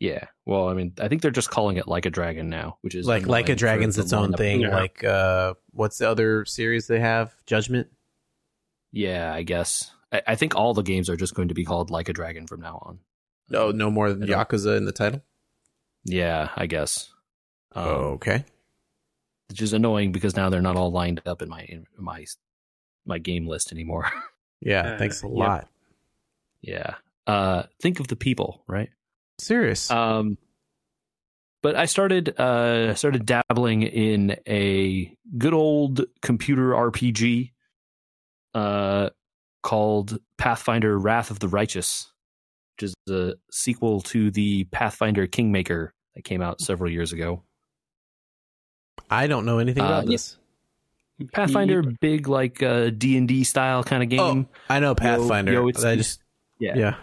yeah. 0.00 0.24
Well, 0.46 0.68
I 0.68 0.74
mean, 0.74 0.92
I 1.00 1.08
think 1.08 1.22
they're 1.22 1.30
just 1.30 1.50
calling 1.50 1.76
it 1.76 1.86
Like 1.88 2.06
a 2.06 2.10
Dragon 2.10 2.48
now, 2.48 2.78
which 2.82 2.94
is 2.94 3.06
like 3.06 3.26
like 3.26 3.48
a 3.48 3.54
dragon's 3.54 3.98
its 3.98 4.12
own 4.12 4.32
thing. 4.32 4.60
Yeah. 4.62 4.74
Like 4.76 5.04
uh, 5.04 5.54
what's 5.72 5.98
the 5.98 6.08
other 6.08 6.44
series 6.44 6.86
they 6.86 7.00
have? 7.00 7.34
Judgment. 7.46 7.88
Yeah, 8.92 9.32
I 9.34 9.42
guess. 9.42 9.90
I, 10.10 10.22
I 10.28 10.34
think 10.36 10.54
all 10.54 10.72
the 10.72 10.82
games 10.82 11.10
are 11.10 11.16
just 11.16 11.34
going 11.34 11.48
to 11.48 11.54
be 11.54 11.64
called 11.64 11.90
Like 11.90 12.08
a 12.08 12.12
Dragon 12.14 12.46
from 12.46 12.60
now 12.62 12.78
on. 12.86 13.00
No, 13.50 13.70
no 13.72 13.90
more 13.90 14.12
than 14.12 14.22
I 14.32 14.44
Yakuza 14.44 14.76
in 14.76 14.84
the 14.86 14.92
title. 14.92 15.22
Yeah, 16.04 16.48
I 16.56 16.66
guess. 16.66 17.10
Um, 17.74 17.84
okay. 17.86 18.44
which 19.50 19.60
is 19.60 19.72
annoying 19.74 20.12
because 20.12 20.36
now 20.36 20.48
they're 20.48 20.62
not 20.62 20.76
all 20.76 20.90
lined 20.90 21.20
up 21.26 21.42
in 21.42 21.48
my 21.50 21.62
in 21.62 21.86
my 21.98 22.24
my 23.04 23.18
game 23.18 23.46
list 23.46 23.72
anymore. 23.72 24.10
Yeah. 24.60 24.94
Uh, 24.94 24.98
thanks 24.98 25.22
a 25.22 25.28
lot. 25.28 25.68
yeah. 26.62 26.94
Uh, 27.26 27.64
think 27.82 28.00
of 28.00 28.08
the 28.08 28.16
people, 28.16 28.62
right? 28.66 28.88
Serious. 29.38 29.90
Um, 29.90 30.38
but 31.62 31.76
I 31.76 31.86
started 31.86 32.38
uh 32.38 32.94
started 32.94 33.26
dabbling 33.26 33.82
in 33.82 34.36
a 34.46 35.14
good 35.36 35.54
old 35.54 36.04
computer 36.22 36.70
RPG 36.70 37.50
uh 38.54 39.10
called 39.62 40.18
Pathfinder 40.38 40.98
Wrath 40.98 41.30
of 41.30 41.40
the 41.40 41.48
Righteous, 41.48 42.10
which 42.76 42.90
is 42.90 42.94
a 43.12 43.34
sequel 43.50 44.00
to 44.02 44.30
the 44.30 44.64
Pathfinder 44.64 45.26
Kingmaker 45.26 45.92
that 46.14 46.24
came 46.24 46.40
out 46.40 46.60
several 46.60 46.90
years 46.90 47.12
ago. 47.12 47.42
I 49.10 49.26
don't 49.26 49.44
know 49.44 49.58
anything 49.58 49.82
uh, 49.82 49.86
about 49.86 50.04
yeah. 50.06 50.12
this. 50.12 50.37
Pathfinder 51.32 51.82
big 51.82 52.28
like 52.28 52.62
uh 52.62 52.90
D&D 52.90 53.44
style 53.44 53.82
kind 53.84 54.02
of 54.02 54.08
game. 54.08 54.46
Oh, 54.50 54.56
I 54.68 54.80
know 54.80 54.94
Pathfinder. 54.94 55.52
yo, 55.52 55.68
it's- 55.68 55.84
I 55.84 55.96
just 55.96 56.20
yeah. 56.60 56.76
yeah. 56.76 56.94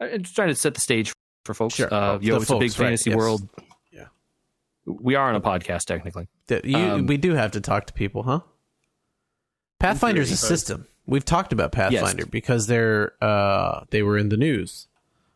I'm 0.00 0.22
just 0.22 0.34
trying 0.34 0.48
to 0.48 0.54
set 0.54 0.74
the 0.74 0.80
stage 0.80 1.12
for 1.44 1.54
folks. 1.54 1.74
Sure. 1.74 1.92
Uh, 1.92 2.14
Oh, 2.14 2.18
yo, 2.20 2.36
the 2.36 2.42
it's 2.42 2.50
a 2.50 2.54
big 2.58 2.70
folks, 2.70 2.78
right, 2.78 2.86
fantasy 2.86 3.10
yes. 3.10 3.16
world. 3.16 3.48
Yeah. 3.92 4.06
We 4.86 5.14
are 5.14 5.28
on 5.28 5.34
a 5.34 5.40
podcast 5.40 5.84
technically. 5.84 6.28
You, 6.64 6.76
Um, 6.76 7.06
we 7.06 7.16
do 7.16 7.34
have 7.34 7.52
to 7.52 7.60
talk 7.60 7.86
to 7.86 7.92
people, 7.94 8.22
huh? 8.24 8.40
Pathfinder's 9.80 10.30
a 10.30 10.36
system. 10.36 10.86
We've 11.06 11.24
talked 11.24 11.52
about 11.52 11.72
Pathfinder 11.72 12.26
because 12.26 12.66
they're 12.66 13.12
uh 13.22 13.84
they 13.90 14.02
were 14.02 14.16
in 14.18 14.30
the 14.30 14.36
news 14.36 14.88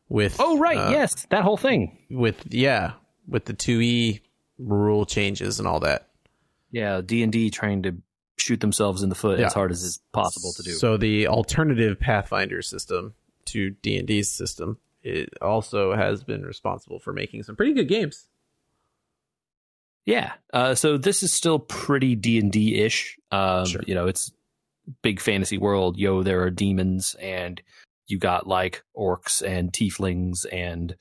with 0.09 0.37
Oh 0.39 0.59
right, 0.59 0.77
uh, 0.79 0.91
yes, 0.91 1.27
that 1.31 1.43
whole 1.43 1.57
thing. 1.59 1.99
with 2.11 2.43
yeah 2.53 2.93
with 3.27 3.45
the 3.45 3.53
two 3.53 3.81
E 3.81 4.21
rule 4.59 5.05
changes 5.07 5.59
and 5.59 5.69
all 5.69 5.81
that. 5.81 6.08
Yeah, 6.71 7.01
D 7.05 7.23
and 7.23 7.33
D 7.33 7.51
trying 7.51 7.83
to 7.85 7.97
shoot 8.39 8.61
themselves 8.61 9.03
in 9.03 9.09
the 9.09 9.15
foot 9.15 9.39
Yeah. 9.41 9.47
as 9.47 9.55
hard 9.55 9.71
as 9.71 9.83
is 9.83 10.01
possible 10.13 10.53
to 10.55 10.63
do. 10.63 10.73
So 10.73 10.97
the 10.97 11.27
alternative 11.29 11.99
Pathfinder 11.99 12.63
system 12.63 13.15
to 13.47 13.71
D 13.71 13.97
and 13.99 14.07
D's 14.07 14.31
system 14.31 14.79
it 15.03 15.31
also 15.41 15.95
has 15.95 16.23
been 16.25 16.45
responsible 16.45 16.99
for 16.99 17.13
making 17.13 17.43
some 17.45 17.57
pretty 17.57 17.73
good 17.73 17.89
games. 17.89 18.27
yeah, 20.05 20.33
uh, 20.53 20.75
so 20.75 20.97
this 20.97 21.23
is 21.23 21.33
still 21.33 21.59
pretty 21.59 22.15
D 22.15 22.39
and 22.39 22.51
D 22.51 22.81
ish. 22.81 23.19
Um, 23.31 23.67
Sure. 23.67 23.83
You 23.87 23.95
know, 23.95 24.07
it's 24.07 24.33
big 25.03 25.21
fantasy 25.21 25.59
world. 25.59 25.99
Yo, 25.99 26.23
there 26.23 26.43
are 26.43 26.51
demons, 26.51 27.15
and 27.21 27.61
you 28.07 28.19
got 28.19 28.47
like 28.47 28.83
orcs 28.97 29.43
and 29.47 29.73
tieflings, 29.73 30.47
and 30.51 30.97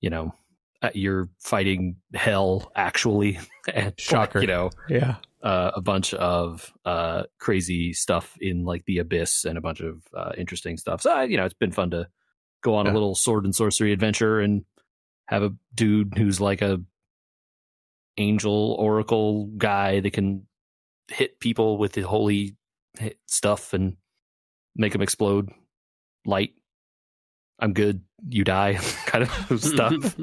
you 0.00 0.10
know, 0.10 0.34
uh, 0.82 0.90
you're 0.94 1.28
fighting 1.40 1.96
hell 2.14 2.70
actually. 2.76 3.38
and 3.72 3.94
Shocker. 3.98 4.40
you 4.40 4.46
know, 4.46 4.70
Yeah. 4.88 5.16
uh, 5.42 5.72
a 5.74 5.80
bunch 5.80 6.14
of 6.14 6.72
uh, 6.84 7.24
crazy 7.38 7.92
stuff 7.92 8.36
in 8.40 8.64
like 8.64 8.84
the 8.84 8.98
abyss 8.98 9.44
and 9.44 9.56
a 9.58 9.60
bunch 9.60 9.80
of 9.80 10.02
uh, 10.16 10.32
interesting 10.36 10.76
stuff. 10.76 11.00
So 11.02 11.22
you 11.22 11.36
know, 11.36 11.44
it's 11.44 11.54
been 11.54 11.72
fun 11.72 11.90
to 11.90 12.08
go 12.62 12.74
on 12.74 12.86
Yeah. 12.86 12.92
a 12.92 12.94
little 12.94 13.14
sword 13.14 13.44
and 13.44 13.54
sorcery 13.54 13.92
adventure 13.92 14.40
and 14.40 14.64
have 15.28 15.42
a 15.42 15.52
dude 15.74 16.14
who's 16.16 16.40
like 16.40 16.62
a 16.62 16.80
angel 18.18 18.74
oracle 18.78 19.46
guy 19.58 20.00
that 20.00 20.12
can 20.12 20.46
hit 21.08 21.38
people 21.40 21.78
with 21.78 21.92
the 21.92 22.02
holy 22.02 22.56
stuff 23.26 23.72
and 23.72 23.96
make 24.74 24.92
them 24.92 25.02
explode. 25.02 25.50
Light. 26.24 26.54
I'm 27.58 27.72
good. 27.72 28.02
You 28.28 28.44
die. 28.44 28.74
kind 29.06 29.24
of 29.24 29.60
stuff 29.62 30.16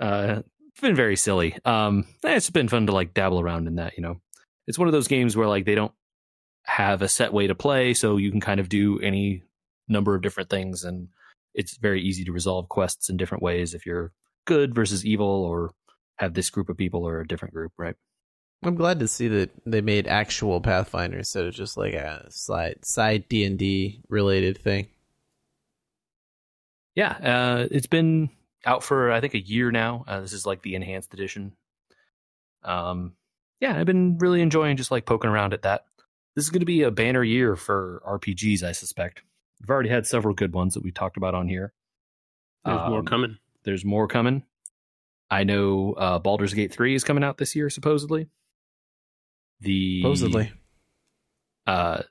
uh 0.00 0.42
it's 0.70 0.80
been 0.80 0.94
very 0.96 1.16
silly. 1.16 1.56
Um 1.64 2.06
eh, 2.24 2.36
it's 2.36 2.50
been 2.50 2.68
fun 2.68 2.86
to 2.86 2.92
like 2.92 3.14
dabble 3.14 3.40
around 3.40 3.66
in 3.66 3.76
that 3.76 3.94
you 3.96 4.02
know. 4.02 4.20
It's 4.66 4.78
one 4.78 4.88
of 4.88 4.92
those 4.92 5.08
games 5.08 5.36
where 5.36 5.48
like 5.48 5.64
they 5.64 5.74
don't 5.74 5.92
have 6.64 7.00
a 7.02 7.08
set 7.08 7.32
way 7.32 7.46
to 7.46 7.54
play 7.54 7.94
so 7.94 8.16
you 8.16 8.30
can 8.30 8.40
kind 8.40 8.58
of 8.60 8.68
do 8.68 8.98
any 9.00 9.42
number 9.88 10.14
of 10.16 10.22
different 10.22 10.50
things 10.50 10.82
and 10.82 11.08
it's 11.54 11.76
very 11.78 12.02
easy 12.02 12.24
to 12.24 12.32
resolve 12.32 12.68
quests 12.68 13.08
in 13.08 13.16
different 13.16 13.42
ways 13.42 13.72
if 13.72 13.86
you're 13.86 14.10
good 14.46 14.74
versus 14.74 15.06
evil 15.06 15.44
or 15.44 15.70
have 16.18 16.34
this 16.34 16.50
group 16.50 16.68
of 16.68 16.76
people 16.76 17.06
or 17.06 17.20
a 17.20 17.26
different 17.26 17.54
group 17.54 17.72
right? 17.78 17.94
I'm 18.64 18.74
glad 18.74 18.98
to 18.98 19.06
see 19.08 19.28
that 19.28 19.50
they 19.64 19.80
made 19.80 20.08
actual 20.08 20.60
Pathfinder 20.60 21.18
instead 21.18 21.44
of 21.44 21.54
just 21.54 21.76
like 21.76 21.94
a 21.94 22.26
side 22.30 22.84
side 22.84 23.28
D 23.28 23.44
and 23.44 23.56
D 23.58 24.00
related 24.08 24.58
thing. 24.58 24.88
yeah 26.96 27.12
uh 27.22 27.68
it's 27.70 27.86
been 27.86 28.28
out 28.64 28.82
for 28.82 29.12
i 29.12 29.20
think 29.20 29.34
a 29.34 29.40
year 29.40 29.70
now. 29.70 30.04
Uh, 30.08 30.20
this 30.20 30.32
is 30.32 30.46
like 30.46 30.62
the 30.62 30.74
enhanced 30.74 31.12
edition. 31.14 31.52
Um 32.62 33.12
yeah 33.60 33.78
i've 33.78 33.86
been 33.86 34.18
really 34.18 34.40
enjoying 34.42 34.76
just 34.76 34.90
like 34.90 35.06
poking 35.06 35.30
around 35.30 35.52
at 35.54 35.62
that. 35.62 35.84
This 36.34 36.44
is 36.44 36.50
going 36.50 36.60
to 36.60 36.66
be 36.66 36.82
a 36.82 36.90
banner 36.90 37.22
year 37.22 37.56
for 37.56 38.02
rpgs 38.06 38.62
i 38.62 38.72
suspect. 38.72 39.22
We've 39.60 39.70
already 39.70 39.88
had 39.88 40.06
several 40.06 40.34
good 40.34 40.52
ones 40.52 40.74
that 40.74 40.82
we 40.82 40.90
talked 40.92 41.16
about 41.16 41.34
on 41.34 41.48
here. 41.48 41.72
There's 42.64 42.88
more 42.90 42.98
Um, 42.98 43.06
coming. 43.06 43.38
there's 43.64 43.84
more 43.84 44.06
coming. 44.08 44.44
I 45.30 45.44
know 45.44 45.92
uh 45.94 46.18
baldur's 46.18 46.54
gate 46.54 46.72
3 46.72 46.94
is 46.94 47.04
coming 47.04 47.24
out 47.24 47.38
this 47.38 47.54
year 47.56 47.70
supposedly. 47.70 48.28
The 49.60 50.02
Supposedly. 50.02 50.52
uh 51.66 52.02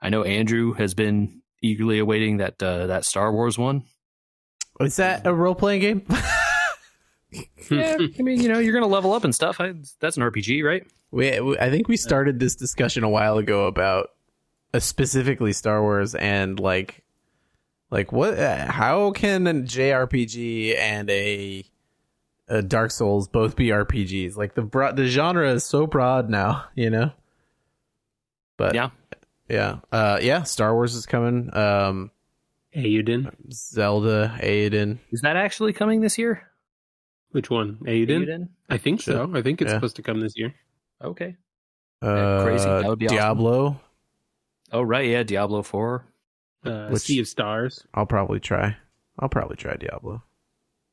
i 0.00 0.08
know 0.08 0.22
andrew 0.24 0.72
has 0.74 0.94
been 0.94 1.42
eagerly 1.62 1.98
awaiting 1.98 2.38
that 2.38 2.62
uh 2.62 2.86
that 2.86 3.04
star 3.04 3.32
wars 3.32 3.58
one 3.58 3.84
Is 4.80 4.96
that 4.96 5.26
a 5.26 5.32
role 5.34 5.54
playing 5.54 5.80
game? 5.80 6.02
yeah, 7.70 7.96
I 8.18 8.22
mean, 8.22 8.40
you 8.40 8.48
know, 8.48 8.58
you're 8.58 8.74
gonna 8.74 8.86
level 8.86 9.12
up 9.12 9.24
and 9.24 9.34
stuff. 9.34 9.60
I, 9.60 9.74
that's 10.00 10.16
an 10.16 10.22
RPG, 10.22 10.62
right? 10.64 10.86
we, 11.10 11.38
we 11.40 11.58
I 11.58 11.70
think 11.70 11.88
we 11.88 11.96
started 11.96 12.38
this 12.40 12.54
discussion 12.56 13.04
a 13.04 13.08
while 13.08 13.38
ago 13.38 13.66
about 13.66 14.10
uh, 14.74 14.80
specifically 14.80 15.52
Star 15.52 15.80
Wars 15.82 16.14
and 16.14 16.58
like 16.60 17.04
like 17.90 18.12
what 18.12 18.38
uh, 18.38 18.70
how 18.70 19.12
can 19.12 19.46
a 19.46 19.54
JRPG 19.54 20.76
and 20.76 21.08
a 21.10 21.64
a 22.48 22.62
Dark 22.62 22.90
Souls 22.90 23.28
both 23.28 23.56
be 23.56 23.68
RPGs? 23.68 24.36
Like 24.36 24.54
the 24.54 24.62
bro- 24.62 24.92
the 24.92 25.06
genre 25.06 25.50
is 25.52 25.64
so 25.64 25.86
broad 25.86 26.28
now, 26.30 26.64
you 26.74 26.90
know. 26.90 27.12
But 28.56 28.74
Yeah. 28.74 28.90
yeah, 29.48 29.78
uh, 29.92 30.18
yeah. 30.22 30.42
Star 30.44 30.74
Wars 30.74 30.94
is 30.94 31.06
coming. 31.06 31.54
Um, 31.56 32.10
Auden. 32.76 33.30
Zelda, 33.52 34.36
Aiden. 34.42 34.98
Is 35.10 35.22
that 35.22 35.36
actually 35.36 35.72
coming 35.72 36.00
this 36.00 36.18
year? 36.18 36.42
Which 37.30 37.50
one? 37.50 37.78
Auden? 37.86 38.26
Aiden? 38.26 38.48
I 38.68 38.78
think 38.78 39.00
so. 39.00 39.30
I 39.34 39.42
think 39.42 39.60
it's 39.62 39.70
Yeah. 39.70 39.76
supposed 39.76 39.96
to 39.96 40.02
come 40.02 40.20
this 40.20 40.34
year. 40.36 40.54
Okay. 41.02 41.36
Uh, 42.02 42.42
crazy. 42.44 42.64
That 42.64 42.86
would 42.88 42.98
be 42.98 43.06
awesome. 43.06 43.16
Diablo. 43.16 43.80
Oh 44.72 44.82
right, 44.82 45.06
yeah, 45.08 45.22
Diablo 45.22 45.62
Four. 45.62 46.06
Uh, 46.64 46.88
Which- 46.88 47.02
Sea 47.02 47.20
of 47.20 47.28
Stars. 47.28 47.86
I'll 47.94 48.06
probably 48.06 48.40
try. 48.40 48.76
I'll 49.18 49.28
probably 49.28 49.56
try 49.56 49.76
Diablo. 49.76 50.22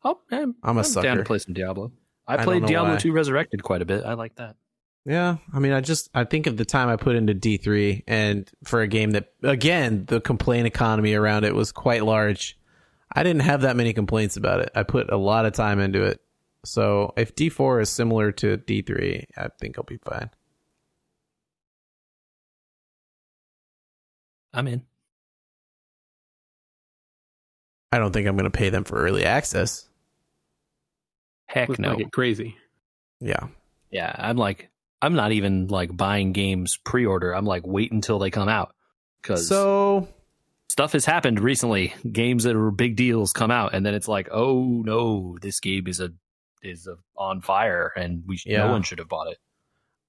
Oh, 0.06 0.20
I'm, 0.32 0.56
I'm 0.64 0.78
a 0.78 0.80
I'm 0.82 0.84
sucker. 0.86 1.08
down 1.08 1.18
to 1.18 1.24
play 1.24 1.40
some 1.40 1.54
Diablo. 1.54 1.92
I, 2.28 2.36
I 2.38 2.44
played 2.44 2.62
know 2.62 2.68
Diablo 2.68 2.92
why. 2.94 3.00
2 3.00 3.12
Resurrected 3.12 3.64
quite 3.64 3.82
a 3.82 3.86
bit. 3.86 4.04
I 4.06 4.14
like 4.14 4.36
that. 4.36 4.56
Yeah, 5.06 5.38
I 5.54 5.60
mean, 5.60 5.74
I 5.74 5.82
just 5.82 6.10
I 6.14 6.24
think 6.24 6.48
of 6.48 6.56
the 6.56 6.64
time 6.64 6.88
I 6.88 6.96
put 6.96 7.16
into 7.16 7.34
D 7.34 7.58
three, 7.58 8.04
and 8.08 8.50
for 8.64 8.82
a 8.82 8.88
game 8.88 9.12
that 9.12 9.34
again 9.44 10.06
the 10.08 10.22
complaint 10.22 10.66
economy 10.66 11.14
around 11.14 11.44
it 11.44 11.54
was 11.54 11.72
quite 11.74 12.06
large. 12.06 12.58
I 13.14 13.24
didn't 13.24 13.42
have 13.42 13.62
that 13.62 13.76
many 13.76 13.94
complaints 13.94 14.38
about 14.38 14.62
it. 14.62 14.72
I 14.76 14.84
put 14.84 15.12
a 15.12 15.18
lot 15.18 15.46
of 15.46 15.54
time 15.54 15.80
into 15.80 16.04
it. 16.04 16.22
So 16.66 17.14
if 17.18 17.36
D 17.36 17.50
four 17.50 17.82
is 17.82 17.90
similar 17.90 18.32
to 18.34 18.56
D 18.58 18.82
three, 18.82 19.26
I 19.38 19.50
think 19.60 19.78
I'll 19.78 19.84
be 19.84 19.98
fine. 19.98 20.30
I'm 24.54 24.68
in. 24.68 24.84
I 27.92 28.00
don't 28.00 28.12
think 28.12 28.28
I'm 28.28 28.36
going 28.36 28.50
to 28.50 28.58
pay 28.58 28.70
them 28.70 28.84
for 28.86 29.02
early 29.02 29.26
access. 29.26 29.88
Heck 31.48 31.70
Looks 31.70 31.80
no. 31.80 31.90
like 31.90 32.00
it 32.00 32.12
crazy. 32.12 32.56
Yeah, 33.20 33.48
Yeah, 33.92 34.16
I'm 34.18 34.38
like, 34.38 34.70
I'm 35.04 35.16
not 35.16 35.34
even 35.34 35.68
like 35.68 35.96
buying 35.96 36.32
games 36.32 36.78
pre-order. 36.78 37.36
I'm 37.36 37.46
like, 37.46 37.64
wait 37.68 37.92
until 37.92 38.20
they 38.20 38.32
come 38.32 38.48
out 38.48 38.74
because 39.22 39.50
so 39.50 40.08
stuff 40.70 40.94
has 40.94 41.04
happened 41.06 41.42
recently. 41.42 41.94
Games 42.10 42.46
that 42.46 42.56
were 42.56 42.72
big 42.72 42.96
deals 42.96 43.34
come 43.34 43.52
out, 43.52 43.74
and 43.74 43.86
then 43.86 43.96
it's 43.96 44.08
like, 44.08 44.30
oh 44.32 44.82
no, 44.86 45.38
this 45.42 45.60
game 45.60 45.88
is 45.88 46.00
a 46.00 46.12
is 46.62 46.88
a, 46.88 46.96
on 47.18 47.42
fire, 47.42 47.92
and 47.98 48.24
we 48.26 48.40
Yeah. 48.46 48.60
no 48.66 48.72
one 48.72 48.84
should 48.84 49.00
have 49.00 49.10
bought 49.10 49.28
it. 49.28 49.38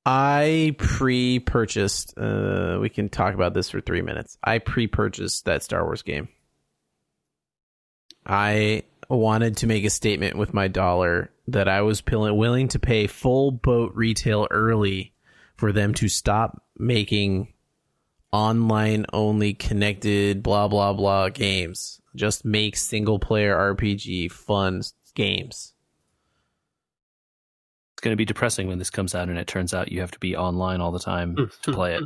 I 0.06 0.76
pre-purchased. 0.78 2.16
Uh, 2.16 2.78
we 2.80 2.88
can 2.88 3.08
talk 3.08 3.34
about 3.34 3.52
this 3.52 3.70
for 3.70 3.80
three 3.80 4.02
minutes. 4.02 4.38
I 4.44 4.58
pre-purchased 4.58 5.46
that 5.46 5.64
Star 5.64 5.82
Wars 5.82 6.02
game. 6.02 6.28
I 8.24 8.84
wanted 9.10 9.56
to 9.58 9.66
make 9.66 9.84
a 9.84 9.90
statement 9.90 10.36
with 10.36 10.54
my 10.54 10.68
dollar 10.68 11.30
that 11.46 11.68
I 11.68 11.82
was 11.82 12.00
pill- 12.00 12.36
willing 12.36 12.68
to 12.68 12.78
pay 12.78 13.06
full 13.06 13.50
boat 13.50 13.92
retail 13.94 14.46
early 14.50 15.12
for 15.56 15.72
them 15.72 15.94
to 15.94 16.08
stop 16.08 16.62
making 16.76 17.52
online 18.32 19.06
only 19.12 19.54
connected 19.54 20.42
blah 20.42 20.68
blah 20.68 20.92
blah 20.92 21.28
games. 21.28 22.00
Just 22.16 22.44
make 22.44 22.76
single 22.76 23.18
player 23.18 23.54
RPG 23.56 24.30
fun 24.32 24.82
games. 25.14 25.74
It's 27.92 28.00
going 28.00 28.12
to 28.12 28.16
be 28.16 28.24
depressing 28.24 28.66
when 28.66 28.78
this 28.78 28.90
comes 28.90 29.14
out 29.14 29.28
and 29.28 29.38
it 29.38 29.46
turns 29.46 29.72
out 29.72 29.92
you 29.92 30.00
have 30.00 30.10
to 30.12 30.18
be 30.18 30.36
online 30.36 30.80
all 30.80 30.92
the 30.92 30.98
time 30.98 31.34
hmm. 31.34 31.44
to 31.62 31.72
play 31.72 31.96
it. 31.96 32.04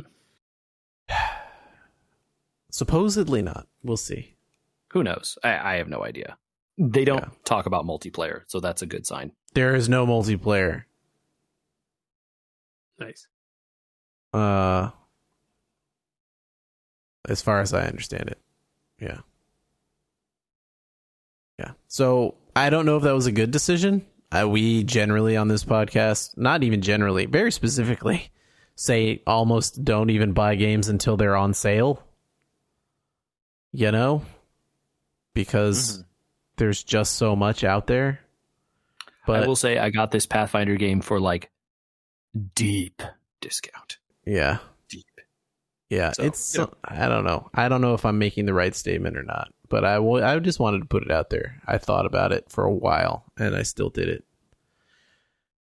Supposedly 2.71 3.41
not. 3.41 3.67
We'll 3.83 3.97
see. 3.97 4.35
Who 4.91 5.03
knows? 5.03 5.37
I, 5.43 5.73
I 5.73 5.75
have 5.75 5.87
no 5.87 6.03
idea. 6.03 6.37
They 6.81 7.03
don't 7.03 7.19
Yeah. 7.19 7.29
talk 7.43 7.65
about 7.65 7.85
multiplayer, 7.85 8.43
so 8.47 8.61
that's 8.61 8.81
a 8.81 8.85
good 8.85 9.05
sign. 9.05 9.33
There 9.53 9.75
is 9.75 9.89
no 9.89 10.07
multiplayer. 10.07 10.85
Nice. 12.97 13.27
Uh, 14.33 14.91
as 17.27 17.41
far 17.41 17.59
as 17.59 17.73
I 17.73 17.85
understand 17.85 18.29
it, 18.29 18.37
yeah, 18.99 19.19
yeah. 21.57 21.71
So 21.87 22.35
I 22.55 22.69
don't 22.69 22.85
know 22.85 22.97
if 22.97 23.03
that 23.03 23.13
was 23.13 23.25
a 23.27 23.31
good 23.31 23.51
decision. 23.51 24.05
Uh, 24.31 24.47
we 24.47 24.83
generally 24.83 25.35
on 25.35 25.47
this 25.47 25.65
podcast, 25.65 26.37
not 26.37 26.63
even 26.63 26.81
generally, 26.81 27.25
very 27.25 27.51
specifically, 27.51 28.31
say 28.75 29.21
almost 29.27 29.83
don't 29.83 30.09
even 30.11 30.31
buy 30.33 30.55
games 30.55 30.87
until 30.87 31.17
they're 31.17 31.35
on 31.35 31.53
sale. 31.53 32.03
You 33.71 33.91
know, 33.91 34.23
because 35.35 36.03
there's 36.59 36.83
just 36.83 37.15
so 37.15 37.35
much 37.35 37.63
out 37.63 37.87
there. 37.87 38.19
But 39.25 39.43
I 39.43 39.47
will 39.47 39.55
say 39.55 39.77
I 39.79 39.89
got 39.89 40.11
this 40.11 40.25
Pathfinder 40.27 40.75
game 40.75 41.01
for 41.01 41.19
like 41.19 41.49
deep 42.55 43.01
discount. 43.41 43.97
yeah, 44.25 44.59
Deep. 44.87 45.05
Yeah, 45.89 46.11
So, 46.11 46.23
it's. 46.23 46.55
yeah. 46.55 46.65
I 46.83 47.07
don't 47.07 47.23
know. 47.23 47.49
I 47.53 47.67
don't 47.69 47.81
know 47.81 47.95
if 47.95 48.05
I'm 48.05 48.19
making 48.19 48.45
the 48.45 48.53
right 48.53 48.75
statement 48.75 49.17
or 49.17 49.23
not, 49.23 49.51
but 49.69 49.83
I 49.85 50.39
just 50.39 50.59
wanted 50.59 50.79
to 50.79 50.85
put 50.85 51.03
it 51.03 51.11
out 51.11 51.29
there. 51.31 51.61
I 51.65 51.77
thought 51.79 52.05
about 52.05 52.31
it 52.31 52.45
for 52.49 52.63
a 52.63 52.73
while, 52.73 53.25
and 53.37 53.55
I 53.55 53.63
still 53.63 53.89
did 53.89 54.07
it. 54.09 54.23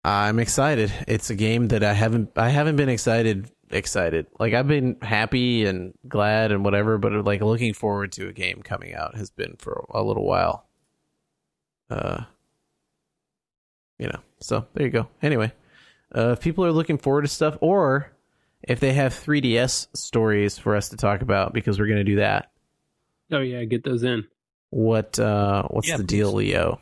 I'm 0.04 0.38
excited. 0.38 0.92
It's 1.06 1.30
a 1.30 1.34
game 1.34 1.68
that 1.68 1.82
I 1.84 1.92
haven't. 1.92 2.30
I 2.36 2.48
haven't 2.50 2.76
been 2.76 2.88
excited. 2.88 3.50
Excited. 3.70 4.26
Like 4.38 4.54
I've 4.54 4.68
been 4.68 4.96
happy 5.02 5.66
and 5.66 5.92
glad 6.08 6.52
and 6.52 6.64
whatever, 6.64 6.96
but 6.96 7.12
like 7.24 7.42
looking 7.42 7.74
forward 7.74 8.12
to 8.12 8.28
a 8.28 8.32
game 8.32 8.62
coming 8.62 8.94
out 8.94 9.16
has 9.16 9.30
been 9.30 9.56
for 9.58 9.84
a 9.90 10.02
little 10.02 10.24
while. 10.24 10.67
Uh, 11.90 12.24
you 13.98 14.06
know. 14.08 14.20
So 14.40 14.66
there 14.74 14.86
you 14.86 14.92
go. 14.92 15.08
Anyway, 15.22 15.52
uh, 16.14 16.30
if 16.32 16.40
people 16.40 16.64
are 16.64 16.72
looking 16.72 16.98
forward 16.98 17.22
to 17.22 17.28
stuff, 17.28 17.56
or 17.60 18.12
if 18.62 18.80
they 18.80 18.92
have 18.92 19.12
3DS 19.14 19.88
stories 19.96 20.58
for 20.58 20.76
us 20.76 20.88
to 20.90 20.96
talk 20.96 21.22
about, 21.22 21.52
because 21.52 21.78
we're 21.78 21.86
going 21.86 21.98
to 21.98 22.04
do 22.04 22.16
that. 22.16 22.50
Oh 23.30 23.40
yeah, 23.40 23.64
get 23.64 23.84
those 23.84 24.02
in. 24.04 24.26
What 24.70 25.18
uh, 25.18 25.64
what's 25.68 25.88
Yeah, 25.88 25.96
the 25.96 26.04
deal, 26.04 26.32
Leo? 26.32 26.80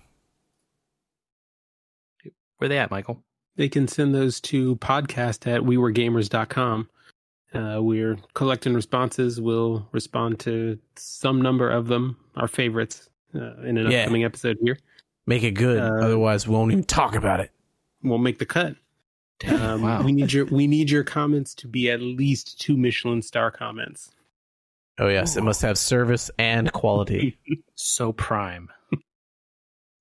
Where 2.58 2.68
they 2.68 2.78
at, 2.78 2.90
Michael? 2.90 3.22
They 3.56 3.68
can 3.68 3.88
send 3.88 4.14
those 4.14 4.40
to 4.42 4.76
podcast 4.76 5.46
at 5.50 5.62
wewergamers.com. 5.62 6.88
Uh, 7.54 7.78
we're 7.82 8.18
collecting 8.34 8.74
responses. 8.74 9.40
We'll 9.40 9.88
respond 9.92 10.40
to 10.40 10.78
some 10.96 11.40
number 11.40 11.70
of 11.70 11.86
them, 11.86 12.16
our 12.36 12.48
favorites, 12.48 13.08
uh, 13.34 13.56
in 13.62 13.78
an 13.78 13.90
Yeah. 13.90 14.00
upcoming 14.00 14.24
episode 14.24 14.58
here. 14.60 14.78
Make 15.26 15.42
it 15.42 15.52
good, 15.52 15.80
Uh, 15.80 16.04
otherwise 16.04 16.46
we 16.46 16.54
won't 16.54 16.72
even 16.72 16.84
talk 16.84 17.14
about 17.14 17.40
it. 17.40 17.50
We'll 18.02 18.18
make 18.18 18.38
the 18.38 18.46
cut. 18.46 18.76
Um, 19.46 19.82
wow. 19.82 20.02
We 20.02 20.12
need 20.12 20.32
your 20.32 20.46
we 20.46 20.66
need 20.66 20.90
your 20.90 21.04
comments 21.04 21.54
to 21.56 21.68
be 21.68 21.90
at 21.90 22.00
least 22.00 22.60
two 22.60 22.76
Michelin 22.76 23.20
star 23.22 23.50
comments. 23.50 24.10
Oh 24.98 25.08
yes, 25.08 25.36
it 25.36 25.42
must 25.42 25.60
have 25.62 25.76
service 25.76 26.30
and 26.38 26.72
quality. 26.72 27.36
So 27.78 28.10
prime. 28.12 28.70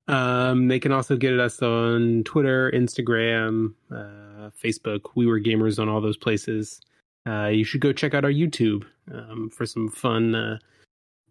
Um, 0.07 0.67
they 0.69 0.79
can 0.79 0.91
also 0.93 1.17
get 1.17 1.33
at 1.33 1.39
us 1.39 1.61
on 1.61 2.23
Twitter, 2.23 2.71
Instagram, 2.71 3.73
uh, 3.91 4.49
Facebook. 4.63 5.09
We 5.15 5.25
were 5.25 5.39
gamers 5.41 5.77
on 5.77 5.89
all 5.89 5.99
those 5.99 6.15
places. 6.17 6.79
Uh, 7.27 7.47
you 7.47 7.63
should 7.65 7.81
go 7.81 7.91
check 7.91 8.13
out 8.13 8.23
our 8.23 8.31
YouTube 8.31 8.85
um, 9.11 9.49
for 9.49 9.65
some 9.65 9.89
fun 9.89 10.35
uh, 10.35 10.57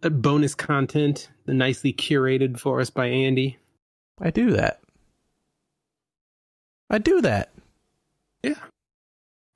uh, 0.02 0.08
bonus 0.10 0.54
content, 0.54 1.30
nicely 1.46 1.92
curated 1.92 2.58
for 2.58 2.80
us 2.80 2.90
by 2.90 3.06
Andy. 3.06 3.58
I 4.20 4.30
do 4.30 4.52
that. 4.52 4.80
I 6.90 6.98
do 6.98 7.20
that. 7.22 7.50
Yeah, 8.42 8.54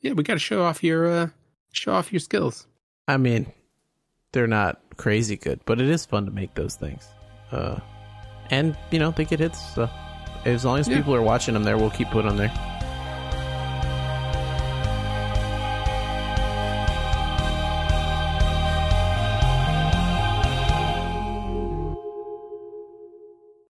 yeah. 0.01 0.13
We 0.13 0.23
got 0.23 0.35
to 0.35 0.39
show 0.41 0.63
off 0.63 0.83
your 0.83 1.07
uh, 1.07 1.29
show 1.73 1.93
off 1.93 2.13
your 2.13 2.21
skills. 2.21 2.67
I 3.07 3.17
mean, 3.17 3.53
they're 4.33 4.47
not 4.47 4.81
crazy 4.97 5.37
good, 5.37 5.61
but 5.67 5.81
it 5.81 5.89
is 5.89 6.05
fun 6.07 6.25
to 6.25 6.31
make 6.31 6.55
those 6.55 6.75
things. 6.75 7.07
Uh, 7.53 7.79
and 8.51 8.77
you 8.91 8.99
know 8.99 9.11
they 9.11 9.25
get 9.25 9.41
hits. 9.41 9.75
So 9.75 9.89
as 10.45 10.65
long 10.65 10.79
as 10.79 10.89
Yeah. 10.89 10.97
people 10.97 11.15
are 11.15 11.23
watching 11.23 11.55
them, 11.55 11.65
there 11.65 11.77
we'll 11.77 11.91
keep 11.91 12.09
putting 12.09 12.29
them 12.29 12.39
there. 12.39 12.78